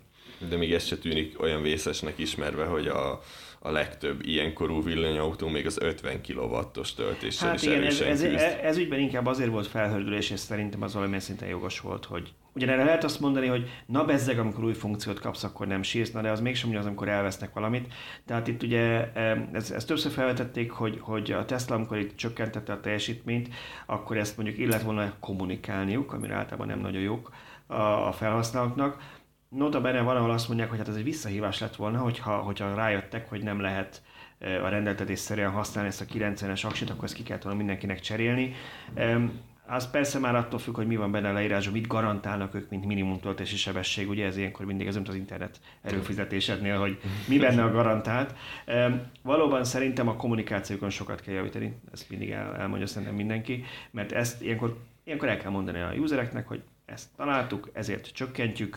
De 0.48 0.56
még 0.56 0.72
ez 0.72 0.84
se 0.84 0.98
tűnik 0.98 1.40
olyan 1.42 1.62
vészesnek 1.62 2.18
ismerve, 2.18 2.64
hogy 2.64 2.86
a, 2.86 3.22
a 3.62 3.70
legtöbb 3.70 4.26
ilyenkorú 4.26 4.82
villanyautó 4.82 5.48
még 5.48 5.66
az 5.66 5.78
50 5.80 6.20
kW-os 6.22 6.94
töltéssel 6.94 7.48
hát 7.48 7.56
is 7.56 7.62
igen, 7.62 7.82
ez, 7.82 8.00
ez, 8.00 8.22
ez, 8.22 8.42
ez 8.62 8.76
ügyben 8.76 9.00
inkább 9.00 9.26
azért 9.26 9.50
volt 9.50 9.66
felhördülés, 9.66 10.30
és 10.30 10.40
szerintem 10.40 10.82
az 10.82 10.94
valamilyen 10.94 11.20
szinten 11.20 11.48
jogos 11.48 11.80
volt, 11.80 12.04
hogy 12.04 12.32
Ugyanerre 12.52 12.84
lehet 12.84 13.04
azt 13.04 13.20
mondani, 13.20 13.46
hogy 13.46 13.70
na 13.86 14.04
bezzeg, 14.04 14.38
amikor 14.38 14.64
új 14.64 14.72
funkciót 14.72 15.20
kapsz, 15.20 15.44
akkor 15.44 15.66
nem 15.66 15.82
sírsz, 15.82 16.10
na 16.10 16.20
de 16.20 16.30
az 16.30 16.40
mégsem 16.40 16.76
az, 16.76 16.86
amikor 16.86 17.08
elvesznek 17.08 17.52
valamit. 17.52 17.92
Tehát 18.26 18.48
itt 18.48 18.62
ugye 18.62 19.12
ezt, 19.52 19.72
ezt 19.72 19.86
többször 19.86 20.12
felvetették, 20.12 20.70
hogy, 20.70 20.98
hogy 21.00 21.32
a 21.32 21.44
Tesla, 21.44 21.74
amikor 21.74 21.98
itt 21.98 22.16
csökkentette 22.16 22.72
a 22.72 22.80
teljesítményt, 22.80 23.48
akkor 23.86 24.16
ezt 24.16 24.36
mondjuk 24.36 24.58
illet 24.58 24.82
volna 24.82 25.12
kommunikálniuk, 25.20 26.12
amire 26.12 26.34
általában 26.34 26.66
nem 26.66 26.80
nagyon 26.80 27.02
jók 27.02 27.30
a, 27.66 28.06
a 28.06 28.12
felhasználóknak 28.12 29.18
Nota 29.56 29.80
bene 29.80 30.00
valahol 30.00 30.30
azt 30.30 30.48
mondják, 30.48 30.68
hogy 30.68 30.78
hát 30.78 30.88
ez 30.88 30.96
egy 30.96 31.04
visszahívás 31.04 31.58
lett 31.58 31.76
volna, 31.76 31.98
hogyha, 31.98 32.36
hogyha 32.36 32.74
rájöttek, 32.74 33.28
hogy 33.28 33.42
nem 33.42 33.60
lehet 33.60 34.02
a 34.40 34.68
rendeltetés 34.68 35.18
szerűen 35.18 35.50
használni 35.50 35.88
ezt 35.88 36.00
a 36.00 36.04
90-es 36.04 36.66
aksit, 36.66 36.90
akkor 36.90 37.04
ezt 37.04 37.14
ki 37.14 37.22
kellett 37.22 37.42
volna 37.42 37.58
mindenkinek 37.58 38.00
cserélni. 38.00 38.54
Az 39.66 39.90
persze 39.90 40.18
már 40.18 40.34
attól 40.34 40.58
függ, 40.58 40.74
hogy 40.74 40.86
mi 40.86 40.96
van 40.96 41.10
benne 41.10 41.32
leírásban, 41.32 41.72
mit 41.72 41.86
garantálnak 41.86 42.54
ők, 42.54 42.70
mint 42.70 42.86
minimum 42.86 43.20
töltési 43.20 43.56
sebesség. 43.56 44.08
Ugye 44.08 44.26
ez 44.26 44.36
ilyenkor 44.36 44.66
mindig 44.66 44.86
ez 44.86 44.98
az 45.04 45.14
internet 45.14 45.60
erőfizetésednél, 45.82 46.78
hogy 46.78 47.00
mi 47.28 47.38
benne 47.38 47.62
a 47.62 47.70
garantált. 47.70 48.34
Valóban 49.22 49.64
szerintem 49.64 50.08
a 50.08 50.16
kommunikációkon 50.16 50.90
sokat 50.90 51.20
kell 51.20 51.34
javítani, 51.34 51.80
ezt 51.92 52.10
mindig 52.10 52.30
el, 52.30 52.56
elmondja 52.56 52.86
szerintem 52.86 53.16
mindenki, 53.16 53.64
mert 53.90 54.12
ezt 54.12 54.42
ilyenkor, 54.42 54.78
ilyenkor 55.04 55.28
el 55.28 55.36
kell 55.36 55.50
mondani 55.50 55.80
a 55.80 55.92
usereknek, 55.92 56.48
hogy 56.48 56.62
ezt 56.90 57.08
találtuk, 57.16 57.70
ezért 57.72 58.12
csökkentjük, 58.12 58.76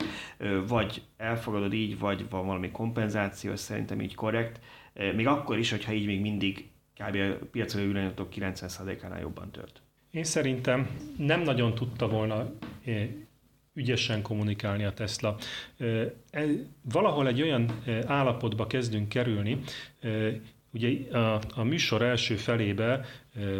vagy 0.68 1.02
elfogadod 1.18 1.74
így, 1.74 2.00
vagy 2.00 2.30
van 2.30 2.46
valami 2.46 2.72
kompenzáció, 2.72 3.56
szerintem 3.56 4.02
így 4.02 4.16
korrekt. 4.16 4.60
Még 5.16 5.28
akkor 5.28 5.58
is, 5.58 5.72
hogyha 5.72 5.94
így 5.94 6.06
még 6.06 6.22
mindig 6.22 6.70
kb. 6.96 7.16
a 7.16 7.46
piacon 7.52 7.82
ülőanyagok 7.82 8.34
90%-ánál 8.36 9.20
jobban 9.20 9.52
tört. 9.52 9.82
Én 10.12 10.24
szerintem 10.24 10.90
nem 11.18 11.42
nagyon 11.42 11.76
tudta 11.76 12.08
volna 12.08 12.52
ügyesen 13.74 14.22
kommunikálni 14.22 14.84
a 14.84 14.94
Tesla. 14.94 15.38
E, 15.78 16.44
valahol 16.82 17.28
egy 17.28 17.42
olyan 17.42 17.84
állapotba 18.06 18.68
kezdünk 18.68 19.10
kerülni, 19.10 19.60
Ugye 20.74 21.18
a, 21.18 21.42
a 21.56 21.64
műsor 21.64 22.02
első 22.02 22.36
felébe, 22.36 23.06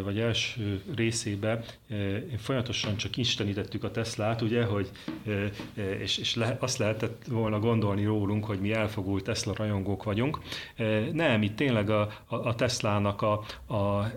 vagy 0.04 0.18
első 0.18 0.82
részébe 0.96 1.64
folyamatosan 2.38 2.96
csak 2.96 3.16
istenítettük 3.16 3.84
a 3.84 3.90
Teslát, 3.90 4.40
ugye, 4.40 4.64
hogy, 4.64 4.90
és, 6.00 6.18
és 6.18 6.34
le, 6.34 6.56
azt 6.60 6.78
lehetett 6.78 7.24
volna 7.28 7.58
gondolni 7.58 8.04
rólunk, 8.04 8.44
hogy 8.44 8.60
mi 8.60 8.72
elfogult 8.72 9.24
Tesla 9.24 9.54
rajongók 9.56 10.02
vagyunk. 10.02 10.38
Nem, 11.12 11.42
itt 11.42 11.56
tényleg 11.56 11.90
a, 11.90 12.00
a, 12.26 12.36
a 12.36 12.54
Teslának 12.54 13.22
a, 13.22 13.32
a 13.74 14.10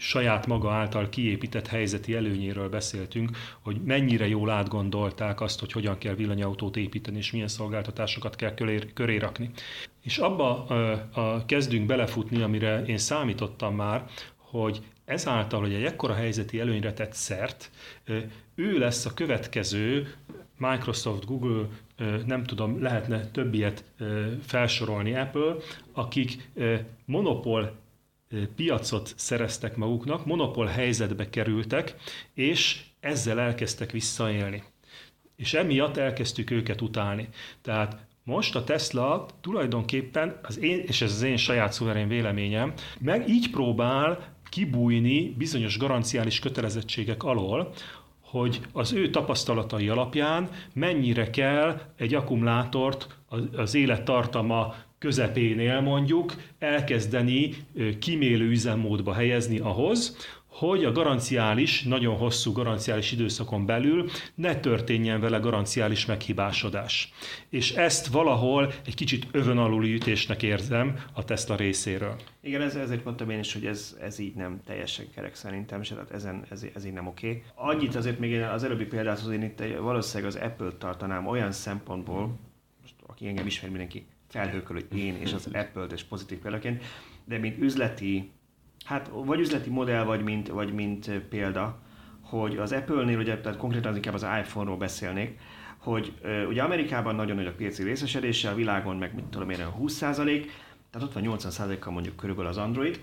saját 0.00 0.46
maga 0.46 0.70
által 0.70 1.08
kiépített 1.08 1.66
helyzeti 1.66 2.14
előnyéről 2.14 2.68
beszéltünk, 2.68 3.30
hogy 3.60 3.80
mennyire 3.84 4.28
jól 4.28 4.50
átgondolták 4.50 5.40
azt, 5.40 5.60
hogy 5.60 5.72
hogyan 5.72 5.98
kell 5.98 6.14
villanyautót 6.14 6.76
építeni, 6.76 7.16
és 7.16 7.30
milyen 7.30 7.48
szolgáltatásokat 7.48 8.36
kell 8.36 8.54
köré, 8.54 8.78
köré 8.94 9.16
rakni. 9.16 9.50
És 10.02 10.18
abba 10.18 10.64
a, 10.64 11.08
a, 11.12 11.44
kezdünk 11.46 11.86
belefutni, 11.86 12.42
amire 12.42 12.82
én 12.82 12.98
számítottam 12.98 13.74
már, 13.74 14.04
hogy 14.36 14.82
ezáltal, 15.04 15.60
hogy 15.60 15.72
egy 15.74 15.84
ekkora 15.84 16.14
helyzeti 16.14 16.60
előnyre 16.60 16.92
tett 16.92 17.12
szert, 17.12 17.70
ő 18.54 18.78
lesz 18.78 19.06
a 19.06 19.14
következő 19.14 20.14
Microsoft, 20.56 21.26
Google, 21.26 21.66
nem 22.26 22.44
tudom, 22.44 22.82
lehetne 22.82 23.26
több 23.30 23.54
ilyet 23.54 23.84
felsorolni 24.46 25.14
Apple, 25.14 25.54
akik 25.92 26.50
monopól 27.04 27.78
piacot 28.56 29.12
szereztek 29.16 29.76
maguknak, 29.76 30.26
monopól 30.26 30.66
helyzetbe 30.66 31.30
kerültek, 31.30 31.94
és 32.34 32.80
ezzel 33.00 33.40
elkezdtek 33.40 33.90
visszaélni. 33.90 34.62
És 35.36 35.54
emiatt 35.54 35.96
elkezdtük 35.96 36.50
őket 36.50 36.80
utálni. 36.80 37.28
Tehát 37.62 38.06
most 38.22 38.56
a 38.56 38.64
Tesla 38.64 39.26
tulajdonképpen, 39.40 40.38
az 40.42 40.58
én, 40.58 40.78
és 40.86 41.02
ez 41.02 41.12
az 41.12 41.22
én 41.22 41.36
saját 41.36 41.72
szuverén 41.72 42.08
véleményem, 42.08 42.72
meg 42.98 43.28
így 43.28 43.50
próbál 43.50 44.34
kibújni 44.48 45.34
bizonyos 45.38 45.78
garanciális 45.78 46.38
kötelezettségek 46.38 47.22
alól, 47.22 47.72
hogy 48.20 48.60
az 48.72 48.92
ő 48.92 49.10
tapasztalatai 49.10 49.88
alapján 49.88 50.48
mennyire 50.72 51.30
kell 51.30 51.80
egy 51.96 52.14
akkumulátort 52.14 53.18
az 53.56 53.74
élettartama 53.74 54.74
közepénél 55.00 55.80
mondjuk 55.80 56.34
elkezdeni 56.58 57.56
kimélő 57.98 58.48
üzemmódba 58.48 59.12
helyezni 59.12 59.58
ahhoz, 59.58 60.16
hogy 60.46 60.84
a 60.84 60.92
garanciális, 60.92 61.82
nagyon 61.82 62.16
hosszú 62.16 62.52
garanciális 62.52 63.12
időszakon 63.12 63.66
belül 63.66 64.10
ne 64.34 64.56
történjen 64.56 65.20
vele 65.20 65.38
garanciális 65.38 66.06
meghibásodás. 66.06 67.12
És 67.48 67.72
ezt 67.72 68.06
valahol 68.06 68.72
egy 68.86 68.94
kicsit 68.94 69.26
övön 69.32 69.58
aluli 69.58 69.94
ütésnek 69.94 70.42
érzem 70.42 70.98
a 71.12 71.24
Tesla 71.24 71.56
részéről. 71.56 72.16
Igen, 72.40 72.60
ez, 72.60 72.74
ezért 72.74 73.04
mondtam 73.04 73.30
én 73.30 73.38
is, 73.38 73.52
hogy 73.52 73.66
ez, 73.66 73.96
ez 74.00 74.18
így 74.18 74.34
nem 74.34 74.60
teljesen 74.66 75.06
kerek 75.14 75.34
szerintem, 75.34 75.82
se, 75.82 75.94
tehát 75.94 76.10
ezen, 76.10 76.44
ez, 76.50 76.66
ez 76.74 76.84
így 76.84 76.92
nem 76.92 77.06
oké. 77.06 77.28
Okay. 77.28 77.42
Annyit 77.54 77.94
azért 77.94 78.18
még 78.18 78.30
én 78.30 78.42
az 78.42 78.64
előbbi 78.64 78.84
példát, 78.84 79.20
hogy 79.20 79.34
én 79.34 79.42
itt 79.42 79.62
valószínűleg 79.80 80.34
az 80.34 80.40
Apple-t 80.42 80.76
tartanám 80.76 81.26
olyan 81.26 81.52
szempontból, 81.52 82.38
most 82.80 82.94
aki 83.06 83.26
engem 83.26 83.46
ismer 83.46 83.70
mindenki, 83.70 84.06
felhőkkel, 84.30 84.74
hogy 84.74 84.98
én 84.98 85.16
és 85.16 85.32
az 85.32 85.48
Apple-t 85.52 85.92
és 85.92 86.04
pozitív 86.04 86.38
példaként, 86.38 86.84
de 87.24 87.38
mint 87.38 87.58
üzleti, 87.58 88.32
hát 88.84 89.10
vagy 89.12 89.40
üzleti 89.40 89.70
modell, 89.70 90.04
vagy 90.04 90.22
mint, 90.22 90.48
vagy 90.48 90.72
mint 90.72 91.10
példa, 91.10 91.78
hogy 92.20 92.56
az 92.56 92.72
Apple-nél, 92.72 93.18
ugye, 93.18 93.40
tehát 93.40 93.58
konkrétan 93.58 93.94
inkább 93.94 94.14
az 94.14 94.26
iPhone-ról 94.40 94.76
beszélnék, 94.76 95.38
hogy 95.76 96.14
ugye 96.48 96.62
Amerikában 96.62 97.14
nagyon 97.14 97.36
nagy 97.36 97.46
a 97.46 97.54
piaci 97.54 97.82
részesedése, 97.82 98.50
a 98.50 98.54
világon 98.54 98.96
meg 98.96 99.14
mit 99.14 99.24
tudom 99.24 99.50
én, 99.50 99.64
20 99.64 99.98
tehát 99.98 101.08
ott 101.08 101.12
van 101.12 101.22
80 101.22 101.78
kal 101.78 101.92
mondjuk 101.92 102.16
körülbelül 102.16 102.50
az 102.50 102.56
Android, 102.56 103.00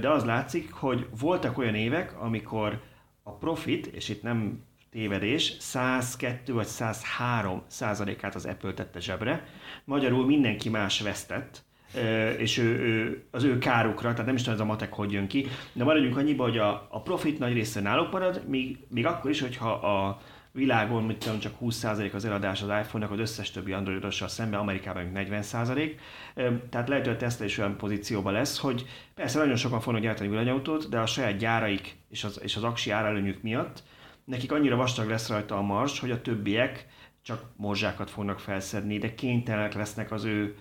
de 0.00 0.08
az 0.10 0.24
látszik, 0.24 0.72
hogy 0.72 1.06
voltak 1.18 1.58
olyan 1.58 1.74
évek, 1.74 2.20
amikor 2.20 2.82
a 3.22 3.32
profit, 3.32 3.86
és 3.86 4.08
itt 4.08 4.22
nem 4.22 4.64
tévedés, 4.90 5.56
102 5.58 6.52
vagy 6.52 6.66
103 6.66 7.62
százalékát 7.66 8.34
az 8.34 8.44
Apple 8.44 8.72
tette 8.72 9.00
zsebre, 9.00 9.46
magyarul 9.86 10.26
mindenki 10.26 10.68
más 10.68 11.00
vesztett, 11.00 11.64
és 12.38 12.58
ő, 12.58 12.64
ő, 12.64 13.24
az 13.30 13.44
ő 13.44 13.58
kárukra, 13.58 14.10
tehát 14.10 14.26
nem 14.26 14.34
is 14.34 14.42
tudom 14.42 14.54
ez 14.58 14.64
a 14.64 14.68
matek 14.68 14.92
hogy 14.92 15.12
jön 15.12 15.26
ki, 15.26 15.46
de 15.72 15.84
maradjunk 15.84 16.16
annyiba, 16.16 16.42
hogy 16.42 16.58
a, 16.58 16.86
a 16.90 17.02
profit 17.02 17.38
nagy 17.38 17.52
része 17.52 17.80
náluk 17.80 18.12
marad, 18.12 18.42
még, 18.48 18.78
még 18.88 19.06
akkor 19.06 19.30
is, 19.30 19.40
hogyha 19.40 19.70
a 19.70 20.20
világon, 20.52 21.04
mit 21.04 21.18
tudom, 21.18 21.38
csak 21.38 21.52
20% 21.60 22.12
az 22.12 22.24
eladás 22.24 22.62
az 22.62 22.68
iPhone-nak, 22.68 23.12
az 23.12 23.18
összes 23.18 23.50
többi 23.50 23.72
androidossal 23.72 24.28
szemben, 24.28 24.60
Amerikában 24.60 25.10
40%. 25.14 25.90
Tehát 26.70 26.88
lehet, 26.88 27.06
hogy 27.06 27.14
a 27.14 27.16
Tesla 27.16 27.44
is 27.44 27.58
olyan 27.58 27.76
pozícióban 27.76 28.32
lesz, 28.32 28.58
hogy 28.58 28.86
persze 29.14 29.38
nagyon 29.38 29.56
sokan 29.56 29.80
fognak 29.80 30.02
gyártani 30.02 30.28
villanyautót, 30.28 30.88
de 30.88 30.98
a 30.98 31.06
saját 31.06 31.36
gyáraik 31.36 31.96
és 32.10 32.24
az, 32.24 32.40
és 32.42 32.56
az 32.56 32.64
aksi 32.64 32.90
árelőnyük 32.90 33.42
miatt 33.42 33.82
nekik 34.26 34.52
annyira 34.52 34.76
vastag 34.76 35.08
lesz 35.08 35.28
rajta 35.28 35.56
a 35.56 35.62
mars, 35.62 36.00
hogy 36.00 36.10
a 36.10 36.20
többiek 36.20 36.86
csak 37.26 37.44
morzsákat 37.56 38.10
fognak 38.10 38.40
felszedni, 38.40 38.98
de 38.98 39.14
kénytelenek 39.14 39.74
lesznek 39.74 40.10
az 40.10 40.24
ő 40.24 40.56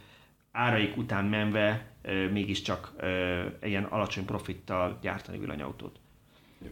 áraik 0.51 0.97
után 0.97 1.25
menve 1.25 1.91
mégiscsak 2.31 2.93
ilyen 3.61 3.83
alacsony 3.83 4.25
profittal 4.25 4.97
gyártani 5.01 5.37
villanyautót. 5.37 5.99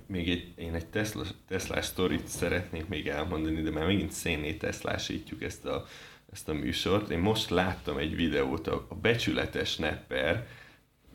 Még 0.06 0.30
egy, 0.30 0.54
én 0.56 0.74
egy 0.74 0.86
Tesla, 0.86 1.24
Tesla 1.48 1.82
sztorit 1.82 2.28
szeretnék 2.28 2.88
még 2.88 3.08
elmondani, 3.08 3.62
de 3.62 3.72
már 3.72 3.86
megint 3.86 4.12
szénné 4.12 4.54
Teslásítjuk 4.54 5.44
ezt 5.44 5.66
a, 5.66 5.86
ezt 6.32 6.50
a 6.50 6.54
műsort. 6.54 7.10
Én 7.10 7.20
most 7.20 7.50
láttam 7.50 7.98
egy 7.98 8.16
videót, 8.16 8.68
a, 8.68 8.86
a 8.90 8.96
becsületes 8.96 9.76
nepper 9.76 10.48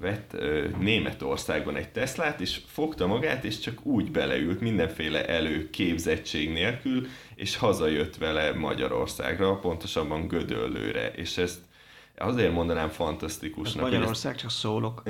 vett 0.00 0.32
ö, 0.34 0.66
Németországban 0.78 1.76
egy 1.76 1.88
Teslát, 1.88 2.40
és 2.40 2.60
fogta 2.66 3.06
magát, 3.06 3.44
és 3.44 3.58
csak 3.58 3.86
úgy 3.86 4.10
beleült 4.10 4.60
mindenféle 4.60 5.26
elő 5.26 5.70
képzettség 5.70 6.52
nélkül, 6.52 7.06
és 7.34 7.56
hazajött 7.56 8.16
vele 8.16 8.52
Magyarországra, 8.52 9.58
pontosabban 9.58 10.26
Gödöllőre, 10.26 11.10
és 11.10 11.38
ezt 11.38 11.60
azért 12.16 12.52
mondanám 12.52 12.88
fantasztikusnak. 12.88 13.84
Ez 13.84 13.90
Magyarország, 13.90 14.32
ezt... 14.32 14.40
csak 14.40 14.50
szólok. 14.50 15.02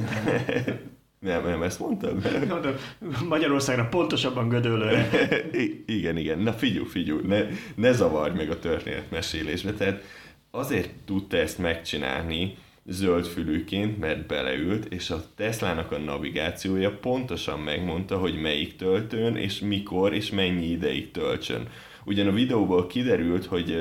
Nem, 1.21 1.45
nem, 1.45 1.63
ezt 1.63 1.79
mondtam. 1.79 2.23
Magyarországra 3.29 3.89
pontosabban 3.89 4.49
Gödöllőre. 4.49 5.09
igen, 5.87 6.17
igen. 6.17 6.39
Na 6.39 6.53
figyú, 6.53 6.85
figyú, 6.85 7.21
ne, 7.27 7.47
ne 7.75 7.93
zavarj 7.93 8.37
meg 8.37 8.51
a 8.51 8.59
történetmesélésbe. 8.59 9.73
Tehát 9.73 10.03
azért 10.51 10.91
tudta 11.05 11.37
ezt 11.37 11.59
megcsinálni, 11.59 12.57
zöldfülűként, 12.89 13.99
mert 13.99 14.27
beleült, 14.27 14.85
és 14.85 15.11
a 15.11 15.25
Teslának 15.37 15.93
a 15.93 15.99
navigációja 15.99 16.99
pontosan 16.99 17.61
megmondta, 17.61 18.19
hogy 18.19 18.41
melyik 18.41 18.77
töltőn, 18.77 19.37
és 19.37 19.61
mikor, 19.61 20.15
és 20.15 20.31
mennyi 20.31 20.67
ideig 20.67 21.11
töltsön. 21.11 21.69
Ugyan 22.05 22.27
a 22.27 22.33
videóból 22.33 22.87
kiderült, 22.87 23.45
hogy 23.45 23.77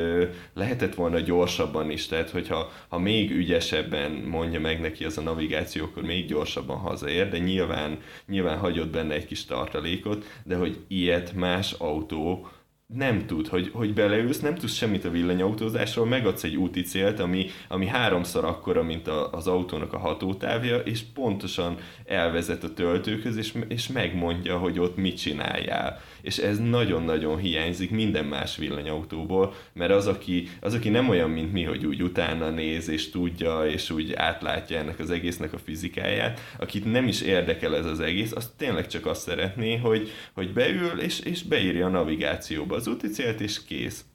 lehetett 0.54 0.96
volna 0.96 1.20
gyorsabban 1.20 1.92
is, 1.92 2.08
tehát 2.08 2.30
hogyha 2.30 2.72
ha 2.88 3.00
még 3.00 3.32
ügyesebben 3.32 4.12
mondja 4.12 4.60
meg 4.60 4.82
neki 4.82 5.04
az 5.04 5.18
a 5.18 5.22
navigáció, 5.22 5.84
akkor 5.84 6.04
még 6.04 6.26
gyorsabban 6.26 6.78
hazaér, 6.78 7.30
de 7.30 7.38
nyilván, 7.38 8.00
nyilván 8.28 8.58
hagyott 8.58 8.90
benne 8.90 9.14
egy 9.14 9.26
kis 9.26 9.46
tartalékot, 9.46 10.26
de 10.44 10.56
hogy 10.56 10.78
ilyet 10.88 11.34
más 11.34 11.72
autó 11.72 12.48
nem 12.88 13.26
tud, 13.26 13.48
hogy, 13.48 13.70
hogy 13.74 13.94
beleülsz, 13.94 14.40
nem 14.40 14.56
tudsz 14.56 14.74
semmit 14.74 15.06
a 15.06 15.10
villanyautózásról, 15.10 16.06
megadsz 16.06 16.44
egy 16.44 16.56
úti 16.56 16.82
célt, 16.82 17.20
ami, 17.20 17.46
ami 17.68 17.88
háromszor 17.88 18.46
akkora, 18.46 18.84
mint 18.84 19.08
a, 19.08 19.32
az 19.32 19.48
autónak 19.48 19.94
a 19.94 19.98
hatótávja, 19.98 20.78
és 20.78 21.02
pontosan 21.14 21.78
elvezet 22.06 22.64
a 22.64 22.74
töltőkhöz, 22.74 23.38
és, 23.38 23.54
és 23.68 23.88
megmondja, 23.88 24.58
hogy 24.58 24.80
ott 24.80 24.98
mit 24.98 25.18
csináljál 25.18 26.00
és 26.22 26.38
ez 26.38 26.60
nagyon-nagyon 26.60 27.38
hiányzik 27.38 27.92
minden 27.92 28.26
más 28.26 28.58
villanyautóból, 28.58 29.54
mert 29.74 29.92
az 29.92 30.08
aki, 30.08 30.48
az, 30.62 30.74
aki 30.74 30.90
nem 30.90 31.10
olyan, 31.10 31.30
mint 31.30 31.54
mi, 31.54 31.64
hogy 31.64 31.86
úgy 31.86 32.04
utána 32.04 32.50
néz, 32.50 32.90
és 32.90 33.10
tudja, 33.10 33.66
és 33.66 33.90
úgy 33.90 34.14
átlátja 34.14 34.78
ennek 34.78 35.00
az 35.00 35.10
egésznek 35.10 35.54
a 35.54 35.58
fizikáját, 35.58 36.40
akit 36.60 36.92
nem 36.92 37.08
is 37.08 37.22
érdekel 37.22 37.76
ez 37.76 37.86
az 37.86 38.00
egész, 38.00 38.32
az 38.32 38.52
tényleg 38.58 38.88
csak 38.88 39.06
azt 39.06 39.22
szeretné, 39.22 39.76
hogy, 39.76 40.12
hogy 40.34 40.54
beül, 40.54 41.00
és, 41.00 41.20
és 41.20 41.44
beírja 41.44 41.86
a 41.86 41.90
navigációba 41.90 42.76
az 42.76 42.88
úti 42.88 43.08
célt, 43.08 43.42
és 43.42 43.66
kész. 43.66 44.06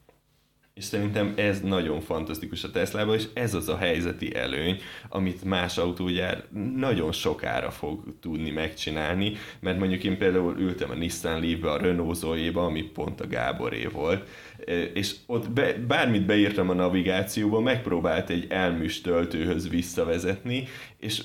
És 0.75 0.85
szerintem 0.85 1.33
ez 1.37 1.61
nagyon 1.61 2.01
fantasztikus 2.01 2.65
a 2.65 2.71
Teslában, 2.71 3.15
és 3.15 3.25
ez 3.35 3.55
az 3.55 3.69
a 3.69 3.77
helyzeti 3.77 4.35
előny, 4.35 4.81
amit 5.09 5.45
más 5.45 5.79
autógyár 5.79 6.45
nagyon 6.77 7.13
sokára 7.13 7.71
fog 7.71 8.05
tudni 8.21 8.51
megcsinálni, 8.51 9.33
mert 9.61 9.79
mondjuk 9.79 10.05
én 10.05 10.19
például 10.19 10.57
ültem 10.59 10.91
a 10.91 10.95
Nissan 10.95 11.41
Leaf-be, 11.41 11.71
a 11.71 11.77
Renault 11.77 12.17
Zoe-ba, 12.17 12.65
ami 12.65 12.83
pont 12.83 13.21
a 13.21 13.27
Gáboré 13.27 13.87
volt, 13.87 14.29
és 14.95 15.15
ott 15.27 15.51
be, 15.51 15.73
bármit 15.73 16.27
beírtam 16.27 16.71
a 16.71 16.75
navigációba, 16.75 17.61
megpróbált 17.61 18.31
egy 18.31 18.47
elműs 18.49 19.01
töltőhöz 19.01 19.69
visszavezetni, 19.69 20.69
és 20.99 21.23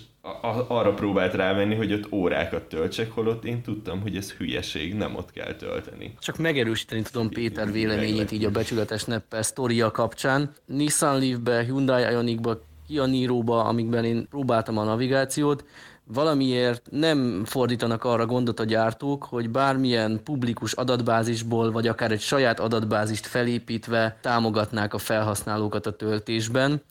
arra 0.68 0.94
próbált 0.94 1.34
rávenni, 1.34 1.76
hogy 1.76 1.94
ott 1.94 2.12
órákat 2.12 2.64
töltsek, 2.64 3.12
holott 3.12 3.46
én 3.46 3.62
tudtam, 3.62 4.02
hogy 4.02 4.16
ez 4.16 4.32
hülyeség, 4.32 4.94
nem 4.94 5.16
ott 5.16 5.32
kell 5.32 5.54
tölteni. 5.54 6.14
Csak 6.20 6.38
megerősíteni 6.38 7.02
tudom 7.02 7.30
Péter 7.30 7.72
véleményét 7.72 8.32
így 8.32 8.46
a 8.46 8.52
becsületes 8.52 9.04
neppel 9.04 9.42
sztoria 9.42 9.92
kapcsán. 9.92 10.54
Nissan 10.66 11.20
Leaf-be, 11.20 11.64
Hyundai 11.64 12.12
Ioniq-ba, 12.12 12.60
Kia 12.88 13.06
Niro-ba, 13.06 13.66
amikben 13.66 14.06
én 14.06 14.28
próbáltam 14.30 14.78
a 14.78 14.84
navigációt, 14.84 15.64
valamiért 16.14 16.88
nem 16.92 17.44
fordítanak 17.46 18.04
arra 18.04 18.26
gondot 18.26 18.60
a 18.60 18.64
gyártók, 18.64 19.24
hogy 19.24 19.50
bármilyen 19.50 20.20
publikus 20.24 20.74
adatbázisból, 20.74 21.72
vagy 21.72 21.88
akár 21.88 22.12
egy 22.12 22.22
saját 22.22 22.60
adatbázist 22.60 23.26
felépítve 23.26 24.18
támogatnák 24.22 24.94
a 24.94 24.98
felhasználókat 24.98 25.86
a 25.86 25.96
töltésben 25.96 26.82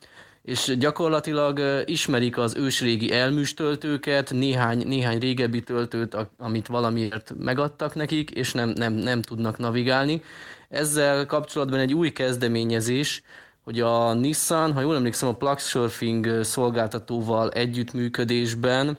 és 0.47 0.75
gyakorlatilag 0.79 1.61
ismerik 1.85 2.39
az 2.39 2.55
ősrégi 2.57 3.13
elműs 3.13 3.55
töltőket, 3.55 4.31
néhány, 4.31 4.87
néhány 4.87 5.19
régebbi 5.19 5.63
töltőt, 5.63 6.17
amit 6.39 6.67
valamiért 6.67 7.33
megadtak 7.39 7.95
nekik, 7.95 8.31
és 8.31 8.53
nem, 8.53 8.69
nem, 8.69 8.93
nem 8.93 9.23
tudnak 9.23 9.59
navigálni. 9.59 10.23
Ezzel 10.69 11.27
kapcsolatban 11.27 11.79
egy 11.79 11.95
új 11.95 12.11
kezdeményezés, 12.11 13.23
hogy 13.65 13.81
a 13.81 14.15
Nissan, 14.15 14.73
ha 14.73 14.81
jól 14.81 14.97
emlékszem, 14.97 15.29
a 15.29 15.35
Plug 15.35 15.59
Surfing 15.59 16.45
szolgáltatóval 16.45 17.51
együttműködésben 17.51 18.99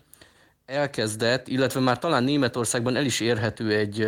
elkezdett, 0.65 1.47
illetve 1.47 1.79
már 1.79 1.99
talán 1.99 2.23
Németországban 2.23 2.95
el 2.95 3.05
is 3.05 3.19
érhető 3.19 3.71
egy, 3.71 4.07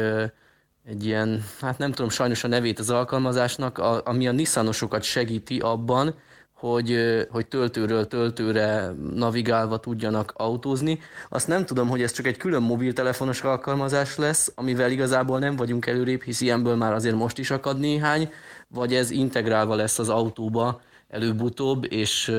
egy 0.86 1.06
ilyen, 1.06 1.44
hát 1.62 1.78
nem 1.78 1.92
tudom 1.92 2.10
sajnos 2.10 2.44
a 2.44 2.48
nevét 2.48 2.80
az 2.80 2.90
alkalmazásnak, 2.90 3.78
ami 3.78 4.28
a 4.28 4.32
Nissanosokat 4.32 5.04
segíti 5.04 5.60
abban, 5.60 6.16
hogy, 6.60 6.98
hogy 7.30 7.48
töltőről 7.48 8.08
töltőre 8.08 8.94
navigálva 9.14 9.78
tudjanak 9.78 10.34
autózni. 10.36 11.00
Azt 11.30 11.48
nem 11.48 11.66
tudom, 11.66 11.88
hogy 11.88 12.02
ez 12.02 12.12
csak 12.12 12.26
egy 12.26 12.38
külön 12.38 12.62
mobiltelefonos 12.62 13.42
alkalmazás 13.42 14.18
lesz, 14.18 14.52
amivel 14.56 14.92
igazából 14.92 15.40
nem 15.40 15.56
vagyunk 15.56 15.86
előrébb, 15.86 16.22
hisz 16.22 16.42
ilyenből 16.42 16.76
már 16.76 16.94
azért 16.94 17.16
most 17.16 17.38
is 17.38 17.52
akad 17.52 17.80
néhány, 17.80 18.32
vagy 18.68 18.94
ez 18.94 19.12
integrálva 19.12 19.76
lesz 19.76 20.00
az 20.00 20.10
autóba 20.10 20.82
előbb-utóbb, 21.10 21.92
és 21.92 22.32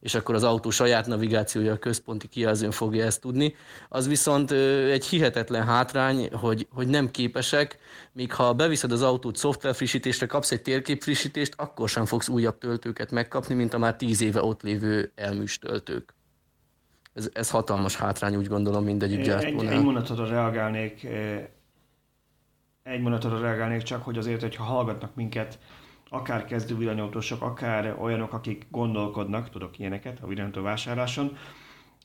és 0.00 0.14
akkor 0.14 0.34
az 0.34 0.44
autó 0.44 0.70
saját 0.70 1.06
navigációja, 1.06 1.72
a 1.72 1.78
központi 1.78 2.28
kijelzőn 2.28 2.70
fogja 2.70 3.04
ezt 3.04 3.20
tudni. 3.20 3.54
Az 3.88 4.08
viszont 4.08 4.50
egy 4.90 5.04
hihetetlen 5.04 5.64
hátrány, 5.64 6.28
hogy, 6.32 6.66
hogy 6.70 6.88
nem 6.88 7.10
képesek, 7.10 7.78
míg 8.12 8.32
ha 8.32 8.52
beviszed 8.52 8.92
az 8.92 9.02
autót 9.02 9.36
szoftver 9.36 9.74
frissítésre, 9.74 10.26
kapsz 10.26 10.50
egy 10.50 10.62
térkép 10.62 11.02
frissítést, 11.02 11.54
akkor 11.56 11.88
sem 11.88 12.04
fogsz 12.04 12.28
újabb 12.28 12.58
töltőket 12.58 13.10
megkapni, 13.10 13.54
mint 13.54 13.74
a 13.74 13.78
már 13.78 13.96
tíz 13.96 14.20
éve 14.20 14.42
ott 14.42 14.62
lévő 14.62 15.12
elműs 15.14 15.58
töltők. 15.58 16.14
Ez, 17.12 17.30
ez 17.32 17.50
hatalmas 17.50 17.96
hátrány, 17.96 18.36
úgy 18.36 18.46
gondolom, 18.46 18.84
mindegyik 18.84 19.22
gyártónál. 19.22 19.72
Egy, 19.72 19.78
egy 19.78 19.84
mondatodra 19.84 20.26
reagálnék, 20.28 21.06
egy 22.82 23.00
mondatodra 23.00 23.40
reagálnék 23.40 23.82
csak, 23.82 24.04
hogy 24.04 24.18
azért, 24.18 24.40
hogyha 24.40 24.64
hallgatnak 24.64 25.14
minket 25.14 25.58
akár 26.10 26.44
kezdő 26.44 26.76
villanyautósok, 26.76 27.42
akár 27.42 27.96
olyanok, 28.00 28.32
akik 28.32 28.66
gondolkodnak, 28.70 29.50
tudok 29.50 29.78
ilyeneket 29.78 30.18
a 30.22 30.26
villanyautó 30.26 30.62
vásárláson, 30.62 31.36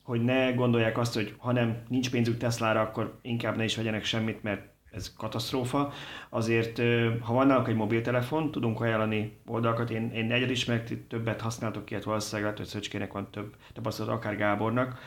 hogy 0.02 0.24
ne 0.24 0.52
gondolják 0.52 0.98
azt, 0.98 1.14
hogy 1.14 1.34
ha 1.38 1.52
nem 1.52 1.82
nincs 1.88 2.10
pénzük 2.10 2.36
Teslára, 2.36 2.80
akkor 2.80 3.18
inkább 3.22 3.56
ne 3.56 3.64
is 3.64 3.76
vegyenek 3.76 4.04
semmit, 4.04 4.42
mert 4.42 4.74
ez 4.92 5.14
katasztrófa. 5.16 5.92
Azért, 6.28 6.78
ha 7.20 7.32
van 7.32 7.46
náluk 7.46 7.68
egy 7.68 7.74
mobiltelefon, 7.74 8.50
tudunk 8.50 8.80
ajánlani 8.80 9.38
oldalakat. 9.46 9.90
Én, 9.90 10.10
én 10.10 10.32
egyet 10.32 10.50
ismerek, 10.50 11.06
többet 11.08 11.40
használtok 11.40 11.90
ilyet 11.90 12.04
valószínűleg, 12.04 12.42
lehet, 12.42 12.58
hogy 12.58 12.66
Szöcskének 12.66 13.12
van 13.12 13.30
több 13.30 13.54
tapasztalat, 13.72 14.14
akár 14.14 14.36
Gábornak, 14.36 14.98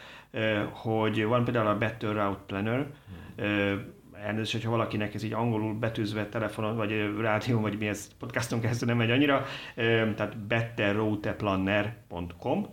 hogy 0.72 1.24
van 1.24 1.44
például 1.44 1.68
a 1.68 1.78
Better 1.78 2.14
Route 2.14 2.44
Planner, 2.46 2.88
elnézést, 4.26 4.52
hogyha 4.52 4.70
valakinek 4.70 5.14
ez 5.14 5.24
így 5.24 5.34
angolul 5.34 5.74
betűzve 5.74 6.26
telefonon, 6.26 6.76
vagy 6.76 7.14
rádió, 7.20 7.60
vagy 7.60 7.78
mi 7.78 7.88
ez 7.88 8.10
podcaston 8.20 8.60
keresztül 8.60 8.88
nem 8.88 8.98
megy 8.98 9.12
annyira, 9.12 9.46
tehát 10.16 10.38
betterrouteplanner.com, 10.38 12.66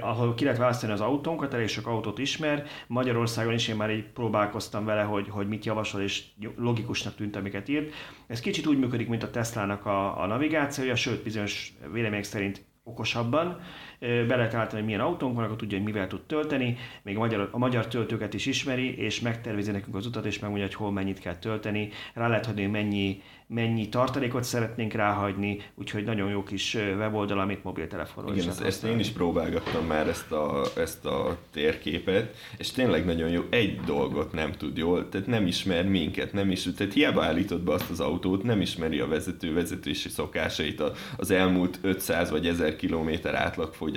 ahol 0.00 0.34
ki 0.34 0.44
lehet 0.44 0.58
választani 0.58 0.92
az 0.92 1.00
autónkat, 1.00 1.54
elég 1.54 1.68
sok 1.68 1.86
autót 1.86 2.18
ismer. 2.18 2.64
Magyarországon 2.86 3.54
is 3.54 3.68
én 3.68 3.76
már 3.76 3.90
így 3.90 4.04
próbálkoztam 4.04 4.84
vele, 4.84 5.02
hogy, 5.02 5.28
hogy 5.28 5.48
mit 5.48 5.64
javasol, 5.64 6.00
és 6.00 6.24
logikusnak 6.56 7.14
tűnt, 7.14 7.36
amiket 7.36 7.68
írt. 7.68 7.92
Ez 8.26 8.40
kicsit 8.40 8.66
úgy 8.66 8.78
működik, 8.78 9.08
mint 9.08 9.22
a 9.22 9.30
Tesla-nak 9.30 9.86
a, 9.86 10.22
a 10.22 10.26
navigációja, 10.26 10.94
sőt, 10.94 11.22
bizonyos 11.22 11.72
vélemények 11.92 12.24
szerint 12.24 12.64
okosabban. 12.84 13.60
Be 14.02 14.36
lehet 14.36 14.54
állítani, 14.54 14.76
hogy 14.76 14.84
milyen 14.84 15.00
autónk 15.00 15.34
van, 15.34 15.44
akkor 15.44 15.56
tudja, 15.56 15.76
hogy 15.76 15.86
mivel 15.86 16.06
tud 16.06 16.20
tölteni, 16.20 16.76
még 17.02 17.16
a 17.16 17.18
magyar, 17.18 17.48
a 17.52 17.58
magyar 17.58 17.86
töltőket 17.86 18.34
is 18.34 18.46
ismeri, 18.46 18.98
és 18.98 19.20
megtervezi 19.20 19.70
nekünk 19.70 19.96
az 19.96 20.06
utat, 20.06 20.26
és 20.26 20.38
megmondja, 20.38 20.66
hogy 20.66 20.76
hol 20.76 20.92
mennyit 20.92 21.18
kell 21.18 21.36
tölteni. 21.36 21.88
Rá 22.14 22.28
lehet 22.28 22.46
hogy 22.46 22.70
mennyi, 22.70 23.22
mennyi 23.46 23.88
tartalékot 23.88 24.44
szeretnénk 24.44 24.92
ráhagyni, 24.92 25.60
úgyhogy 25.74 26.04
nagyon 26.04 26.30
jó 26.30 26.42
kis 26.42 26.74
weboldal, 26.74 27.38
amit 27.38 27.64
mobiltelefonról 27.64 28.34
Igen, 28.34 28.48
ezt, 28.48 28.60
ezt 28.60 28.84
én 28.84 28.98
is 28.98 29.08
próbálgattam 29.08 29.86
már 29.86 30.08
ezt 30.08 30.32
a, 30.32 30.62
ezt 30.76 31.04
a 31.04 31.36
térképet, 31.50 32.36
és 32.58 32.70
tényleg 32.70 33.04
nagyon 33.04 33.28
jó, 33.28 33.42
egy 33.50 33.80
dolgot 33.80 34.32
nem 34.32 34.52
tud 34.52 34.76
jól, 34.76 35.08
tehát 35.08 35.26
nem 35.26 35.46
ismer 35.46 35.88
minket, 35.88 36.32
nem 36.32 36.50
is, 36.50 36.68
tehát 36.76 36.92
hiába 36.92 37.24
állított 37.24 37.62
be 37.62 37.72
azt 37.72 37.90
az 37.90 38.00
autót, 38.00 38.42
nem 38.42 38.60
ismeri 38.60 38.98
a 38.98 39.06
vezető 39.06 39.54
vezetési 39.54 40.08
szokásait, 40.08 40.82
az 41.16 41.30
elmúlt 41.30 41.78
500 41.82 42.30
vagy 42.30 42.46
1000 42.46 42.76
kilométer 42.76 43.34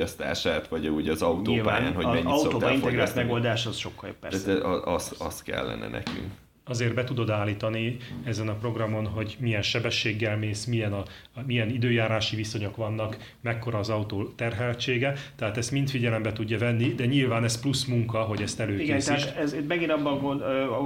átlagfogyasztását, 0.02 0.68
vagy 0.68 0.88
úgy 0.88 1.10
az 1.10 1.22
autópályán, 1.22 1.94
hogy 1.94 2.06
mennyit 2.06 2.26
az 2.26 2.42
szoktál 2.42 2.74
integrált 2.74 3.16
megoldás 3.16 3.66
az 3.66 3.78
sokkal 3.78 4.10
jobb 4.10 4.18
persze. 4.18 4.46
Tehát 4.46 4.86
az, 4.86 5.16
az 5.20 5.42
kellene 5.42 5.88
nekünk 5.88 6.32
azért 6.68 6.94
be 6.94 7.04
tudod 7.04 7.30
állítani 7.30 7.98
ezen 8.24 8.48
a 8.48 8.54
programon, 8.54 9.08
hogy 9.08 9.36
milyen 9.40 9.62
sebességgel 9.62 10.38
mész, 10.38 10.66
milyen, 10.66 10.94
a, 10.94 11.04
milyen 11.46 11.70
időjárási 11.70 12.36
viszonyok 12.36 12.76
vannak, 12.76 13.18
mekkora 13.42 13.80
az 13.80 13.90
autó 13.90 14.24
terheltsége, 14.24 15.14
tehát 15.36 15.58
ezt 15.58 15.72
mind 15.72 15.90
figyelembe 15.90 16.34
tudja 16.34 16.58
venni, 16.58 16.94
de 16.94 17.06
nyilván 17.06 17.44
ez 17.44 17.60
plusz 17.60 17.86
munka, 17.86 18.18
hogy 18.22 18.42
ezt 18.42 18.60
előkészíts. 18.60 19.08
Igen, 19.08 19.20
tehát 19.20 19.38
ez, 19.38 19.54
itt 19.54 19.68
megint 19.68 19.92
abban 19.92 20.20
gond, 20.20 20.42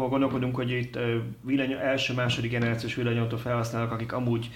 gondolkodunk, 0.09 0.55
hogy 0.55 0.71
itt 0.71 0.97
villany, 1.41 1.71
első-második 1.71 2.51
generációs 2.51 2.95
villanyautó 2.95 3.37
felhasználók, 3.37 3.91
akik 3.91 4.13
amúgy 4.13 4.49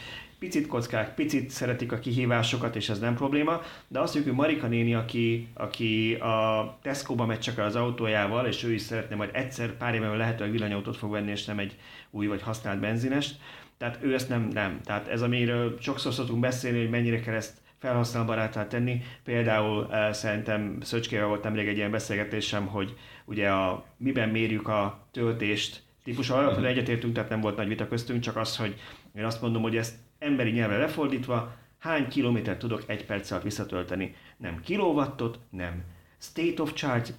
picit 0.43 0.67
kockák, 0.67 1.15
picit 1.15 1.49
szeretik 1.49 1.91
a 1.91 1.99
kihívásokat, 1.99 2.75
és 2.75 2.89
ez 2.89 2.99
nem 2.99 3.15
probléma, 3.15 3.61
de 3.87 3.99
azt 3.99 4.13
mondjuk, 4.13 4.35
hogy 4.35 4.45
Marika 4.45 4.67
néni, 4.67 4.93
aki, 4.93 5.47
aki 5.53 6.13
a 6.13 6.77
Tesco-ba 6.81 7.25
megy 7.25 7.39
csak 7.39 7.57
az 7.57 7.75
autójával, 7.75 8.45
és 8.45 8.63
ő 8.63 8.73
is 8.73 8.81
szeretne 8.81 9.15
majd 9.15 9.29
egyszer 9.33 9.77
pár 9.77 9.95
éven 9.95 10.17
lehetőleg 10.17 10.51
villanyautót 10.51 10.97
fog 10.97 11.11
venni, 11.11 11.31
és 11.31 11.45
nem 11.45 11.59
egy 11.59 11.75
új 12.11 12.27
vagy 12.27 12.41
használt 12.41 12.79
benzinest, 12.79 13.35
tehát 13.77 13.99
ő 14.01 14.13
ezt 14.13 14.29
nem, 14.29 14.47
nem. 14.53 14.79
Tehát 14.83 15.07
ez, 15.07 15.21
amiről 15.21 15.77
sokszor 15.79 16.13
szoktunk 16.13 16.39
beszélni, 16.39 16.79
hogy 16.79 16.89
mennyire 16.89 17.19
kell 17.19 17.35
ezt 17.35 17.57
felhasználóbarátá 17.79 18.67
tenni. 18.67 19.01
Például 19.23 19.83
uh, 19.83 20.11
szerintem 20.11 20.77
Szöcskével 20.81 21.27
volt 21.27 21.43
nemrég 21.43 21.67
egy 21.67 21.77
ilyen 21.77 21.91
beszélgetésem, 21.91 22.65
hogy 22.65 22.93
ugye 23.25 23.49
a, 23.49 23.85
miben 23.97 24.29
mérjük 24.29 24.67
a 24.67 25.07
töltést 25.11 25.81
típusú 26.03 26.33
alapvetően 26.33 26.71
egyetértünk, 26.71 27.13
tehát 27.13 27.29
nem 27.29 27.41
volt 27.41 27.57
nagy 27.57 27.67
vita 27.67 27.87
köztünk, 27.87 28.21
csak 28.21 28.35
az, 28.35 28.57
hogy 28.57 28.75
én 29.15 29.25
azt 29.25 29.41
mondom, 29.41 29.61
hogy 29.61 29.77
ezt 29.77 29.95
emberi 30.23 30.51
nyelvre 30.51 30.77
lefordítva, 30.77 31.55
hány 31.79 32.07
kilométert 32.07 32.59
tudok 32.59 32.83
egy 32.85 33.05
perc 33.05 33.31
alatt 33.31 33.43
visszatölteni. 33.43 34.15
Nem 34.37 34.59
kilowattot, 34.61 35.39
nem 35.49 35.83
state 36.23 36.61
of 36.61 36.73
charge, 36.73 37.09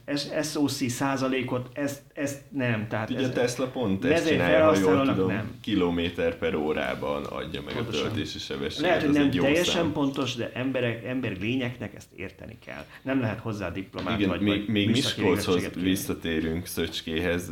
SOC 0.42 0.90
százalékot, 0.90 1.68
ezt, 1.72 2.02
ezt 2.14 2.42
nem. 2.50 2.88
Tehát 2.88 3.10
Ugye 3.10 3.20
ez, 3.20 3.30
Tesla 3.30 3.66
pont 3.66 4.04
ezt 4.04 4.28
csinálja, 4.28 4.64
ha 4.64 4.78
jól 4.78 5.06
tudom, 5.06 5.28
nem. 5.28 5.58
kilométer 5.60 6.38
per 6.38 6.54
órában 6.54 7.24
adja 7.24 7.62
meg 7.62 7.74
Pontosan. 7.74 8.06
a 8.06 8.08
töltési 8.08 8.38
sebességet. 8.38 8.90
Lehet, 8.90 9.02
hogy 9.02 9.12
nem 9.12 9.30
teljesen 9.30 9.82
szám. 9.82 9.92
pontos, 9.92 10.34
de 10.34 10.50
emberek, 10.54 11.04
ember 11.04 11.36
lényeknek 11.40 11.94
ezt 11.94 12.08
érteni 12.16 12.58
kell. 12.66 12.84
Nem 13.02 13.20
lehet 13.20 13.40
hozzá 13.40 13.70
diplomát 13.70 14.18
Igen, 14.18 14.28
vagy, 14.28 14.40
még, 14.40 14.58
vagy 14.58 14.68
még 14.68 14.90
Miskolchoz 14.90 15.70
visszatérünk 15.74 16.66
Szöcskéhez, 16.66 17.50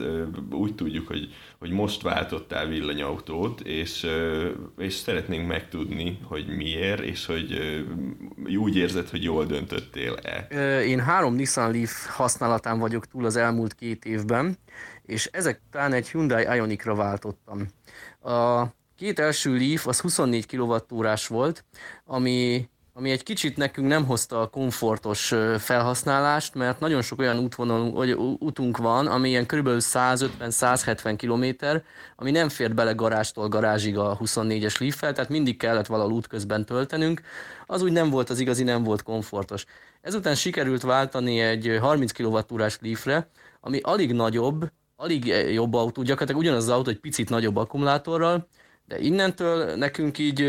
úgy 0.50 0.74
tudjuk, 0.74 1.06
hogy, 1.06 1.34
hogy 1.62 1.70
most 1.70 2.02
váltottál 2.02 2.66
villanyautót, 2.66 3.60
és, 3.60 4.06
és 4.78 4.94
szeretnénk 4.94 5.46
megtudni, 5.46 6.18
hogy 6.24 6.46
miért, 6.56 7.00
és 7.00 7.26
hogy 7.26 7.58
úgy 8.56 8.76
érzed, 8.76 9.08
hogy 9.08 9.22
jól 9.22 9.44
döntöttél-e. 9.44 10.46
Én 10.80 11.00
három 11.00 11.34
Nissan 11.34 11.72
Leaf 11.72 12.06
használatán 12.06 12.78
vagyok 12.78 13.06
túl 13.06 13.24
az 13.24 13.36
elmúlt 13.36 13.74
két 13.74 14.04
évben, 14.04 14.58
és 15.02 15.28
ezek 15.32 15.60
után 15.66 15.92
egy 15.92 16.08
Hyundai 16.08 16.42
Ionicra 16.42 16.94
váltottam. 16.94 17.68
A 18.22 18.64
két 18.96 19.18
első 19.18 19.56
Leaf 19.56 19.86
az 19.86 20.00
24 20.00 20.46
kWh 20.56 21.28
volt, 21.28 21.64
ami 22.04 22.68
ami 22.94 23.10
egy 23.10 23.22
kicsit 23.22 23.56
nekünk 23.56 23.88
nem 23.88 24.04
hozta 24.06 24.40
a 24.40 24.46
komfortos 24.46 25.34
felhasználást, 25.58 26.54
mert 26.54 26.80
nagyon 26.80 27.02
sok 27.02 27.18
olyan 27.18 27.38
útvonal, 27.38 27.90
vagy 27.90 28.12
útunk 28.38 28.76
van, 28.76 29.06
ami 29.06 29.28
ilyen 29.28 29.46
kb. 29.46 29.68
150-170 29.68 31.14
km, 31.16 31.66
ami 32.16 32.30
nem 32.30 32.48
fért 32.48 32.74
bele 32.74 32.92
garástól 32.92 33.48
garázsig 33.48 33.98
a 33.98 34.18
24-es 34.18 34.80
leaf 34.80 35.00
tehát 35.00 35.28
mindig 35.28 35.56
kellett 35.56 35.86
valahol 35.86 36.12
útközben 36.12 36.64
töltenünk. 36.64 37.20
Az 37.66 37.82
úgy 37.82 37.92
nem 37.92 38.10
volt 38.10 38.30
az 38.30 38.40
igazi, 38.40 38.62
nem 38.62 38.82
volt 38.82 39.02
komfortos. 39.02 39.64
Ezután 40.00 40.34
sikerült 40.34 40.82
váltani 40.82 41.40
egy 41.40 41.78
30 41.80 42.12
kWh-s 42.12 42.78
leafre, 42.80 43.28
ami 43.60 43.80
alig 43.82 44.12
nagyobb, 44.12 44.70
alig 44.96 45.26
jobb 45.52 45.74
autó, 45.74 46.02
gyakorlatilag 46.02 46.40
ugyanaz 46.40 46.62
az 46.62 46.74
autó, 46.74 46.90
egy 46.90 47.00
picit 47.00 47.28
nagyobb 47.30 47.56
akkumulátorral, 47.56 48.48
de 48.86 48.98
innentől 48.98 49.74
nekünk 49.76 50.18
így, 50.18 50.40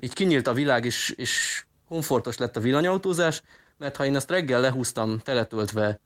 így 0.00 0.12
kinyílt 0.12 0.46
a 0.46 0.52
világ, 0.52 0.84
és, 0.84 1.14
és 1.16 1.64
komfortos 1.88 2.36
lett 2.36 2.56
a 2.56 2.60
villanyautózás, 2.60 3.42
mert 3.76 3.96
ha 3.96 4.04
én 4.04 4.16
ezt 4.16 4.30
reggel 4.30 4.60
lehúztam 4.60 5.18
teletöltve 5.18 6.00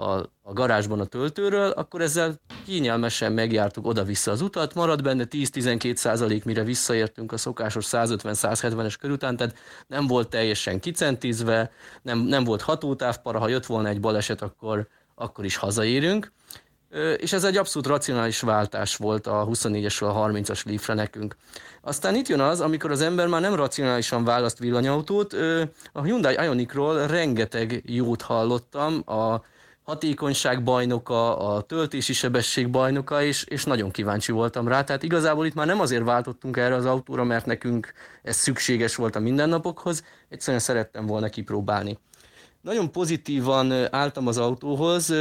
a, 0.00 0.10
a 0.42 0.52
garázsban 0.52 1.00
a 1.00 1.04
töltőről, 1.04 1.70
akkor 1.70 2.00
ezzel 2.00 2.40
kényelmesen 2.64 3.32
megjártuk 3.32 3.86
oda-vissza 3.86 4.30
az 4.30 4.40
utat, 4.40 4.74
maradt 4.74 5.02
benne 5.02 5.24
10-12 5.30 5.94
százalék, 5.94 6.44
mire 6.44 6.62
visszaértünk 6.62 7.32
a 7.32 7.36
szokásos 7.36 7.86
150-170-es 7.90 8.94
kör 9.00 9.18
tehát 9.18 9.54
nem 9.86 10.06
volt 10.06 10.28
teljesen 10.28 10.80
kicentizve, 10.80 11.70
nem, 12.02 12.18
nem 12.18 12.44
volt 12.44 12.62
hatótávpara, 12.62 13.38
ha 13.38 13.48
jött 13.48 13.66
volna 13.66 13.88
egy 13.88 14.00
baleset, 14.00 14.42
akkor, 14.42 14.88
akkor 15.14 15.44
is 15.44 15.56
hazaérünk. 15.56 16.32
És 17.16 17.32
ez 17.32 17.44
egy 17.44 17.56
abszolút 17.56 17.88
racionális 17.88 18.40
váltás 18.40 18.96
volt 18.96 19.26
a 19.26 19.46
24-esről 19.50 20.14
a 20.14 20.28
30-as 20.28 20.64
Leafre 20.64 20.94
nekünk. 20.94 21.36
Aztán 21.82 22.14
itt 22.14 22.28
jön 22.28 22.40
az, 22.40 22.60
amikor 22.60 22.90
az 22.90 23.00
ember 23.00 23.26
már 23.26 23.40
nem 23.40 23.54
racionálisan 23.54 24.24
választ 24.24 24.58
villanyautót. 24.58 25.32
A 25.92 26.02
Hyundai 26.02 26.34
Ionicról 26.34 27.06
rengeteg 27.06 27.82
jót 27.86 28.22
hallottam, 28.22 29.02
a 29.06 29.42
hatékonyság 29.82 30.62
bajnoka, 30.62 31.38
a 31.38 31.60
töltési 31.60 32.12
sebesség 32.12 32.70
bajnoka, 32.70 33.22
és, 33.22 33.44
és 33.44 33.64
nagyon 33.64 33.90
kíváncsi 33.90 34.32
voltam 34.32 34.68
rá. 34.68 34.84
Tehát 34.84 35.02
igazából 35.02 35.46
itt 35.46 35.54
már 35.54 35.66
nem 35.66 35.80
azért 35.80 36.04
váltottunk 36.04 36.56
erre 36.56 36.74
az 36.74 36.86
autóra, 36.86 37.24
mert 37.24 37.46
nekünk 37.46 37.92
ez 38.22 38.36
szükséges 38.36 38.96
volt 38.96 39.16
a 39.16 39.20
mindennapokhoz, 39.20 40.04
egyszerűen 40.28 40.62
szerettem 40.62 41.06
volna 41.06 41.28
kipróbálni. 41.28 41.98
Nagyon 42.60 42.92
pozitívan 42.92 43.94
álltam 43.94 44.26
az 44.26 44.38
autóhoz, 44.38 45.14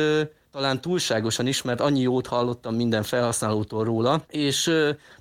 talán 0.51 0.81
túlságosan 0.81 1.47
is, 1.47 1.61
mert 1.61 1.81
annyi 1.81 2.01
jót 2.01 2.27
hallottam 2.27 2.75
minden 2.75 3.03
felhasználótól 3.03 3.83
róla, 3.83 4.23
és 4.27 4.71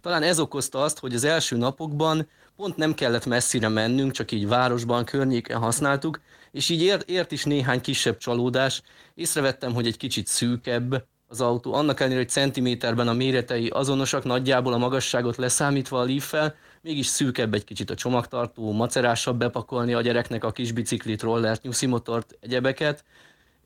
talán 0.01 0.22
ez 0.22 0.41
okozta 0.41 0.83
azt, 0.83 0.99
hogy 0.99 1.14
az 1.14 1.24
első 1.24 1.57
napokban 1.57 2.29
pont 2.57 2.76
nem 2.76 2.95
kellett 2.95 3.26
messzire 3.26 3.68
mennünk, 3.68 4.12
csak 4.12 4.33
így 4.33 4.49
városban, 4.49 5.05
környéken 5.05 5.59
használtuk, 5.59 6.20
és 6.51 6.68
így 6.68 6.83
ért, 6.83 7.11
ért 7.11 7.33
is 7.33 7.45
néhány 7.45 7.81
kisebb 7.81 8.16
csalódás. 8.16 8.83
Észrevettem, 9.14 9.74
hogy 9.74 9.87
egy 9.87 9.97
kicsit 9.97 10.26
szűkebb 10.26 11.07
az 11.26 11.41
autó, 11.41 11.74
annak 11.74 12.01
ellenére, 12.01 12.20
hogy 12.20 12.31
centiméterben 12.31 13.09
a 13.09 13.12
méretei 13.12 13.68
azonosak, 13.68 14.24
nagyjából 14.24 14.72
a 14.72 14.79
magasságot 14.79 15.37
leszámítva 15.37 16.01
a 16.01 16.05
leaf 16.05 16.35
mégis 16.83 17.07
szűkebb 17.07 17.55
egy 17.55 17.64
kicsit 17.64 17.91
a 17.91 17.95
csomagtartó, 17.95 18.72
macerásabb 18.72 19.39
bepakolni 19.39 19.95
a 19.95 20.01
gyereknek 20.01 20.45
a 20.45 20.53
kis 20.53 20.72
biciklit, 20.72 21.22
rollert, 21.22 21.62
nyuszimotort, 21.62 22.37
egyebeket, 22.41 23.05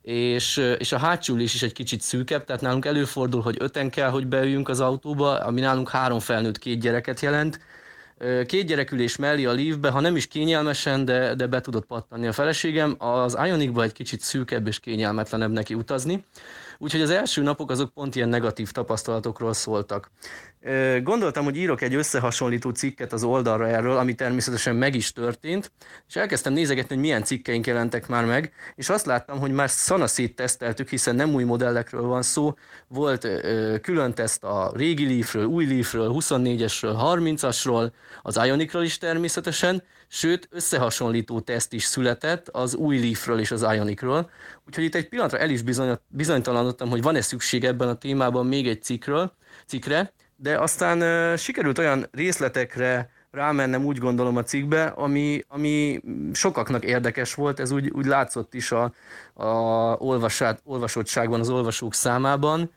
és, 0.03 0.57
és 0.79 0.93
a 0.93 0.99
hátsó 0.99 1.35
ülés 1.35 1.55
is 1.55 1.63
egy 1.63 1.73
kicsit 1.73 2.01
szűkebb, 2.01 2.45
tehát 2.45 2.63
nálunk 2.63 2.85
előfordul, 2.85 3.43
hogy 3.43 3.57
öten 3.59 3.91
kell, 3.91 4.11
hogy 4.11 4.27
beüljünk 4.27 4.69
az 4.69 4.81
autóba, 4.81 5.39
ami 5.39 5.61
nálunk 5.61 5.91
három 5.91 6.19
felnőtt, 6.19 6.59
két 6.59 6.81
gyereket 6.81 7.21
jelent. 7.21 7.61
Két 8.47 8.67
gyerekülés 8.67 9.17
mellé 9.17 9.45
a 9.45 9.53
lívbe, 9.53 9.91
ha 9.91 10.01
nem 10.01 10.17
is 10.17 10.27
kényelmesen, 10.27 11.05
de, 11.05 11.35
de 11.35 11.47
be 11.47 11.61
tudott 11.61 11.87
pattanni 11.87 12.27
a 12.27 12.33
feleségem. 12.33 12.95
Az 12.99 13.39
Ionicba 13.45 13.83
egy 13.83 13.93
kicsit 13.93 14.21
szűkebb 14.21 14.67
és 14.67 14.81
kényelmetlenebb 14.81 15.51
neki 15.51 15.75
utazni. 15.75 16.25
Úgyhogy 16.83 17.01
az 17.01 17.11
első 17.11 17.43
napok 17.43 17.71
azok 17.71 17.93
pont 17.93 18.15
ilyen 18.15 18.29
negatív 18.29 18.71
tapasztalatokról 18.71 19.53
szóltak. 19.53 20.11
Gondoltam, 21.03 21.45
hogy 21.45 21.57
írok 21.57 21.81
egy 21.83 21.95
összehasonlító 21.95 22.71
cikket 22.71 23.13
az 23.13 23.25
oldalra 23.25 23.69
erről, 23.69 23.97
ami 23.97 24.15
természetesen 24.15 24.77
meg 24.77 24.95
is 24.95 25.13
történt, 25.13 25.73
és 26.09 26.17
elkezdtem 26.17 26.53
nézegetni, 26.53 26.95
hogy 26.95 27.05
milyen 27.05 27.25
cikkeink 27.25 27.67
jelentek 27.67 28.09
már 28.09 28.25
meg, 28.25 28.53
és 28.75 28.89
azt 28.89 29.07
láttam, 29.07 29.39
hogy 29.39 29.53
már 29.53 29.71
szanaszét 29.71 30.37
teszteltük, 30.37 30.89
hiszen 30.89 31.15
nem 31.15 31.35
új 31.35 31.45
modellekről 31.45 32.03
van 32.03 32.23
szó, 32.23 32.55
volt 32.89 33.29
külön 33.83 34.15
teszt 34.15 34.45
a 34.45 34.73
régi 34.75 35.15
Leafről, 35.15 35.45
új 35.45 35.67
Leafről, 35.67 36.13
24-esről, 36.15 36.95
30-asról, 37.15 37.91
az 38.23 38.41
Ionicról 38.45 38.83
is 38.83 38.99
természetesen, 38.99 39.83
sőt 40.15 40.49
összehasonlító 40.51 41.41
teszt 41.41 41.73
is 41.73 41.85
született 41.85 42.49
az 42.49 42.75
új 42.75 42.99
Leafről 42.99 43.41
és 43.41 43.51
az 43.51 43.63
Ionicról, 43.63 44.31
úgyhogy 44.67 44.85
itt 44.85 44.95
egy 44.95 45.09
pillanatra 45.09 45.39
el 45.39 45.51
is 45.51 45.63
bizonytalanodtam, 46.09 46.89
hogy 46.89 47.03
van-e 47.03 47.21
szükség 47.21 47.65
ebben 47.65 47.89
a 47.89 47.95
témában 47.95 48.47
még 48.47 48.69
egy 48.69 48.83
cikkről, 48.83 49.33
cikkre, 49.67 50.13
de 50.37 50.59
aztán 50.59 51.01
uh, 51.03 51.37
sikerült 51.39 51.79
olyan 51.79 52.07
részletekre 52.11 53.11
rámennem 53.31 53.85
úgy 53.85 53.99
gondolom 53.99 54.37
a 54.37 54.43
cikkbe, 54.43 54.85
ami, 54.85 55.45
ami 55.49 56.01
sokaknak 56.33 56.85
érdekes 56.85 57.35
volt, 57.35 57.61
ez 57.61 57.71
úgy, 57.71 57.91
úgy 57.91 58.07
látszott 58.07 58.55
is 58.55 58.73
a, 58.73 58.93
a 59.35 59.47
olvasát, 59.99 60.61
olvasottságban, 60.65 61.41
az 61.41 61.51
olvasók 61.51 61.95
számában, 61.95 62.71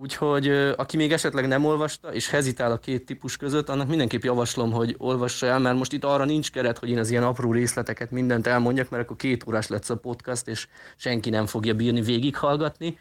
Úgyhogy 0.00 0.48
aki 0.76 0.96
még 0.96 1.12
esetleg 1.12 1.46
nem 1.46 1.64
olvasta, 1.64 2.12
és 2.14 2.30
hezitál 2.30 2.72
a 2.72 2.78
két 2.78 3.04
típus 3.04 3.36
között, 3.36 3.68
annak 3.68 3.88
mindenképp 3.88 4.22
javaslom, 4.22 4.72
hogy 4.72 4.94
olvassa 4.98 5.46
el, 5.46 5.58
mert 5.58 5.76
most 5.76 5.92
itt 5.92 6.04
arra 6.04 6.24
nincs 6.24 6.50
keret, 6.50 6.78
hogy 6.78 6.90
én 6.90 6.98
az 6.98 7.10
ilyen 7.10 7.22
apró 7.22 7.52
részleteket 7.52 8.10
mindent 8.10 8.46
elmondjak, 8.46 8.90
mert 8.90 9.02
akkor 9.02 9.16
két 9.16 9.44
órás 9.48 9.68
lesz 9.68 9.90
a 9.90 9.96
podcast, 9.96 10.48
és 10.48 10.68
senki 10.96 11.30
nem 11.30 11.46
fogja 11.46 11.74
bírni 11.74 12.00
végighallgatni. 12.00 12.98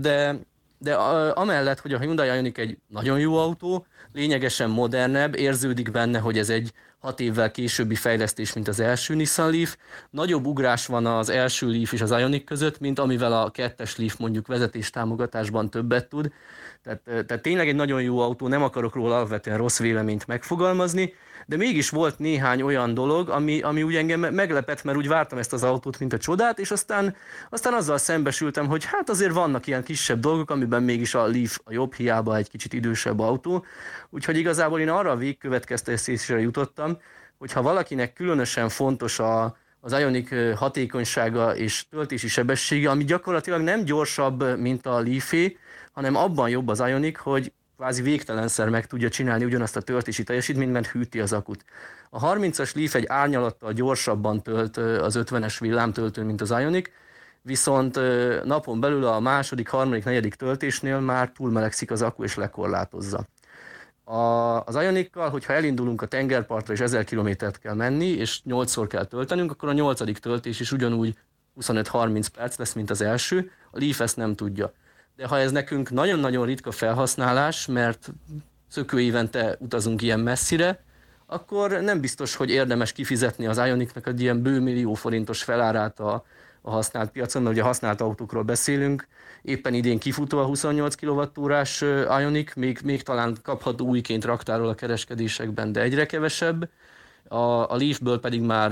De, 0.00 0.38
de 0.78 0.94
amellett, 1.34 1.80
hogy 1.80 1.92
a 1.92 1.98
Hyundai 1.98 2.28
Ioniq 2.28 2.60
egy 2.60 2.78
nagyon 2.88 3.18
jó 3.18 3.36
autó, 3.36 3.86
lényegesen 4.12 4.70
modernebb, 4.70 5.36
érződik 5.36 5.90
benne, 5.90 6.18
hogy 6.18 6.38
ez 6.38 6.50
egy 6.50 6.72
hat 6.98 7.20
évvel 7.20 7.50
későbbi 7.50 7.94
fejlesztés, 7.94 8.52
mint 8.52 8.68
az 8.68 8.80
első 8.80 9.14
Nissan 9.14 9.50
Leaf. 9.50 9.76
Nagyobb 10.10 10.46
ugrás 10.46 10.86
van 10.86 11.06
az 11.06 11.28
első 11.28 11.70
Leaf 11.70 11.92
és 11.92 12.00
az 12.00 12.10
Ioniq 12.10 12.44
között, 12.44 12.80
mint 12.80 12.98
amivel 12.98 13.32
a 13.42 13.50
kettes 13.50 13.96
Leaf 13.96 14.16
mondjuk 14.16 14.46
vezetés 14.46 14.90
támogatásban 14.90 15.70
többet 15.70 16.08
tud. 16.08 16.32
Tehát, 16.82 17.00
tehát 17.26 17.42
tényleg 17.42 17.68
egy 17.68 17.74
nagyon 17.74 18.02
jó 18.02 18.18
autó, 18.18 18.48
nem 18.48 18.62
akarok 18.62 18.94
róla 18.94 19.16
alapvetően 19.16 19.56
rossz 19.56 19.78
véleményt 19.78 20.26
megfogalmazni, 20.26 21.14
de 21.46 21.56
mégis 21.56 21.90
volt 21.90 22.18
néhány 22.18 22.62
olyan 22.62 22.94
dolog, 22.94 23.28
ami, 23.28 23.60
ami 23.60 23.82
úgy 23.82 23.96
engem 23.96 24.20
meglepett, 24.20 24.84
mert 24.84 24.98
úgy 24.98 25.08
vártam 25.08 25.38
ezt 25.38 25.52
az 25.52 25.62
autót, 25.62 25.98
mint 25.98 26.12
a 26.12 26.18
csodát, 26.18 26.58
és 26.58 26.70
aztán, 26.70 27.16
aztán 27.50 27.74
azzal 27.74 27.98
szembesültem, 27.98 28.66
hogy 28.66 28.84
hát 28.84 29.08
azért 29.08 29.32
vannak 29.32 29.66
ilyen 29.66 29.84
kisebb 29.84 30.20
dolgok, 30.20 30.50
amiben 30.50 30.82
mégis 30.82 31.14
a 31.14 31.26
Leaf 31.26 31.58
a 31.64 31.72
jobb, 31.72 31.94
hiába 31.94 32.36
egy 32.36 32.50
kicsit 32.50 32.72
idősebb 32.72 33.20
autó. 33.20 33.64
Úgyhogy 34.10 34.36
igazából 34.36 34.80
én 34.80 34.88
arra 34.88 35.10
a 35.10 35.16
végkövetkeztetésre 35.16 36.40
jutottam, 36.40 36.98
hogy 37.38 37.52
ha 37.52 37.62
valakinek 37.62 38.12
különösen 38.12 38.68
fontos 38.68 39.18
a, 39.18 39.56
az 39.80 39.92
Ionic 39.92 40.56
hatékonysága 40.56 41.56
és 41.56 41.88
töltési 41.88 42.28
sebessége, 42.28 42.90
ami 42.90 43.04
gyakorlatilag 43.04 43.60
nem 43.60 43.84
gyorsabb, 43.84 44.58
mint 44.58 44.86
a 44.86 45.00
leaf 45.00 45.32
hanem 45.96 46.16
abban 46.16 46.48
jobb 46.48 46.68
az 46.68 46.80
Ionic, 46.80 47.18
hogy 47.18 47.52
kvázi 47.76 48.02
végtelenszer 48.02 48.68
meg 48.68 48.86
tudja 48.86 49.08
csinálni 49.08 49.44
ugyanazt 49.44 49.76
a 49.76 49.80
töltési 49.80 50.22
teljesítményt, 50.22 50.72
mert 50.72 50.86
hűti 50.86 51.20
az 51.20 51.32
akut. 51.32 51.64
A 52.10 52.34
30-as 52.34 52.74
Leaf 52.74 52.94
egy 52.94 53.06
árnyalattal 53.06 53.72
gyorsabban 53.72 54.42
tölt 54.42 54.76
az 54.76 55.18
50-es 55.18 55.56
villámtöltő, 55.60 56.22
mint 56.22 56.40
az 56.40 56.50
Ionic, 56.50 56.90
viszont 57.42 57.98
napon 58.44 58.80
belül 58.80 59.04
a 59.04 59.20
második, 59.20 59.68
harmadik, 59.68 60.04
negyedik 60.04 60.34
töltésnél 60.34 61.00
már 61.00 61.30
túlmelegszik 61.30 61.90
az 61.90 62.02
akku 62.02 62.22
és 62.22 62.34
lekorlátozza. 62.34 63.26
A, 64.04 64.14
az 64.64 64.74
Ionikkal, 64.74 65.30
hogyha 65.30 65.52
elindulunk 65.52 66.02
a 66.02 66.06
tengerpartra 66.06 66.72
és 66.72 66.80
1000 66.80 67.04
kilométert 67.04 67.58
kell 67.58 67.74
menni, 67.74 68.06
és 68.06 68.40
8-szor 68.48 68.86
kell 68.88 69.04
töltenünk, 69.04 69.50
akkor 69.50 69.68
a 69.68 69.72
nyolcadik 69.72 70.18
töltés 70.18 70.60
is 70.60 70.72
ugyanúgy 70.72 71.14
25-30 71.60 72.26
perc 72.36 72.56
lesz, 72.56 72.72
mint 72.72 72.90
az 72.90 73.00
első. 73.00 73.50
A 73.70 73.78
Leaf 73.78 74.00
ezt 74.00 74.16
nem 74.16 74.34
tudja 74.34 74.72
de 75.16 75.26
ha 75.26 75.38
ez 75.38 75.52
nekünk 75.52 75.90
nagyon-nagyon 75.90 76.46
ritka 76.46 76.70
felhasználás, 76.70 77.66
mert 77.66 78.12
szökő 78.68 79.00
évente 79.00 79.56
utazunk 79.58 80.02
ilyen 80.02 80.20
messzire, 80.20 80.84
akkor 81.26 81.70
nem 81.70 82.00
biztos, 82.00 82.34
hogy 82.34 82.50
érdemes 82.50 82.92
kifizetni 82.92 83.46
az 83.46 83.56
Ionicnak 83.56 84.06
egy 84.06 84.20
ilyen 84.20 84.42
bőmillió 84.42 84.94
forintos 84.94 85.42
felárát 85.42 86.00
a, 86.00 86.24
a 86.60 86.70
használt 86.70 87.10
piacon, 87.10 87.42
mert 87.42 87.54
ugye 87.54 87.64
használt 87.64 88.00
autókról 88.00 88.42
beszélünk. 88.42 89.06
Éppen 89.42 89.74
idén 89.74 89.98
kifutó 89.98 90.38
a 90.38 90.44
28 90.44 90.94
kWh-ás 90.94 91.80
Ionic, 92.20 92.54
még, 92.54 92.78
még 92.84 93.02
talán 93.02 93.36
kapható 93.42 93.86
újként 93.86 94.24
raktárol 94.24 94.68
a 94.68 94.74
kereskedésekben, 94.74 95.72
de 95.72 95.80
egyre 95.80 96.06
kevesebb. 96.06 96.68
A, 97.28 97.70
a 97.70 97.76
Leafből 97.76 98.20
pedig 98.20 98.40
már, 98.40 98.70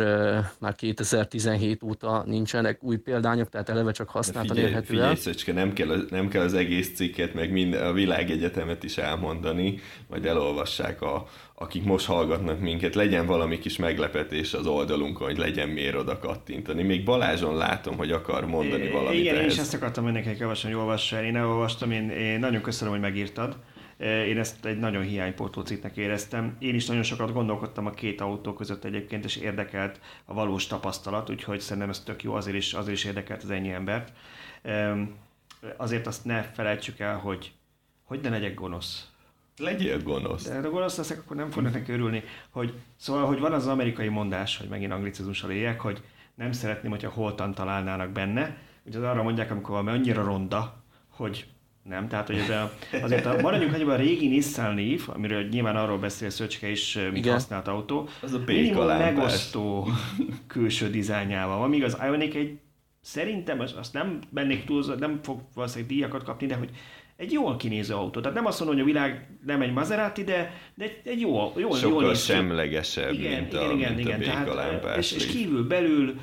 már 0.59 0.75
2017 0.75 1.83
óta 1.83 2.23
nincsenek 2.27 2.83
új 2.83 2.97
példányok, 2.97 3.49
tehát 3.49 3.69
eleve 3.69 3.93
csak 3.93 4.09
használtan 4.09 4.57
érhető 4.57 4.87
figyelj, 4.87 5.09
el. 5.09 5.15
Szöcske, 5.15 5.53
nem 5.53 5.73
kell, 5.73 6.07
nem 6.11 6.29
kell 6.29 6.43
az 6.43 6.55
egész 6.55 6.95
cikket, 6.95 7.35
meg 7.35 7.53
minden, 7.53 7.87
a 7.87 7.93
világegyetemet 7.93 8.85
is 8.85 8.99
elmondani, 8.99 9.79
majd 10.09 10.27
elolvassák, 10.27 11.03
a, 11.03 11.27
akik 11.55 11.85
most 11.85 12.07
hallgatnak 12.07 12.61
minket, 12.61 12.95
legyen 12.95 13.27
valami 13.27 13.59
kis 13.59 13.77
meglepetés 13.77 14.55
az 14.55 14.67
oldalunkon, 14.67 15.27
hogy 15.27 15.39
legyen 15.39 15.69
miért 15.69 15.97
oda 15.97 16.19
kattintani. 16.19 16.83
Még 16.83 17.05
Balázson 17.05 17.57
látom, 17.57 17.97
hogy 17.97 18.11
akar 18.11 18.47
mondani 18.47 18.91
valamit 18.91 19.21
Igen, 19.21 19.35
ehhez. 19.35 19.45
én 19.45 19.51
is 19.51 19.59
ezt 19.59 19.75
akartam 19.75 20.07
önnek 20.07 20.39
javasolni, 20.39 20.77
hogy 20.77 20.85
olvassa 20.85 21.17
el. 21.17 21.25
Én 21.25 21.37
elolvastam, 21.37 21.91
én, 21.91 22.11
én 22.11 22.39
nagyon 22.39 22.63
köszönöm, 22.63 22.93
hogy 22.93 23.03
megírtad. 23.03 23.57
Én 24.05 24.39
ezt 24.39 24.65
egy 24.65 24.79
nagyon 24.79 25.03
hiánypótló 25.03 25.63
cikknek 25.63 25.97
éreztem. 25.97 26.57
Én 26.59 26.75
is 26.75 26.87
nagyon 26.87 27.03
sokat 27.03 27.33
gondolkodtam 27.33 27.87
a 27.87 27.91
két 27.91 28.21
autó 28.21 28.53
között 28.53 28.85
egyébként, 28.85 29.25
és 29.25 29.37
érdekelt 29.37 30.01
a 30.25 30.35
valós 30.35 30.67
tapasztalat, 30.67 31.31
úgyhogy 31.31 31.61
szerintem 31.61 31.91
ez 31.91 32.01
tök 32.01 32.23
jó, 32.23 32.35
azért 32.35 32.57
is, 32.57 32.73
azért 32.73 32.97
is 32.97 33.05
érdekelt 33.05 33.43
az 33.43 33.51
ennyi 33.51 33.71
embert. 33.71 34.13
Azért 35.77 36.07
azt 36.07 36.25
ne 36.25 36.43
felejtsük 36.43 36.99
el, 36.99 37.19
hogy 37.19 37.53
hogy 38.05 38.21
ne 38.21 38.29
legyek 38.29 38.55
gonosz. 38.55 39.09
Legyél 39.57 40.03
gonosz. 40.03 40.49
De 40.49 40.61
ha 40.61 40.71
gonosz 40.71 40.97
leszek, 40.97 41.19
akkor 41.19 41.37
nem 41.37 41.51
fognak 41.51 41.73
neki 41.73 41.93
örülni. 41.93 42.23
Hogy, 42.51 42.75
szóval, 42.97 43.27
hogy 43.27 43.39
van 43.39 43.53
az 43.53 43.67
amerikai 43.67 44.09
mondás, 44.09 44.57
hogy 44.57 44.69
megint 44.69 44.93
anglicizmussal 44.93 45.51
éljek, 45.51 45.81
hogy 45.81 46.03
nem 46.35 46.53
szeretném, 46.53 46.91
hogyha 46.91 47.11
holtan 47.11 47.55
találnának 47.55 48.11
benne. 48.11 48.57
Ugye 48.85 48.99
az 48.99 49.05
arra 49.05 49.23
mondják, 49.23 49.51
amikor 49.51 49.71
valami 49.71 49.91
annyira 49.91 50.25
ronda, 50.25 50.83
hogy 51.09 51.47
nem, 51.89 52.09
tehát 52.09 52.27
hogy 52.27 52.37
ez 52.37 52.51
a, 52.51 52.73
azért 53.03 53.27
a, 53.27 53.41
maradjunk 53.41 53.75
annyiban 53.75 53.95
a 53.95 53.97
régi 53.97 54.29
Nissan 54.29 54.75
Leaf, 54.75 55.09
amiről 55.09 55.43
nyilván 55.43 55.77
arról 55.77 55.99
beszél 55.99 56.31
Szöcske 56.31 56.71
is, 56.71 56.95
mint 56.95 57.17
Igen. 57.17 57.33
használt 57.33 57.69
autó. 57.69 58.09
Az 58.21 58.33
a 58.33 58.43
minimum 58.47 58.87
megosztó 58.87 59.89
külső 60.47 60.91
dizájnjával 60.91 61.59
van, 61.59 61.69
míg 61.69 61.85
az 61.85 61.97
Ioniq 62.05 62.39
egy 62.39 62.59
szerintem, 63.01 63.61
azt 63.61 63.93
nem 63.93 64.19
mennék 64.31 64.65
túl, 64.65 64.95
nem 64.99 65.21
fog 65.23 65.41
valószínűleg 65.55 65.91
díjakat 65.91 66.23
kapni, 66.23 66.47
de 66.47 66.55
hogy 66.55 66.71
egy 67.17 67.33
jól 67.33 67.57
kinéző 67.57 67.95
autó. 67.95 68.21
Tehát 68.21 68.37
nem 68.37 68.47
azt 68.47 68.59
mondom, 68.59 68.77
hogy 68.77 68.85
a 68.85 68.93
világ 68.93 69.29
nem 69.47 69.63
egy 69.63 69.73
Maserati, 69.73 70.25
de, 70.25 70.55
de 70.75 70.85
egy, 70.85 71.01
egy 71.05 71.21
jó, 71.21 71.53
jó, 71.57 71.73
Sokkal 71.75 72.03
jól 72.03 72.15
semlegesebb, 72.15 73.13
igen, 73.13 73.41
mint 73.41 73.55
a, 73.55 73.73
igen, 73.73 73.93
mint 73.93 74.01
igen, 74.01 74.21
a 74.21 74.55
Tehát, 74.55 74.97
és, 74.97 75.13
és 75.13 75.27
kívül 75.27 75.67
belül 75.67 76.15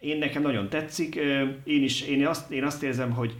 én 0.00 0.18
nekem 0.18 0.42
nagyon 0.42 0.68
tetszik. 0.68 1.14
Én 1.64 1.82
is 1.82 2.02
én 2.02 2.26
azt, 2.26 2.50
én 2.50 2.64
azt 2.64 2.82
érzem, 2.82 3.10
hogy 3.10 3.34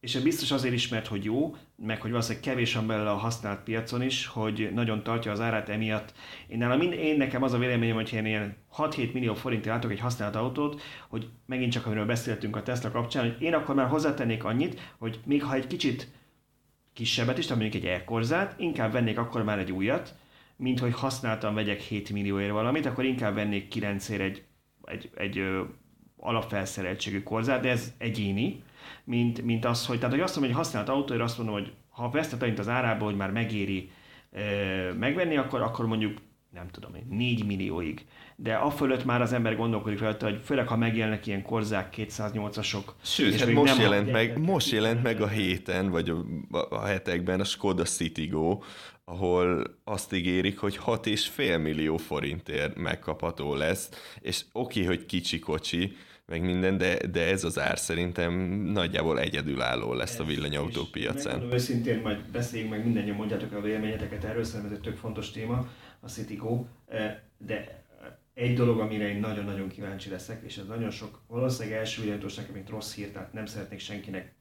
és 0.00 0.16
biztos 0.16 0.50
azért 0.50 0.74
is, 0.74 0.88
mert 0.88 1.06
hogy 1.06 1.24
jó, 1.24 1.56
meg 1.76 2.00
hogy 2.00 2.10
valószínűleg 2.10 2.42
kevés 2.42 2.74
van 2.74 2.86
belőle 2.86 3.10
a 3.10 3.16
használt 3.16 3.62
piacon 3.62 4.02
is, 4.02 4.26
hogy 4.26 4.70
nagyon 4.74 5.02
tartja 5.02 5.32
az 5.32 5.40
árát 5.40 5.68
emiatt. 5.68 6.12
Én, 6.48 6.58
nálam 6.58 6.80
én 6.80 7.16
nekem 7.16 7.42
az 7.42 7.52
a 7.52 7.58
véleményem, 7.58 7.94
hogy 7.94 8.12
én 8.12 8.26
ilyen 8.26 8.56
6-7 8.76 9.12
millió 9.12 9.34
forintért 9.34 9.74
látok 9.74 9.90
egy 9.90 10.00
használt 10.00 10.36
autót, 10.36 10.82
hogy 11.08 11.28
megint 11.46 11.72
csak 11.72 11.86
amiről 11.86 12.06
beszéltünk 12.06 12.56
a 12.56 12.62
Tesla 12.62 12.90
kapcsán, 12.90 13.22
hogy 13.22 13.42
én 13.42 13.54
akkor 13.54 13.74
már 13.74 13.88
hozzátennék 13.88 14.44
annyit, 14.44 14.94
hogy 14.98 15.20
még 15.24 15.42
ha 15.42 15.54
egy 15.54 15.66
kicsit 15.66 16.08
kisebbet 16.92 17.38
is, 17.38 17.46
tehát 17.46 17.62
mondjuk 17.62 17.84
egy 17.84 17.90
elkorzát, 17.90 18.60
inkább 18.60 18.92
vennék 18.92 19.18
akkor 19.18 19.42
már 19.42 19.58
egy 19.58 19.72
újat, 19.72 20.14
mint 20.56 20.78
hogy 20.78 20.94
használtan 20.94 21.54
vegyek 21.54 21.80
7 21.80 22.10
millióért 22.10 22.52
valamit, 22.52 22.86
akkor 22.86 23.04
inkább 23.04 23.34
vennék 23.34 23.68
9 23.68 24.08
egy, 24.08 24.20
egy, 24.20 24.44
egy, 24.84 25.10
egy 25.14 25.42
alapfelszereltségű 26.20 27.22
korzát, 27.22 27.60
de 27.60 27.70
ez 27.70 27.92
egyéni, 27.98 28.62
mint, 29.04 29.42
mint 29.42 29.64
az, 29.64 29.86
hogy, 29.86 29.98
tehát 29.98 30.14
hogy 30.14 30.24
azt 30.24 30.36
mondom, 30.36 30.54
hogy 30.54 30.64
használt 30.64 30.88
autóért 30.88 31.22
azt 31.22 31.38
mondom, 31.38 31.54
hogy 31.54 31.72
ha 31.88 32.10
vesztet 32.10 32.58
az 32.58 32.68
árába, 32.68 33.04
hogy 33.04 33.16
már 33.16 33.30
megéri 33.30 33.90
e, 34.32 34.40
megvenni, 34.92 35.36
akkor, 35.36 35.60
akkor 35.60 35.86
mondjuk 35.86 36.18
nem 36.50 36.68
tudom 36.68 36.94
én, 36.94 37.06
4 37.08 37.46
millióig. 37.46 38.06
De 38.36 38.54
a 38.54 38.70
fölött 38.70 39.04
már 39.04 39.20
az 39.20 39.32
ember 39.32 39.56
gondolkodik 39.56 40.00
rajta, 40.00 40.26
hogy 40.26 40.40
főleg 40.44 40.68
ha 40.68 40.76
megjelennek 40.76 41.26
ilyen 41.26 41.42
korzák 41.42 41.94
208-asok. 41.96 42.84
Sőt, 43.02 43.40
hát 43.40 43.52
most, 43.52 43.72
nem 43.72 43.82
jelent 43.82 44.12
meg, 44.12 44.38
most 44.38 44.70
jelent 44.70 45.02
meg 45.02 45.20
a 45.20 45.28
héten, 45.28 45.90
vagy 45.90 46.08
a, 46.08 46.24
a 46.70 46.84
hetekben 46.84 47.40
a 47.40 47.44
Skoda 47.44 47.82
Citigo, 47.82 48.58
ahol 49.04 49.62
azt 49.84 50.12
ígérik, 50.12 50.58
hogy 50.58 50.80
6,5 50.86 51.62
millió 51.62 51.96
forintért 51.96 52.76
megkapható 52.76 53.54
lesz, 53.54 53.90
és 54.20 54.44
oké, 54.52 54.84
hogy 54.84 55.06
kicsi 55.06 55.38
kocsi, 55.38 55.96
meg 56.30 56.42
minden, 56.42 56.78
de, 56.78 57.06
de 57.06 57.26
ez 57.26 57.44
az 57.44 57.58
ár 57.58 57.78
szerintem 57.78 58.32
nagyjából 58.50 59.20
egyedülálló 59.20 59.94
lesz 59.94 60.18
a 60.18 60.24
villanyautók 60.24 60.90
piacán. 60.90 61.32
Megmondom 61.32 61.58
őszintén, 61.58 62.00
majd 62.00 62.30
beszéljünk 62.32 62.70
meg 62.70 62.84
mindannyian 62.84 63.16
mondjátok 63.16 63.52
a 63.52 63.60
véleményeteket 63.60 64.24
erről, 64.24 64.44
szerintem 64.44 64.70
ez 64.70 64.76
egy 64.76 64.84
tök 64.84 64.96
fontos 64.96 65.30
téma, 65.30 65.68
a 66.00 66.08
Citigo, 66.08 66.64
eh, 66.88 67.16
de 67.38 67.84
egy 68.34 68.54
dolog, 68.54 68.80
amire 68.80 69.08
én 69.08 69.20
nagyon-nagyon 69.20 69.68
kíváncsi 69.68 70.10
leszek, 70.10 70.42
és 70.44 70.56
ez 70.56 70.66
nagyon 70.66 70.90
sok, 70.90 71.20
valószínűleg 71.26 71.78
első 71.78 72.00
villanyautósnak 72.00 72.46
nekem 72.46 72.60
mint 72.60 72.70
rossz 72.70 72.94
hír, 72.94 73.10
tehát 73.10 73.32
nem 73.32 73.46
szeretnék 73.46 73.80
senkinek 73.80 74.32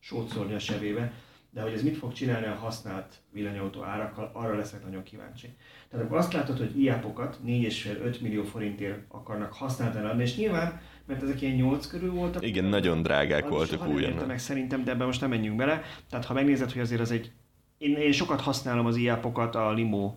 sót 0.00 0.32
a 0.32 0.58
sebébe, 0.58 1.12
de 1.50 1.62
hogy 1.62 1.72
ez 1.72 1.82
mit 1.82 1.96
fog 1.96 2.12
csinálni 2.12 2.46
a 2.46 2.54
használt 2.54 3.14
villanyautó 3.32 3.82
árakkal, 3.82 4.30
arra 4.32 4.56
leszek 4.56 4.84
nagyon 4.84 5.02
kíváncsi. 5.02 5.56
Tehát 5.90 6.06
akkor 6.06 6.18
azt 6.18 6.32
látod, 6.32 6.58
hogy 6.58 6.80
iápokat 6.80 7.38
4,5-5 7.46 8.20
millió 8.20 8.42
forintért 8.42 8.98
akarnak 9.08 9.52
használtan 9.52 10.06
adni, 10.06 10.22
és 10.22 10.36
nyilván 10.36 10.80
mert 11.06 11.22
ezek 11.22 11.42
ilyen 11.42 11.54
8 11.54 11.86
körül 11.86 12.12
voltak. 12.12 12.46
Igen, 12.46 12.64
nagyon 12.64 13.02
drágák 13.02 13.48
voltak 13.48 13.88
újonnan. 13.88 14.26
meg 14.26 14.38
szerintem, 14.38 14.84
de 14.84 14.90
ebben 14.90 15.06
most 15.06 15.20
nem 15.20 15.30
menjünk 15.30 15.56
bele. 15.56 15.82
Tehát 16.10 16.24
ha 16.24 16.34
megnézed, 16.34 16.72
hogy 16.72 16.80
azért 16.80 17.00
az 17.00 17.10
egy... 17.10 17.30
Én, 17.78 17.96
én 17.96 18.12
sokat 18.12 18.40
használom 18.40 18.86
az 18.86 18.96
iápokat 18.96 19.54
a 19.54 19.72
limo 19.72 20.14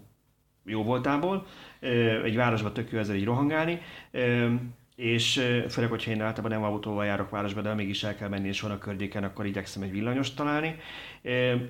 jó 0.65 0.83
voltából, 0.83 1.45
egy 2.23 2.35
városba 2.35 2.71
tök 2.71 2.91
jó 2.91 2.99
ezzel 2.99 3.15
így 3.15 3.23
rohangálni, 3.23 3.81
és 4.95 5.33
főleg, 5.69 5.89
hogyha 5.89 6.11
én 6.11 6.21
általában 6.21 6.59
nem 6.59 6.69
autóval 6.69 7.05
járok 7.05 7.29
városba, 7.29 7.61
de 7.61 7.73
mégis 7.73 8.03
el 8.03 8.15
kell 8.15 8.29
menni, 8.29 8.47
és 8.47 8.61
van 8.61 8.71
a 8.71 8.77
környéken, 8.77 9.23
akkor 9.23 9.45
igyekszem 9.45 9.81
egy 9.81 9.91
villanyost 9.91 10.35
találni. 10.35 10.75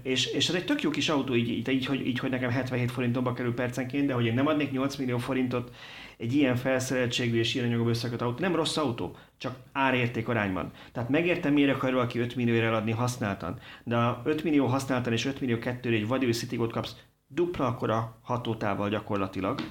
És, 0.01 0.25
és 0.25 0.49
ez 0.49 0.55
egy 0.55 0.65
tök 0.65 0.81
jó 0.81 0.89
kis 0.89 1.09
autó, 1.09 1.35
így, 1.35 1.49
így, 1.49 1.69
így, 1.69 1.85
hogy, 1.85 2.07
így, 2.07 2.19
hogy 2.19 2.29
nekem 2.29 2.49
77 2.49 2.91
forintomba 2.91 3.33
kerül 3.33 3.53
percenként, 3.53 4.07
de 4.07 4.13
hogy 4.13 4.25
én 4.25 4.33
nem 4.33 4.47
adnék 4.47 4.71
8 4.71 4.95
millió 4.95 5.17
forintot 5.17 5.71
egy 6.17 6.33
ilyen 6.33 6.55
felszereltségű 6.55 7.39
és 7.39 7.55
ilyen 7.55 7.67
anyagú 7.67 7.89
összekötő 7.89 8.25
autó, 8.25 8.39
nem 8.39 8.55
rossz 8.55 8.77
autó, 8.77 9.15
csak 9.37 9.55
árérték 9.71 10.27
arányban. 10.27 10.71
Tehát 10.91 11.09
megértem, 11.09 11.53
miért 11.53 11.75
akar 11.75 11.93
valaki 11.93 12.19
5 12.19 12.35
millióért 12.35 12.65
eladni 12.65 12.91
használtan, 12.91 13.59
de 13.83 13.95
a 13.95 14.21
5 14.25 14.43
millió 14.43 14.65
használtan 14.65 15.13
és 15.13 15.25
5 15.25 15.41
millió 15.41 15.59
kettőre 15.59 15.95
egy 15.95 16.07
vadívő 16.07 16.33
Citigot 16.33 16.71
kapsz 16.71 16.95
dupla 17.27 17.65
akkora 17.65 18.17
hatótával 18.21 18.89
gyakorlatilag, 18.89 19.61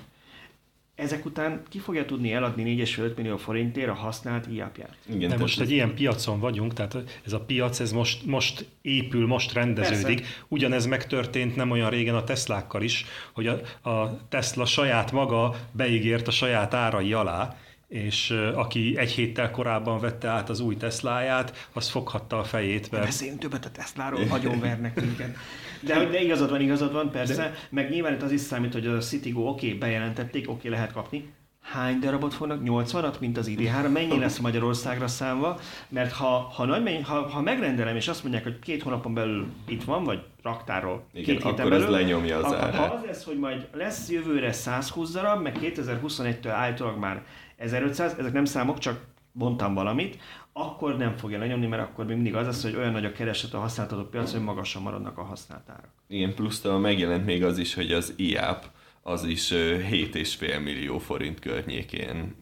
ezek 0.97 1.25
után 1.25 1.63
ki 1.69 1.79
fogja 1.79 2.05
tudni 2.05 2.33
eladni 2.33 2.77
4,5 2.77 3.17
millió 3.17 3.37
forintért 3.37 3.89
a 3.89 3.95
használt 3.95 4.47
iapját. 4.53 4.97
Igen, 5.09 5.29
De 5.29 5.37
most 5.37 5.61
egy 5.61 5.71
ilyen 5.71 5.95
piacon 5.95 6.41
vagyunk, 6.41 6.73
tehát 6.73 6.97
ez 7.27 7.33
a 7.33 7.41
piac 7.41 7.81
ez 7.81 7.93
most, 7.93 8.27
most 8.27 8.67
épül, 8.83 9.27
most 9.27 9.53
rendeződik. 9.53 10.21
Persze. 10.21 10.35
Ugyanez 10.49 10.87
megtörtént 10.87 11.57
nem 11.57 11.71
olyan 11.71 11.91
régen 11.91 12.15
a 12.15 12.25
Teslákkal 12.25 12.83
is, 12.83 13.05
hogy 13.33 13.47
a, 13.47 13.89
a 13.91 14.27
Tesla 14.29 14.65
saját 14.65 15.13
maga 15.13 15.55
beígért 15.73 16.29
a 16.29 16.31
saját 16.31 16.75
árai 16.75 17.13
alá, 17.13 17.57
és 17.89 18.31
aki 18.55 18.95
egy 18.97 19.11
héttel 19.11 19.51
korábban 19.51 20.01
vette 20.01 20.29
át 20.29 20.49
az 20.49 20.61
új 20.61 20.77
Tesláját, 20.77 21.69
az 21.73 21.89
foghatta 21.89 22.39
a 22.39 22.45
fejét. 22.45 22.91
Mert... 22.91 23.05
Beszéljünk 23.05 23.41
többet 23.41 23.65
a 23.65 23.71
Tesláról, 23.71 24.21
vernek 24.61 25.01
minket. 25.01 25.37
De, 25.81 26.05
de 26.05 26.23
igazad 26.23 26.51
van, 26.51 26.61
igazad 26.61 26.93
van, 26.93 27.11
persze. 27.11 27.35
De... 27.35 27.55
Meg 27.71 27.91
nyilván 27.91 28.13
itt 28.13 28.23
az 28.23 28.33
is 28.33 28.41
számít, 28.41 28.73
hogy 28.73 28.87
a 28.87 28.99
Citigo 28.99 29.41
oké, 29.41 29.67
okay, 29.67 29.79
bejelentették, 29.79 30.49
oké, 30.49 30.57
okay, 30.59 30.71
lehet 30.71 30.93
kapni. 30.93 31.33
Hány 31.73 31.99
darabot 31.99 32.35
fognak? 32.35 32.61
80-at, 32.65 33.19
mint 33.19 33.37
az 33.37 33.51
ID3? 33.51 33.93
Mennyi 33.93 34.19
lesz 34.19 34.39
Magyarországra 34.39 35.07
számva? 35.07 35.61
Mert 35.89 36.13
ha, 36.13 36.53
ha, 36.55 36.65
nagy, 36.65 37.01
ha, 37.03 37.29
ha 37.29 37.41
megrendelem, 37.41 37.97
és 37.97 38.09
azt 38.09 38.23
mondják, 38.23 38.43
hogy 38.45 38.59
két 38.59 38.83
hónapon 38.83 39.15
belül 39.15 39.47
itt 39.69 39.85
van, 39.85 40.05
vagy 40.05 40.19
raktáról 40.43 41.05
Igen, 41.13 41.37
két 41.37 41.45
akkor 41.45 41.69
belül, 41.69 41.85
ez 41.85 41.91
lenyomja 41.91 42.37
az 42.37 42.53
akkor, 42.53 42.75
Ha 42.75 42.83
az 42.83 43.05
lesz, 43.05 43.25
hogy 43.25 43.39
majd 43.39 43.69
lesz 43.73 44.11
jövőre 44.11 44.53
120 44.53 45.11
darab, 45.11 45.43
meg 45.43 45.59
2021-től 45.63 46.49
állítólag 46.49 46.99
már 46.99 47.23
1500, 47.57 48.15
ezek 48.19 48.33
nem 48.33 48.45
számok, 48.45 48.79
csak 48.79 49.05
bontam 49.33 49.75
valamit, 49.75 50.19
akkor 50.53 50.97
nem 50.97 51.17
fogja 51.17 51.39
lenyomni, 51.39 51.67
mert 51.67 51.83
akkor 51.83 52.05
még 52.05 52.15
mindig 52.15 52.35
az 52.35 52.47
lesz, 52.47 52.63
hogy 52.63 52.77
olyan 52.77 52.93
nagy 52.93 53.05
a 53.05 53.13
kereset 53.13 53.55
a 53.55 53.59
használható 53.59 54.03
piac, 54.03 54.33
hogy 54.33 54.43
magasan 54.43 54.83
maradnak 54.83 55.19
a 55.19 55.23
használt. 55.23 55.71
Igen, 56.09 56.35
plusz 56.35 56.63
megjelent 56.63 57.25
még 57.25 57.45
az 57.45 57.59
is, 57.59 57.75
hogy 57.75 57.93
az 57.93 58.13
IAP 58.17 58.65
az 59.03 59.25
is 59.25 59.49
7,5 59.51 60.63
millió 60.63 60.99
forint 60.99 61.39
környékén 61.39 62.37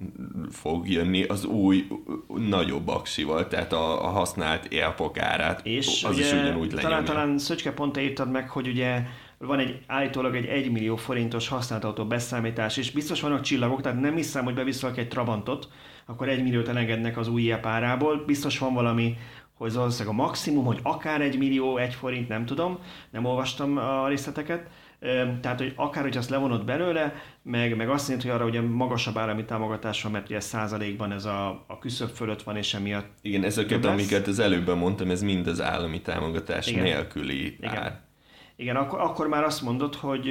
fog 0.51 0.89
jönni 0.89 1.23
az 1.23 1.45
új, 1.45 1.87
nagyobb 2.37 2.89
aksival, 2.89 3.49
tehát 3.49 3.73
a, 3.73 4.05
a 4.05 4.09
használt 4.09 4.65
élpok 4.65 5.19
árát, 5.19 5.67
és 5.67 6.05
az 6.05 6.15
ugye, 6.15 6.25
is 6.25 6.33
ugyanúgy 6.33 6.73
lenyomja. 6.73 6.81
Talán, 6.81 7.05
talán 7.05 7.39
Szöcske 7.39 7.73
pont 7.73 7.99
írtad 7.99 8.31
meg, 8.31 8.49
hogy 8.49 8.69
ugye 8.69 9.03
van 9.39 9.59
egy 9.59 9.81
állítólag 9.87 10.37
egy 10.37 10.47
1 10.47 10.71
millió 10.71 10.97
forintos 10.97 11.49
használt 11.49 11.85
autó 11.85 12.05
beszámítás, 12.05 12.77
és 12.77 12.91
biztos 12.91 13.21
vannak 13.21 13.41
csillagok, 13.41 13.81
tehát 13.81 14.01
nem 14.01 14.17
hiszem, 14.17 14.45
hogy 14.45 14.55
beviszolok 14.55 14.97
egy 14.97 15.09
Trabantot, 15.09 15.69
akkor 16.07 16.29
1 16.29 16.43
milliót 16.43 16.69
elengednek 16.69 17.17
az 17.17 17.29
új 17.29 17.55
párából. 17.61 18.25
Biztos 18.27 18.59
van 18.59 18.75
valami, 18.75 19.17
hogy 19.55 19.69
az 19.69 19.75
valószínűleg 19.77 20.19
a 20.19 20.23
maximum, 20.23 20.65
hogy 20.65 20.79
akár 20.83 21.21
1 21.21 21.39
millió, 21.39 21.77
1 21.77 21.95
forint, 21.95 22.29
nem 22.29 22.47
tudom, 22.47 22.79
nem 23.11 23.25
olvastam 23.25 23.77
a 23.77 24.09
részleteket. 24.09 24.71
Tehát, 25.41 25.59
hogy 25.59 25.73
akár, 25.77 26.03
hogy 26.03 26.17
azt 26.17 26.31
levonod 26.31 26.65
belőle, 26.65 27.15
meg, 27.43 27.77
meg 27.77 27.89
azt 27.89 28.09
jelenti, 28.09 28.29
hogy 28.29 28.37
arra 28.37 28.49
ugye 28.49 28.61
magasabb 28.61 29.19
állami 29.19 29.45
támogatás 29.45 30.03
van, 30.03 30.13
mert 30.13 30.29
ugye 30.29 30.41
százalékban 30.41 31.13
ez 31.13 31.25
a, 31.25 31.65
a 31.67 31.79
küszöb 31.79 32.09
fölött 32.09 32.43
van, 32.43 32.57
és 32.57 32.75
emiatt 32.75 33.11
Igen, 33.23 33.45
ezeket, 33.45 33.85
amiket 33.85 34.27
az 34.27 34.39
előbben 34.39 34.79
mondtam, 34.79 35.11
ez 35.11 35.23
mind 35.23 35.47
az 35.47 35.61
állami 35.61 36.01
támogatás 36.01 36.67
Igen. 36.67 36.83
nélküli 36.83 37.45
Igen. 37.45 37.77
ár. 37.77 38.01
Igen, 38.57 38.77
akkor, 38.77 39.01
akkor 39.01 39.29
már 39.29 39.45
azt 39.45 39.63
mondod, 39.63 39.95
hogy, 39.95 40.29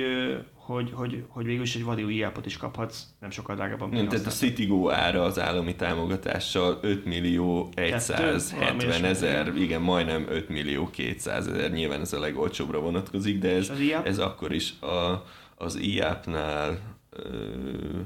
hogy, 0.53 0.91
hogy, 0.93 1.23
hogy 1.27 1.45
végül 1.45 1.63
is 1.63 1.75
egy 1.75 1.83
vadi 1.83 2.03
új 2.03 2.25
is 2.45 2.57
kaphatsz, 2.57 3.03
nem 3.19 3.29
sokkal 3.29 3.55
drágábban. 3.55 3.89
Nem, 3.89 4.07
tehát 4.07 4.25
a 4.25 4.29
Citigo 4.29 4.89
ára 4.89 5.23
az 5.23 5.39
állami 5.39 5.75
támogatással 5.75 6.79
5 6.81 7.05
millió 7.05 7.69
170 7.97 9.03
ezer, 9.03 9.55
igen, 9.55 9.81
majdnem 9.81 10.25
5 10.29 10.49
millió 10.49 10.89
200 10.89 11.47
ezer, 11.47 11.71
nyilván 11.71 12.01
ez 12.01 12.13
a 12.13 12.19
legolcsóbbra 12.19 12.79
vonatkozik, 12.79 13.39
de 13.39 13.55
ez, 13.55 13.71
ez 14.03 14.19
akkor 14.19 14.51
is 14.51 14.79
a, 14.79 15.23
az 15.57 15.75
IAP-nál 15.75 16.79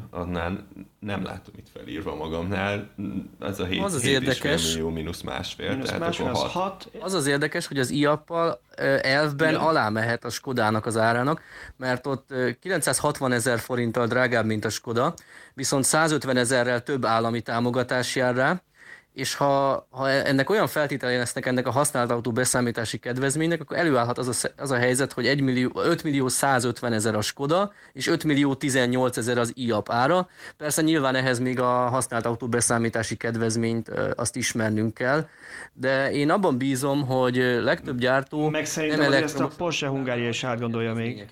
annál 0.09 0.67
nem 0.99 1.23
látom 1.23 1.53
itt 1.57 1.67
felírva 1.73 2.15
magamnál, 2.15 2.89
ez 3.39 3.59
a 3.59 3.65
7, 3.65 3.83
az 3.83 3.93
az 3.93 4.01
7 4.01 4.11
érdekes, 4.11 4.73
millió 4.73 4.89
mínusz 4.89 5.21
másfél, 5.21 5.69
mínusz 5.69 5.85
tehát 5.85 5.99
másfél, 6.01 6.25
akkor 6.25 6.47
6. 6.47 6.51
6. 6.51 6.89
Az 6.99 7.13
az 7.13 7.27
érdekes, 7.27 7.67
hogy 7.67 7.79
az 7.79 7.89
IAP-pal 7.89 8.61
elvben 9.01 9.49
Igen. 9.49 9.61
alá 9.61 9.89
mehet 9.89 10.25
a 10.25 10.29
Skodának 10.29 10.85
az 10.85 10.97
árának, 10.97 11.41
mert 11.77 12.07
ott 12.07 12.33
960 12.59 13.31
ezer 13.31 13.59
forinttal 13.59 14.07
drágább, 14.07 14.45
mint 14.45 14.65
a 14.65 14.69
Skoda, 14.69 15.13
viszont 15.53 15.83
150 15.83 16.37
ezerrel 16.37 16.83
több 16.83 17.05
állami 17.05 17.41
támogatás 17.41 18.15
jár 18.15 18.35
rá, 18.35 18.61
és 19.17 19.35
ha, 19.35 19.87
ha 19.89 20.09
ennek 20.09 20.49
olyan 20.49 20.67
feltételei 20.67 21.17
lesznek 21.17 21.45
ennek 21.45 21.67
a 21.67 21.71
használt 21.71 22.11
autó 22.11 22.31
beszámítási 22.31 22.97
kedvezménynek, 22.97 23.61
akkor 23.61 23.77
előállhat 23.77 24.17
az 24.17 24.45
a, 24.45 24.49
az 24.57 24.71
a 24.71 24.77
helyzet, 24.77 25.13
hogy 25.13 25.27
1 25.27 25.41
millió, 25.41 25.71
5 25.75 26.03
millió 26.03 26.27
150 26.27 26.93
ezer 26.93 27.15
a 27.15 27.21
Skoda, 27.21 27.73
és 27.93 28.07
5 28.07 28.23
millió 28.23 28.55
18 28.55 29.17
ezer 29.17 29.37
az 29.37 29.51
IAP 29.55 29.89
ára. 29.91 30.29
Persze 30.57 30.81
nyilván 30.81 31.15
ehhez 31.15 31.39
még 31.39 31.59
a 31.59 31.65
használt 31.65 32.25
autó 32.25 32.47
beszámítási 32.47 33.15
kedvezményt 33.15 33.89
azt 34.15 34.35
ismernünk 34.35 34.93
kell, 34.93 35.27
de 35.73 36.11
én 36.11 36.29
abban 36.29 36.57
bízom, 36.57 37.05
hogy 37.05 37.35
legtöbb 37.61 37.99
gyártó 37.99 38.49
Meg 38.49 38.65
szerintem 38.65 39.09
nem 39.09 39.23
ezt 39.23 39.39
a 39.39 39.49
Porsche 39.57 39.87
Hungária 39.87 40.27
is 40.27 40.43
átgondolja 40.43 40.93
még. 40.93 41.25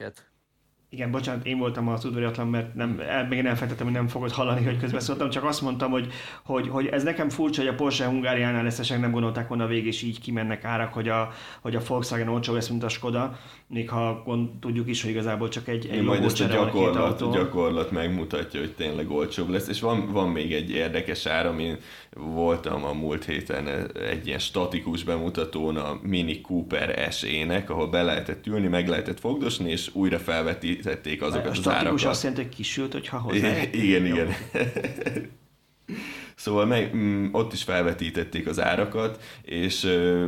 Igen, 0.95 1.11
bocsánat, 1.11 1.45
én 1.45 1.57
voltam 1.57 1.87
az 1.87 2.05
udvariatlan, 2.05 2.47
mert 2.47 2.75
nem, 2.75 3.01
el, 3.07 3.27
még 3.27 3.37
én 3.37 3.45
elfelejtettem, 3.45 3.85
hogy 3.85 3.95
nem 3.95 4.07
fogod 4.07 4.31
hallani, 4.31 4.63
hogy 4.63 4.79
közbeszóltam, 4.79 5.29
csak 5.29 5.43
azt 5.43 5.61
mondtam, 5.61 5.91
hogy, 5.91 6.07
hogy, 6.43 6.67
hogy 6.67 6.85
ez 6.85 7.03
nekem 7.03 7.29
furcsa, 7.29 7.61
hogy 7.61 7.69
a 7.69 7.75
Porsche 7.75 8.05
Hungáriánál 8.05 8.65
ezt 8.65 8.89
nem 8.99 9.11
gondolták 9.11 9.47
volna 9.47 9.67
végig, 9.67 9.85
és 9.85 10.01
így 10.01 10.21
kimennek 10.21 10.63
árak, 10.63 10.93
hogy 10.93 11.09
a, 11.09 11.31
hogy 11.61 11.75
a 11.75 11.81
Volkswagen 11.87 12.27
olcsó 12.27 12.53
lesz, 12.53 12.67
mint 12.67 12.83
a 12.83 12.89
Skoda, 12.89 13.37
még 13.67 13.89
ha 13.89 14.21
gond, 14.25 14.49
tudjuk 14.59 14.89
is, 14.89 15.01
hogy 15.01 15.11
igazából 15.11 15.49
csak 15.49 15.67
egy, 15.67 15.87
egy 15.91 16.01
majd 16.01 16.23
ezt 16.23 16.41
a 16.41 16.45
gyakorlat, 16.45 17.31
gyakorlat 17.33 17.91
megmutatja, 17.91 18.59
hogy 18.59 18.73
tényleg 18.73 19.11
olcsóbb 19.11 19.49
lesz, 19.49 19.67
és 19.67 19.79
van, 19.79 20.11
van 20.11 20.29
még 20.29 20.53
egy 20.53 20.69
érdekes 20.69 21.25
ár, 21.25 21.45
amin 21.45 21.77
voltam 22.11 22.83
a 22.83 22.93
múlt 22.93 23.25
héten 23.25 23.67
egy 23.93 24.27
ilyen 24.27 24.39
statikus 24.39 25.03
bemutatón 25.03 25.77
a 25.77 25.99
Mini 26.01 26.41
Cooper 26.41 27.11
SE-nek, 27.11 27.69
ahol 27.69 27.87
be 27.87 28.03
lehetett 28.03 28.47
ülni, 28.47 28.67
meg 28.67 28.87
lehetett 28.87 29.19
fogdosni, 29.19 29.71
és 29.71 29.89
újra 29.93 30.19
felvetítették 30.85 31.21
azokat 31.21 31.45
a 31.45 31.49
az 31.49 31.67
árakat. 31.67 31.81
statikus 31.81 32.05
azt 32.05 32.23
jelenti, 32.23 32.43
hogy 32.43 32.55
kisült, 32.55 32.91
hogyha 32.91 33.17
hozzá. 33.17 33.61
Igen, 33.71 34.05
igen. 34.05 34.33
Szóval 36.35 36.65
meg, 36.65 36.95
mm, 36.95 37.27
ott 37.31 37.53
is 37.53 37.63
felvetítették 37.63 38.47
az 38.47 38.61
árakat, 38.61 39.23
és 39.41 39.83
uh, 39.83 40.27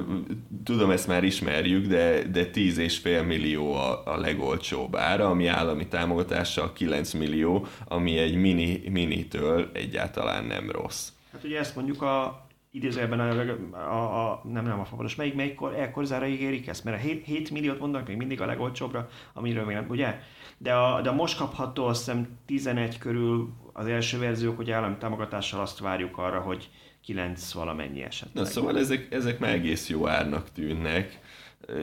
tudom, 0.64 0.92
ezt 0.92 1.08
már 1.08 1.24
ismerjük, 1.24 1.86
de, 1.86 2.24
de 2.24 2.50
10,5 2.54 3.26
millió 3.26 3.74
a, 3.74 4.02
a 4.06 4.18
legolcsóbb 4.18 4.96
ára, 4.96 5.30
ami 5.30 5.48
állami 5.48 5.88
támogatással 5.88 6.74
9 6.74 7.14
millió, 7.14 7.66
ami 7.88 8.18
egy 8.18 8.36
mini, 8.36 8.82
minitől 8.90 9.70
egyáltalán 9.74 10.46
nem 10.46 10.72
rossz. 10.72 11.10
Hát 11.32 11.44
ugye 11.44 11.60
ezt 11.60 11.76
mondjuk 11.76 12.02
a 12.02 12.48
idézőjelben 12.72 13.20
a, 13.20 13.78
a, 13.78 14.32
a, 14.32 14.42
nem, 14.44 14.66
nem 14.66 14.80
a 14.80 14.86
fabados, 14.86 15.16
melyik, 15.16 15.36
melyik 15.36 15.60
ekkorzára 15.78 16.28
ígérik 16.28 16.68
ezt? 16.68 16.84
Mert 16.84 16.98
a 16.98 17.00
7, 17.00 17.26
7 17.26 17.52
milliót 17.52 17.80
mondanak 17.80 18.08
még 18.08 18.18
mindig 18.18 18.42
a 18.42 18.46
legolcsóbbra, 18.46 19.10
amiről 19.34 19.66
még 19.66 19.76
nem, 19.76 19.86
ugye? 19.90 20.20
De 20.58 20.74
a, 20.74 21.02
de 21.02 21.10
a 21.10 21.14
most 21.14 21.38
kapható 21.38 21.86
azt 21.86 22.06
hiszem 22.06 22.28
11 22.46 22.98
körül 22.98 23.50
az 23.74 23.86
első 23.86 24.20
verziók, 24.20 24.56
hogy 24.56 24.72
állami 24.72 24.96
támogatással 25.00 25.62
azt 25.62 25.80
várjuk 25.80 26.18
arra, 26.18 26.40
hogy 26.40 26.70
9 27.04 27.52
valamennyi 27.52 28.02
esetleg. 28.02 28.44
Na 28.44 28.50
szóval 28.50 28.78
ezek, 28.78 29.08
ezek 29.10 29.40
már 29.40 29.54
egész 29.54 29.90
jó 29.90 30.08
árnak 30.08 30.52
tűnnek 30.52 31.20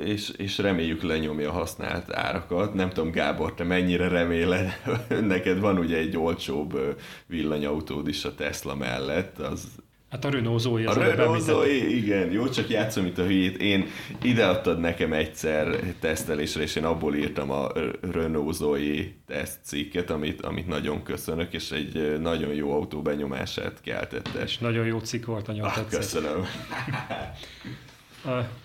és, 0.05 0.29
és 0.29 0.59
reméljük 0.59 1.03
lenyomja 1.03 1.51
a 1.51 1.53
használt 1.53 2.13
árakat. 2.13 2.75
Nem 2.75 2.91
tudom, 2.91 3.11
Gábor, 3.11 3.55
te 3.55 3.65
mennyire 3.65 4.09
reméled, 4.09 4.81
neked 5.21 5.59
van 5.59 5.79
ugye 5.79 5.97
egy 5.97 6.17
olcsóbb 6.17 6.99
villanyautód 7.27 8.09
is 8.09 8.25
a 8.25 8.35
Tesla 8.35 8.75
mellett, 8.75 9.39
az 9.39 9.69
Hát 10.15 10.25
a 10.25 10.31
Renault 10.31 10.61
Zoe. 10.61 10.89
A 10.89 10.95
Renault 10.95 11.41
Zoe, 11.41 11.75
igen, 11.75 12.31
jó, 12.31 12.49
csak 12.49 12.69
játszom 12.69 13.07
itt 13.07 13.19
a 13.19 13.23
hülyét. 13.23 13.57
Én 13.57 13.87
ide 14.23 14.47
adtad 14.47 14.81
nekem 14.81 15.13
egyszer 15.13 15.77
tesztelésre, 16.01 16.63
és 16.63 16.77
én 16.77 16.85
abból 16.85 17.15
írtam 17.15 17.51
a 17.51 17.69
Renault 18.13 18.55
Zoe 18.55 19.05
teszt 19.27 19.59
cikket, 19.65 20.11
amit, 20.11 20.41
amit 20.41 20.67
nagyon 20.67 21.03
köszönök, 21.03 21.53
és 21.53 21.71
egy 21.71 22.21
nagyon 22.21 22.55
jó 22.55 22.73
autó 22.73 23.03
benyomását 23.03 23.81
keltette. 23.81 24.43
És 24.43 24.59
nagyon 24.59 24.87
jó 24.87 24.99
cikk 24.99 25.25
volt, 25.25 25.47
nagyon 25.47 25.65
ah, 25.65 25.89
Köszönöm. 25.91 26.45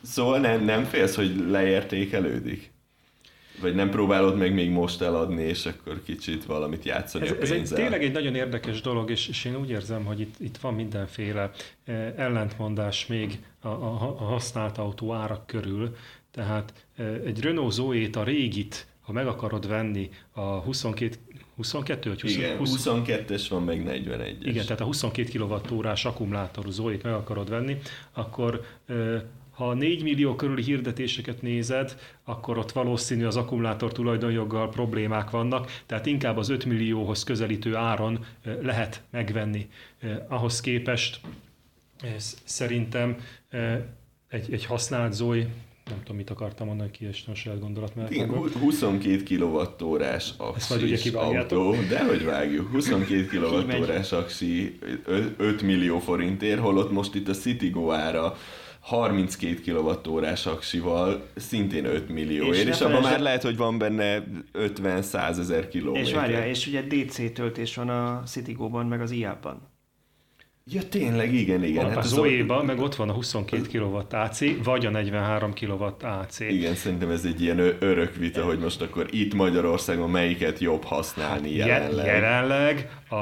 Szóval 0.01 0.39
nem, 0.39 0.63
nem 0.63 0.83
félsz, 0.83 1.15
hogy 1.15 1.45
leértékelődik? 1.49 2.71
Vagy 3.61 3.75
nem 3.75 3.89
próbálod 3.89 4.37
meg 4.37 4.53
még 4.53 4.69
most 4.69 5.01
eladni, 5.01 5.43
és 5.43 5.65
akkor 5.65 6.01
kicsit 6.03 6.45
valamit 6.45 6.83
játszani 6.83 7.25
ez, 7.25 7.31
a 7.31 7.41
ez 7.41 7.49
egy, 7.49 7.55
pénzzel? 7.55 7.77
tényleg 7.77 8.03
egy 8.03 8.11
nagyon 8.11 8.35
érdekes 8.35 8.81
dolog, 8.81 9.09
és, 9.09 9.27
és 9.27 9.45
én 9.45 9.55
úgy 9.55 9.69
érzem, 9.69 10.05
hogy 10.05 10.19
itt, 10.19 10.35
itt 10.39 10.57
van 10.57 10.73
mindenféle 10.73 11.51
eh, 11.83 12.13
ellentmondás 12.15 13.07
még 13.07 13.39
a, 13.61 13.67
a, 13.67 14.15
a 14.19 14.23
használt 14.23 14.77
autó 14.77 15.13
árak 15.13 15.47
körül. 15.47 15.95
Tehát 16.31 16.73
eh, 16.95 17.13
egy 17.25 17.41
Renault 17.41 17.71
Zoe-t, 17.71 18.15
a 18.15 18.23
régit, 18.23 18.87
ha 19.01 19.11
meg 19.11 19.27
akarod 19.27 19.67
venni 19.67 20.09
a 20.31 20.41
22 20.41 21.17
22 21.55 22.09
vagy 22.09 22.21
20, 22.21 22.35
Igen, 22.35 22.57
20, 22.57 22.87
22-es 22.87 23.45
van, 23.49 23.63
meg 23.63 23.83
41-es. 23.87 24.35
igen, 24.41 24.63
tehát 24.63 24.81
a 24.81 24.83
22 24.83 25.39
kWh-órás 25.39 26.05
akkumulátorú 26.05 26.69
Zoe-t 26.69 27.03
meg 27.03 27.13
akarod 27.13 27.49
venni, 27.49 27.77
akkor 28.13 28.65
eh, 28.85 29.21
ha 29.59 29.73
4 29.73 30.03
millió 30.03 30.35
körüli 30.35 30.63
hirdetéseket 30.63 31.41
nézed, 31.41 31.97
akkor 32.23 32.57
ott 32.57 32.71
valószínű 32.71 33.25
az 33.25 33.35
akkumulátor 33.35 33.91
tulajdonjoggal 33.91 34.69
problémák 34.69 35.29
vannak, 35.29 35.81
tehát 35.85 36.05
inkább 36.05 36.37
az 36.37 36.49
5 36.49 36.65
millióhoz 36.65 37.23
közelítő 37.23 37.75
áron 37.75 38.25
eh, 38.41 38.57
lehet 38.61 39.01
megvenni. 39.09 39.69
Ahhoz 40.27 40.61
képest 40.61 41.19
eh, 42.01 42.13
szerintem 42.43 43.17
egy, 44.29 44.53
egy 44.53 44.65
használt 44.65 45.13
Zoe 45.13 45.47
nem 45.89 45.99
tudom, 45.99 46.15
mit 46.15 46.29
akartam 46.29 46.67
mondani, 46.67 46.91
kiestem 46.91 47.33
a 47.33 47.35
saját 47.35 47.59
gondolat 47.59 47.95
mert 47.95 48.11
Igen, 48.11 48.29
22 48.59 49.23
kWh-órás 49.23 50.33
aksi 50.37 51.09
autó, 51.13 51.75
de 51.89 52.05
hogy 52.05 52.23
vágjuk, 52.25 52.71
22 52.71 53.25
kWh-órás 53.25 54.11
aksi 54.11 54.79
5 55.37 55.61
millió 55.61 55.99
forintért, 55.99 56.59
holott 56.59 56.91
most 56.91 57.15
itt 57.15 57.27
a 57.27 57.33
Citigo 57.33 57.91
ára 57.91 58.37
32 58.79 59.61
kWh-órás 59.65 60.45
aksival 60.45 61.27
szintén 61.35 61.85
5 61.85 62.09
millió 62.09 62.53
és, 62.53 62.63
és 62.63 62.81
abban 62.81 63.01
már 63.01 63.19
lehet, 63.19 63.43
hogy 63.43 63.57
van 63.57 63.77
benne 63.77 64.23
50-100 64.53 65.39
ezer 65.39 65.67
kilométer. 65.67 66.07
És 66.07 66.13
várja, 66.13 66.47
és 66.47 66.67
ugye 66.67 66.81
DC 66.81 67.33
töltés 67.33 67.75
van 67.75 67.89
a 67.89 68.23
Citigo-ban, 68.25 68.85
meg 68.85 69.01
az 69.01 69.11
IA-ban. 69.11 69.67
Ja, 70.71 70.87
tényleg, 70.89 71.33
igen, 71.33 71.63
igen. 71.63 71.89
Hát 71.89 71.97
a 71.97 72.01
Zoe-ban 72.01 72.65
meg 72.65 72.79
ott 72.79 72.95
van 72.95 73.09
a 73.09 73.13
22 73.13 73.79
kW 73.79 73.99
AC, 74.09 74.63
vagy 74.63 74.85
a 74.85 74.89
43 74.89 75.53
kW 75.53 75.83
AC. 76.01 76.39
Igen, 76.39 76.75
szerintem 76.75 77.09
ez 77.09 77.25
egy 77.25 77.41
ilyen 77.41 77.59
örök 77.79 78.15
vita, 78.15 78.45
hogy 78.45 78.59
most 78.59 78.81
akkor 78.81 79.07
itt 79.11 79.33
Magyarországon 79.33 80.09
melyiket 80.09 80.59
jobb 80.59 80.83
használni 80.83 81.55
jelenleg. 81.55 82.05
Jelenleg 82.05 82.99
a, 83.09 83.15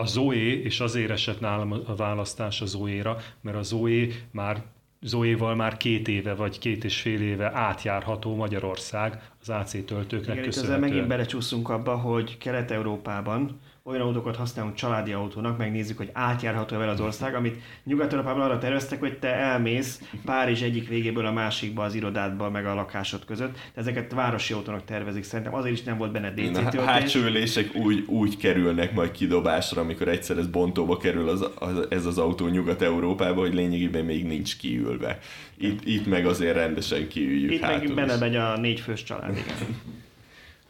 a 0.00 0.06
Zoe, 0.06 0.62
és 0.62 0.80
azért 0.80 1.10
esett 1.10 1.40
nálam 1.40 1.72
a 1.72 1.94
választás 1.96 2.60
a 2.60 2.66
Zoe-ra, 2.66 3.16
mert 3.40 3.56
a 3.56 3.62
Zoe 3.62 4.06
már 4.30 4.62
Zoéval 5.00 5.54
már 5.54 5.76
két 5.76 6.08
éve 6.08 6.34
vagy 6.34 6.58
két 6.58 6.84
és 6.84 7.00
fél 7.00 7.20
éve 7.22 7.50
átjárható 7.54 8.34
Magyarország 8.34 9.30
az 9.40 9.48
AC 9.48 9.70
töltőknek 9.70 10.34
Igen, 10.34 10.44
köszönhetően. 10.44 10.78
Igen, 10.78 10.90
megint 10.90 11.08
belecsúszunk 11.08 11.68
abba, 11.68 11.96
hogy 11.96 12.38
Kelet-Európában 12.38 13.60
olyan 13.88 14.00
autókat 14.00 14.36
használunk 14.36 14.74
családi 14.74 15.12
autónak, 15.12 15.58
megnézzük, 15.58 15.96
hogy 15.96 16.10
átjárható 16.12 16.76
vele 16.76 16.90
az 16.90 17.00
ország, 17.00 17.34
amit 17.34 17.62
Nyugat-Európában 17.84 18.40
arra 18.40 18.58
terveztek, 18.58 19.00
hogy 19.00 19.18
te 19.18 19.34
elmész 19.34 20.02
Párizs 20.24 20.62
egyik 20.62 20.88
végéből 20.88 21.26
a 21.26 21.32
másikba 21.32 21.82
az 21.82 21.94
irodádba, 21.94 22.50
meg 22.50 22.66
a 22.66 22.74
lakásod 22.74 23.24
között. 23.24 23.52
De 23.52 23.80
ezeket 23.80 24.12
városi 24.12 24.52
autónak 24.52 24.84
tervezik. 24.84 25.24
Szerintem 25.24 25.54
azért 25.54 25.74
is 25.74 25.82
nem 25.82 25.98
volt 25.98 26.12
benne 26.12 26.30
DC 26.30 26.52
töltés. 26.52 26.80
A 26.80 26.84
hátsó 26.84 27.20
ülések 27.20 27.74
úgy, 27.74 28.04
úgy 28.06 28.36
kerülnek 28.36 28.92
majd 28.92 29.10
kidobásra, 29.10 29.80
amikor 29.80 30.08
egyszer 30.08 30.38
ez 30.38 30.46
bontóba 30.46 30.96
kerül 30.96 31.28
az, 31.28 31.48
az, 31.54 31.86
ez 31.90 32.06
az 32.06 32.18
autó 32.18 32.46
Nyugat-Európába, 32.46 33.40
hogy 33.40 33.54
lényegében 33.54 34.04
még 34.04 34.26
nincs 34.26 34.56
kiülve. 34.56 35.18
Itt, 35.56 35.84
itt 35.84 36.06
meg 36.06 36.26
azért 36.26 36.54
rendesen 36.54 37.08
kiüljük 37.08 37.52
Itt 37.52 37.60
meg 37.60 37.94
benne 37.94 38.16
megy 38.16 38.36
a 38.36 38.56
négy 38.56 38.80
fős 38.80 39.02
család, 39.02 39.36
igen. 39.36 39.76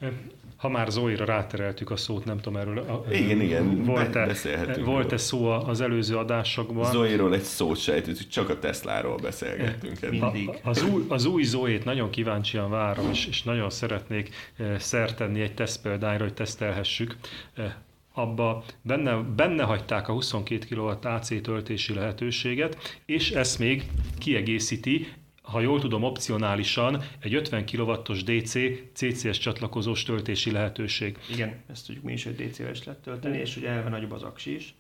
ha 0.59 0.69
már 0.69 0.91
Zoira 0.91 1.25
rátereltük 1.25 1.91
a 1.91 1.97
szót, 1.97 2.25
nem 2.25 2.41
tudom 2.41 2.59
erről. 2.61 2.79
A, 2.79 3.05
igen, 3.13 3.41
igen, 3.41 3.85
volt-e. 3.85 4.37
Volt-e 4.85 5.17
szó 5.17 5.47
az 5.47 5.81
előző 5.81 6.17
adásokban? 6.17 6.91
Zoiról 6.91 7.35
egy 7.35 7.43
szót 7.43 7.81
sejtett, 7.81 8.29
csak 8.29 8.49
a 8.49 8.59
Tesláról 8.59 9.17
beszélgettünk. 9.17 10.11
Mindig. 10.11 10.49
A, 10.49 10.69
az, 10.69 10.83
új, 10.83 11.05
az 11.09 11.25
új 11.25 11.43
Zoét 11.43 11.85
nagyon 11.85 12.11
kíváncsian 12.11 12.71
várom, 12.71 13.11
és, 13.11 13.27
és 13.27 13.43
nagyon 13.43 13.71
szeretnék 13.71 14.31
eh, 14.57 14.79
szert 14.79 15.17
tenni 15.17 15.41
egy 15.41 15.55
tesztpéldányra, 15.55 16.23
hogy 16.23 16.35
tesztelhessük 16.35 17.17
eh, 17.55 17.73
abba 18.13 18.65
benne, 18.83 19.15
benne 19.37 19.63
hagyták 19.63 20.09
a 20.09 20.13
22 20.13 20.67
kW 20.75 21.09
AC 21.09 21.43
töltési 21.43 21.95
lehetőséget, 21.95 23.01
és 23.07 23.31
ezt 23.31 23.59
még 23.59 23.91
kiegészíti 24.19 25.07
ha 25.51 25.61
jól 25.61 25.81
tudom, 25.81 26.03
opcionálisan 26.03 27.03
egy 27.21 27.35
50 27.35 27.65
kW-os 27.67 28.25
DC 28.25 28.59
CCS 28.93 29.39
csatlakozós 29.39 30.03
töltési 30.03 30.51
lehetőség. 30.51 31.19
Igen, 31.31 31.55
ezt 31.71 31.87
tudjuk 31.87 32.05
mi 32.05 32.13
is, 32.13 32.25
hogy 32.25 32.35
DC-vel 32.35 32.73
lehet 32.85 33.01
tölteni, 33.01 33.39
és 33.39 33.57
ugye 33.57 33.69
elve 33.69 33.89
nagyobb 33.89 34.13
az 34.13 34.23
aksi 34.23 34.55
is. 34.55 34.75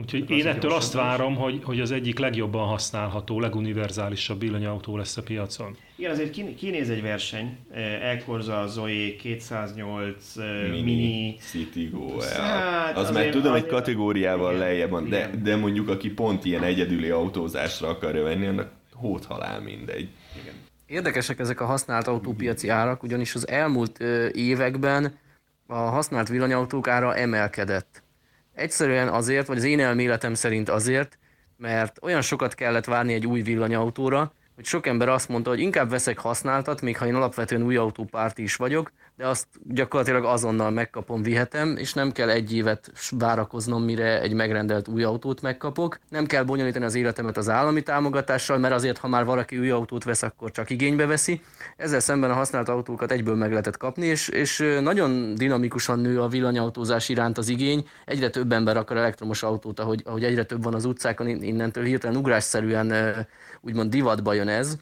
Úgyhogy 0.00 0.30
én 0.30 0.46
ettől 0.46 0.72
azt 0.72 0.92
várom, 0.92 1.34
hogy, 1.36 1.60
hogy 1.64 1.80
az 1.80 1.90
egyik 1.90 2.18
legjobban 2.18 2.66
használható, 2.66 3.40
leguniverzálisabb 3.40 4.40
villanyautó 4.40 4.96
lesz 4.96 5.16
a 5.16 5.22
piacon. 5.22 5.76
Igen, 5.96 6.10
azért 6.10 6.56
kinéz 6.56 6.90
egy 6.90 7.02
verseny. 7.02 7.56
Elkorza 8.02 8.66
Zoe 8.66 9.16
208 9.16 10.34
Mini, 10.70 10.82
Mini 10.82 11.36
Citigo. 11.40 12.20
Hát, 12.20 12.96
az 12.96 13.10
már 13.10 13.28
tudom, 13.28 13.54
egy 13.54 13.66
kategóriával 13.66 14.54
igen, 14.54 14.64
lejjebb 14.66 14.90
van, 14.90 15.08
de, 15.08 15.30
de 15.42 15.56
mondjuk 15.56 15.88
aki 15.88 16.10
pont 16.10 16.44
ilyen 16.44 16.62
egyedüli 16.62 17.10
autózásra 17.10 17.88
akarja 17.88 18.22
venni, 18.22 18.46
annak 18.46 18.77
hót 18.98 19.24
halál 19.24 19.60
mindegy. 19.60 20.08
Igen. 20.42 20.54
Érdekesek 20.86 21.38
ezek 21.38 21.60
a 21.60 21.64
használt 21.64 22.06
autópiaci 22.06 22.68
árak, 22.68 23.02
ugyanis 23.02 23.34
az 23.34 23.48
elmúlt 23.48 24.00
években 24.32 25.18
a 25.66 25.74
használt 25.74 26.28
villanyautók 26.28 26.88
ára 26.88 27.16
emelkedett. 27.16 28.02
Egyszerűen 28.54 29.08
azért, 29.08 29.46
vagy 29.46 29.56
az 29.56 29.64
én 29.64 29.80
elméletem 29.80 30.34
szerint 30.34 30.68
azért, 30.68 31.18
mert 31.56 31.98
olyan 32.02 32.22
sokat 32.22 32.54
kellett 32.54 32.84
várni 32.84 33.12
egy 33.12 33.26
új 33.26 33.42
villanyautóra, 33.42 34.32
hogy 34.54 34.64
sok 34.64 34.86
ember 34.86 35.08
azt 35.08 35.28
mondta, 35.28 35.50
hogy 35.50 35.60
inkább 35.60 35.90
veszek 35.90 36.18
használtat, 36.18 36.80
még 36.80 36.98
ha 36.98 37.06
én 37.06 37.14
alapvetően 37.14 37.62
új 37.62 37.76
autópárti 37.76 38.42
is 38.42 38.56
vagyok, 38.56 38.92
de 39.18 39.26
azt 39.26 39.46
gyakorlatilag 39.68 40.24
azonnal 40.24 40.70
megkapom, 40.70 41.22
vihetem, 41.22 41.76
és 41.76 41.92
nem 41.92 42.12
kell 42.12 42.28
egy 42.28 42.54
évet 42.54 42.92
várakoznom, 43.10 43.82
mire 43.82 44.20
egy 44.20 44.32
megrendelt 44.32 44.88
új 44.88 45.02
autót 45.02 45.42
megkapok. 45.42 45.98
Nem 46.08 46.26
kell 46.26 46.42
bonyolítani 46.42 46.84
az 46.84 46.94
életemet 46.94 47.36
az 47.36 47.48
állami 47.48 47.82
támogatással, 47.82 48.58
mert 48.58 48.74
azért, 48.74 48.98
ha 48.98 49.08
már 49.08 49.24
valaki 49.24 49.58
új 49.58 49.70
autót 49.70 50.04
vesz, 50.04 50.22
akkor 50.22 50.50
csak 50.50 50.70
igénybe 50.70 51.06
veszi. 51.06 51.40
Ezzel 51.76 52.00
szemben 52.00 52.30
a 52.30 52.34
használt 52.34 52.68
autókat 52.68 53.12
egyből 53.12 53.34
meg 53.34 53.50
lehetett 53.50 53.76
kapni, 53.76 54.06
és, 54.06 54.28
és 54.28 54.78
nagyon 54.80 55.34
dinamikusan 55.34 55.98
nő 55.98 56.20
a 56.20 56.28
villanyautózás 56.28 57.08
iránt 57.08 57.38
az 57.38 57.48
igény. 57.48 57.88
Egyre 58.04 58.30
több 58.30 58.52
ember 58.52 58.76
akar 58.76 58.96
elektromos 58.96 59.42
autót, 59.42 59.80
ahogy, 59.80 60.02
ahogy 60.04 60.24
egyre 60.24 60.44
több 60.44 60.62
van 60.62 60.74
az 60.74 60.84
utcákon, 60.84 61.28
innentől 61.28 61.84
hirtelen 61.84 62.16
ugrásszerűen 62.16 63.16
úgymond 63.60 63.90
divatba 63.90 64.32
jön 64.32 64.48
ez. 64.48 64.76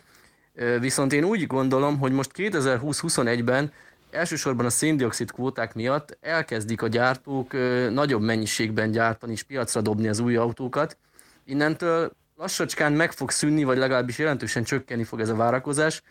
Viszont 0.81 1.13
én 1.13 1.25
úgy 1.25 1.47
gondolom, 1.47 1.99
hogy 1.99 2.13
most 2.13 2.31
2020-21-ben 2.35 3.73
elsősorban 4.11 4.67
a 4.67 4.71
széndiokszid 4.71 5.31
kvóták 5.31 5.75
miatt 5.75 6.19
elkezdik 6.21 6.83
a 6.83 6.89
gyártók 6.89 7.53
nagyobb 7.91 8.23
mennyiségben 8.23 8.91
gyártani 8.91 9.33
és 9.33 9.43
piacra 9.43 9.81
dobni 9.81 10.09
az 10.09 10.19
új 10.19 10.37
autókat. 10.37 10.99
Innentől 11.45 12.13
lassacskán 12.37 12.93
meg 12.93 13.13
fog 13.13 13.31
szűnni, 13.31 13.65
vagy 13.65 13.79
legalábbis 13.79 14.19
jelentősen 14.19 14.65
csökkenni 14.65 15.05
fog 15.05 15.21
ez 15.21 15.29
a 15.29 15.37
várakozás, 15.37 16.03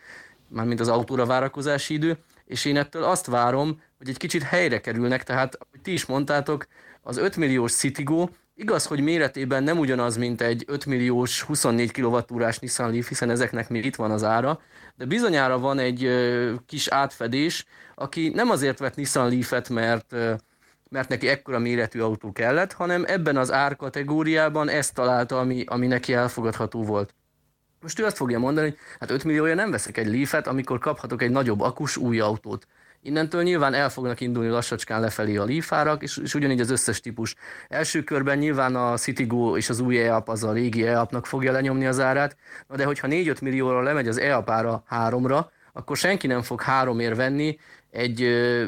mármint 0.47 0.79
az 0.79 0.87
autóra 0.87 1.25
várakozási 1.25 1.93
idő, 1.93 2.17
és 2.45 2.65
én 2.65 2.77
ettől 2.77 3.03
azt 3.03 3.25
várom, 3.25 3.81
hogy 3.97 4.09
egy 4.09 4.17
kicsit 4.17 4.43
helyre 4.43 4.81
kerülnek, 4.81 5.23
tehát, 5.23 5.57
hogy 5.71 5.81
ti 5.81 5.91
is 5.91 6.05
mondtátok, 6.05 6.67
az 7.01 7.17
5 7.17 7.35
milliós 7.35 7.73
Citigo 7.73 8.27
Igaz, 8.57 8.85
hogy 8.85 8.99
méretében 8.99 9.63
nem 9.63 9.79
ugyanaz, 9.79 10.17
mint 10.17 10.41
egy 10.41 10.63
5 10.67 10.85
milliós 10.85 11.41
24 11.41 11.91
kWh-s 11.91 12.59
Nissan 12.59 12.91
Leaf, 12.91 13.07
hiszen 13.07 13.29
ezeknek 13.29 13.69
még 13.69 13.85
itt 13.85 13.95
van 13.95 14.11
az 14.11 14.23
ára, 14.23 14.61
de 14.95 15.05
bizonyára 15.05 15.59
van 15.59 15.79
egy 15.79 16.09
kis 16.65 16.87
átfedés, 16.87 17.65
aki 17.95 18.29
nem 18.29 18.49
azért 18.49 18.79
vett 18.79 18.95
Nissan 18.95 19.29
Leaf-et, 19.29 19.69
mert, 19.69 20.15
mert 20.89 21.09
neki 21.09 21.27
ekkora 21.27 21.59
méretű 21.59 21.99
autó 21.99 22.31
kellett, 22.31 22.73
hanem 22.73 23.03
ebben 23.07 23.37
az 23.37 23.51
árkategóriában 23.51 24.69
ezt 24.69 24.93
találta, 24.93 25.39
ami, 25.39 25.63
ami 25.67 25.87
neki 25.87 26.13
elfogadható 26.13 26.83
volt. 26.83 27.13
Most 27.81 27.99
ő 27.99 28.05
azt 28.05 28.17
fogja 28.17 28.39
mondani, 28.39 28.67
hogy 28.67 28.77
hát 28.99 29.11
5 29.11 29.23
milliója 29.23 29.55
nem 29.55 29.71
veszek 29.71 29.97
egy 29.97 30.07
Leaf-et, 30.07 30.47
amikor 30.47 30.79
kaphatok 30.79 31.21
egy 31.21 31.31
nagyobb 31.31 31.61
akus 31.61 31.97
új 31.97 32.19
autót. 32.19 32.67
Innentől 33.01 33.43
nyilván 33.43 33.73
el 33.73 33.89
fognak 33.89 34.21
indulni 34.21 34.49
lassacskán 34.49 35.01
lefelé 35.01 35.35
a 35.35 35.43
lífárak, 35.43 36.03
és, 36.03 36.17
és 36.17 36.33
ugyanígy 36.33 36.59
az 36.59 36.69
összes 36.69 36.99
típus. 36.99 37.35
Első 37.67 38.03
körben 38.03 38.37
nyilván 38.37 38.75
a 38.75 38.97
Citigo 38.97 39.57
és 39.57 39.69
az 39.69 39.79
új 39.79 40.01
EAP, 40.01 40.29
az 40.29 40.43
a 40.43 40.51
régi 40.51 40.85
EAP-nak 40.87 41.25
fogja 41.25 41.51
lenyomni 41.51 41.85
az 41.85 41.99
árát, 41.99 42.37
na 42.67 42.75
de 42.75 42.85
hogyha 42.85 43.07
4-5 43.09 43.41
millióra 43.41 43.81
lemegy 43.81 44.07
az 44.07 44.17
EAP 44.17 44.49
ára 44.49 44.83
3-ra, 44.89 45.45
akkor 45.73 45.97
senki 45.97 46.27
nem 46.27 46.41
fog 46.41 46.61
háromért 46.61 47.15
venni 47.15 47.57
egy 47.95 48.19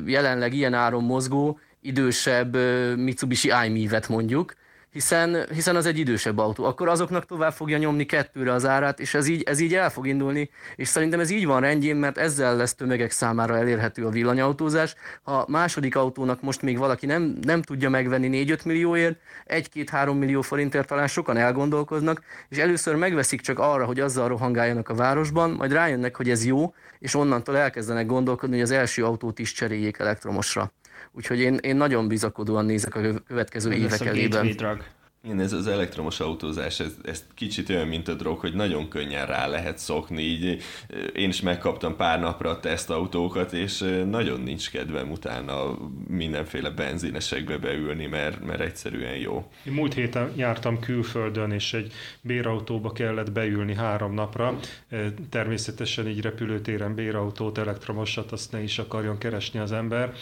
jelenleg 0.05 0.53
ilyen 0.53 0.73
áron 0.73 1.03
mozgó, 1.03 1.59
idősebb 1.81 2.55
Mitsubishi 2.97 3.47
i 3.47 3.87
et 3.91 4.07
mondjuk, 4.07 4.53
hiszen, 4.91 5.45
hiszen 5.53 5.75
az 5.75 5.85
egy 5.85 5.97
idősebb 5.97 6.37
autó. 6.37 6.63
Akkor 6.63 6.87
azoknak 6.87 7.25
tovább 7.25 7.53
fogja 7.53 7.77
nyomni 7.77 8.05
kettőre 8.05 8.53
az 8.53 8.65
árát, 8.65 8.99
és 8.99 9.13
ez 9.13 9.27
így, 9.27 9.43
ez 9.43 9.59
így 9.59 9.73
el 9.73 9.89
fog 9.89 10.07
indulni, 10.07 10.49
és 10.75 10.87
szerintem 10.87 11.19
ez 11.19 11.29
így 11.29 11.45
van 11.45 11.61
rendjén, 11.61 11.95
mert 11.95 12.17
ezzel 12.17 12.55
lesz 12.55 12.75
tömegek 12.75 13.11
számára 13.11 13.57
elérhető 13.57 14.05
a 14.05 14.09
villanyautózás. 14.09 14.95
Ha 15.23 15.45
második 15.47 15.95
autónak 15.95 16.41
most 16.41 16.61
még 16.61 16.77
valaki 16.77 17.05
nem, 17.05 17.37
nem 17.41 17.61
tudja 17.61 17.89
megvenni 17.89 18.45
4-5 18.45 18.65
millióért, 18.65 19.19
1-2-3 19.45 20.17
millió 20.17 20.41
forintért 20.41 20.87
talán 20.87 21.07
sokan 21.07 21.37
elgondolkoznak, 21.37 22.21
és 22.49 22.57
először 22.57 22.95
megveszik 22.95 23.41
csak 23.41 23.59
arra, 23.59 23.85
hogy 23.85 23.99
azzal 23.99 24.27
rohangáljanak 24.27 24.89
a 24.89 24.95
városban, 24.95 25.49
majd 25.49 25.71
rájönnek, 25.71 26.15
hogy 26.15 26.29
ez 26.29 26.45
jó, 26.45 26.73
és 26.99 27.15
onnantól 27.15 27.57
elkezdenek 27.57 28.05
gondolkodni, 28.05 28.55
hogy 28.55 28.63
az 28.63 28.71
első 28.71 29.05
autót 29.05 29.39
is 29.39 29.51
cseréljék 29.51 29.99
elektromosra. 29.99 30.71
Úgyhogy 31.17 31.39
én, 31.39 31.55
én 31.55 31.75
nagyon 31.75 32.07
bizakodóan 32.07 32.65
nézek 32.65 32.95
a 32.95 32.99
következő 33.27 33.71
Ez 33.71 33.77
évek 33.77 33.99
lesz 33.99 34.87
Igen, 35.27 35.39
ez 35.39 35.53
az 35.53 35.67
elektromos 35.67 36.19
autózás, 36.19 36.79
ez, 36.79 36.95
ez 37.03 37.25
kicsit 37.35 37.69
olyan, 37.69 37.87
mint 37.87 38.07
a 38.07 38.13
drog, 38.13 38.39
hogy 38.39 38.53
nagyon 38.53 38.87
könnyen 38.87 39.25
rá 39.25 39.47
lehet 39.47 39.77
szokni. 39.77 40.21
Így 40.21 40.45
eh, 40.45 40.99
én 41.13 41.29
is 41.29 41.41
megkaptam 41.41 41.95
pár 41.95 42.19
napra 42.19 42.49
a 42.49 42.59
tesztautókat, 42.59 43.53
és 43.53 43.81
eh, 43.81 44.05
nagyon 44.05 44.41
nincs 44.41 44.69
kedvem 44.69 45.11
utána 45.11 45.77
mindenféle 46.07 46.69
benzinesekbe 46.69 47.57
beülni, 47.57 48.05
mert, 48.05 48.45
mert 48.45 48.59
egyszerűen 48.59 49.15
jó. 49.15 49.51
Én 49.65 49.73
múlt 49.73 49.93
héten 49.93 50.31
jártam 50.35 50.79
külföldön, 50.79 51.51
és 51.51 51.73
egy 51.73 51.93
bérautóba 52.21 52.91
kellett 52.91 53.31
beülni 53.31 53.75
három 53.75 54.13
napra. 54.13 54.59
Eh, 54.89 55.05
Természetesen 55.29 56.07
így 56.07 56.21
repülőtéren 56.21 56.95
bérautót, 56.95 57.57
elektromosat, 57.57 58.31
azt 58.31 58.51
ne 58.51 58.61
is 58.63 58.79
akarjon 58.79 59.17
keresni 59.17 59.59
az 59.59 59.71
ember. 59.71 60.13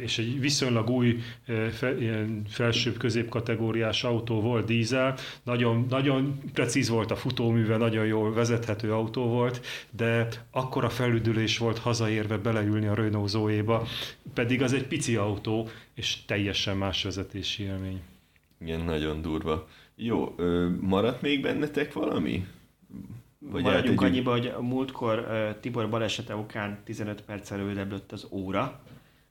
És 0.00 0.18
egy 0.18 0.40
viszonylag 0.40 0.90
új 0.90 1.22
felsőbb 2.48 2.96
középkategóriás 2.96 4.04
autó 4.04 4.25
volt, 4.34 4.66
dízel. 4.66 5.14
Nagyon, 5.42 5.86
nagyon 5.88 6.40
precíz 6.52 6.88
volt 6.88 7.10
a 7.10 7.16
futóműve, 7.16 7.76
nagyon 7.76 8.06
jól 8.06 8.32
vezethető 8.32 8.92
autó 8.92 9.28
volt, 9.28 9.66
de 9.90 10.28
akkora 10.50 10.88
felüdülés 10.88 11.58
volt 11.58 11.78
hazaérve 11.78 12.36
beleülni 12.36 12.86
a 12.86 12.94
Renault 12.94 13.28
Zoe-ba, 13.28 13.86
pedig 14.34 14.62
az 14.62 14.72
egy 14.72 14.86
pici 14.86 15.16
autó, 15.16 15.68
és 15.94 16.24
teljesen 16.24 16.76
más 16.76 17.02
vezetési 17.02 17.62
élmény. 17.62 18.00
Igen, 18.60 18.80
nagyon 18.80 19.22
durva. 19.22 19.68
Jó, 19.94 20.34
ö, 20.36 20.68
maradt 20.80 21.22
még 21.22 21.42
bennetek 21.42 21.92
valami? 21.92 22.46
Vagy 23.38 23.62
Maradjunk 23.62 23.76
átegyünk- 23.76 24.02
annyiba, 24.02 24.30
hogy 24.30 24.46
a 24.56 24.62
múltkor 24.62 25.26
Tibor 25.60 25.88
balesete 25.88 26.36
okán 26.36 26.78
15 26.84 27.20
perccel 27.22 27.58
rövidebb 27.58 27.90
lett 27.92 28.12
az 28.12 28.26
óra. 28.30 28.80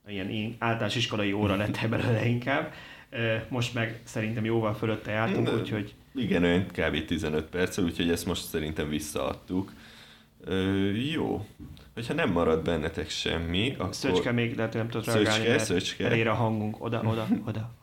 Ilyen 0.08 0.56
általános 0.58 0.96
iskolai 0.96 1.32
óra 1.32 1.56
lett 1.56 1.78
belőle 1.90 2.26
inkább. 2.26 2.72
Most 3.48 3.74
meg 3.74 4.00
szerintem 4.04 4.44
jóval 4.44 4.74
fölötte 4.74 5.10
jártunk, 5.10 5.46
De- 5.46 5.54
úgyhogy 5.54 5.94
Igen, 6.14 6.44
olyan 6.44 6.66
kb. 6.66 7.04
15 7.04 7.44
perccel, 7.44 7.84
úgyhogy 7.84 8.10
ezt 8.10 8.26
most 8.26 8.44
szerintem 8.48 8.88
visszaadtuk. 8.88 9.72
Ö, 10.44 10.90
jó. 10.92 11.46
Hogyha 11.94 12.14
nem 12.14 12.30
marad 12.30 12.62
bennetek 12.64 13.08
semmi, 13.08 13.74
akkor... 13.78 13.94
Szöcske 13.94 14.32
még 14.32 14.56
lehet, 14.56 14.72
hogy 14.72 14.80
nem 14.80 14.90
Szöcske, 14.90 15.12
reagálni, 15.12 15.48
mert 15.48 15.64
Szöcske. 15.64 16.04
elére 16.06 16.30
a 16.30 16.34
hangunk. 16.34 16.84
Oda, 16.84 17.02
oda, 17.04 17.26
oda. 17.46 17.74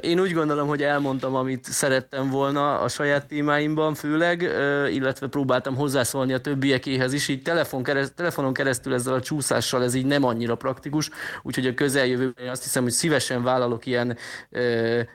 Én 0.00 0.20
úgy 0.20 0.32
gondolom, 0.32 0.68
hogy 0.68 0.82
elmondtam, 0.82 1.34
amit 1.34 1.64
szerettem 1.64 2.30
volna 2.30 2.80
a 2.80 2.88
saját 2.88 3.26
témáimban 3.26 3.94
főleg, 3.94 4.42
illetve 4.90 5.26
próbáltam 5.26 5.74
hozzászólni 5.74 6.32
a 6.32 6.40
többiekéhez 6.40 7.12
is. 7.12 7.28
Így 7.28 7.42
telefon 7.42 7.82
kereszt, 7.82 8.14
telefonon 8.14 8.52
keresztül 8.52 8.94
ezzel 8.94 9.14
a 9.14 9.20
csúszással 9.20 9.82
ez 9.82 9.94
így 9.94 10.06
nem 10.06 10.24
annyira 10.24 10.54
praktikus, 10.54 11.10
úgyhogy 11.42 11.66
a 11.66 11.74
közeljövőben 11.74 12.48
azt 12.48 12.62
hiszem, 12.62 12.82
hogy 12.82 12.92
szívesen 12.92 13.42
vállalok 13.42 13.86
ilyen 13.86 14.16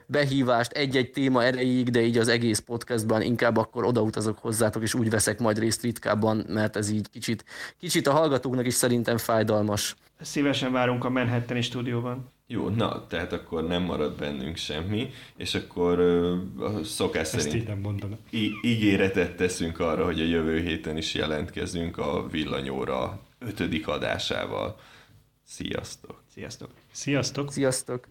behívást 0.06 0.72
egy-egy 0.72 1.10
téma 1.10 1.44
erejéig, 1.44 1.90
de 1.90 2.00
így 2.00 2.18
az 2.18 2.28
egész 2.28 2.58
podcastban 2.58 3.22
inkább 3.22 3.56
akkor 3.56 3.84
odautazok 3.84 4.38
hozzátok, 4.38 4.82
és 4.82 4.94
úgy 4.94 5.10
veszek 5.10 5.38
majd 5.38 5.58
részt 5.58 5.82
ritkábban, 5.82 6.44
mert 6.48 6.76
ez 6.76 6.90
így 6.90 7.10
kicsit, 7.10 7.44
kicsit 7.78 8.06
a 8.06 8.12
hallgatóknak 8.12 8.66
is 8.66 8.74
szerintem 8.74 9.16
fájdalmas. 9.18 9.96
Szívesen 10.20 10.72
várunk 10.72 11.04
a 11.04 11.10
Manhattani 11.10 11.60
stúdióban. 11.60 12.36
Jó, 12.50 12.68
na, 12.68 13.06
tehát 13.06 13.32
akkor 13.32 13.66
nem 13.66 13.82
marad 13.82 14.16
bennünk 14.18 14.56
semmi, 14.56 15.10
és 15.36 15.54
akkor 15.54 16.00
a 16.58 16.84
szokás 16.84 17.20
Ezt 17.32 17.38
szerint 17.40 17.54
így 17.54 17.66
nem 17.68 17.78
mondaná. 17.78 18.16
í- 18.30 18.64
ígéretet 18.64 19.36
teszünk 19.36 19.78
arra, 19.80 20.04
hogy 20.04 20.20
a 20.20 20.24
jövő 20.24 20.60
héten 20.60 20.96
is 20.96 21.14
jelentkezünk 21.14 21.98
a 21.98 22.26
villanyóra 22.28 23.20
ötödik 23.38 23.88
adásával. 23.88 24.78
Sziasztok! 25.44 26.22
Sziasztok! 26.32 26.70
Sziasztok! 26.92 27.52
Sziasztok! 27.52 28.06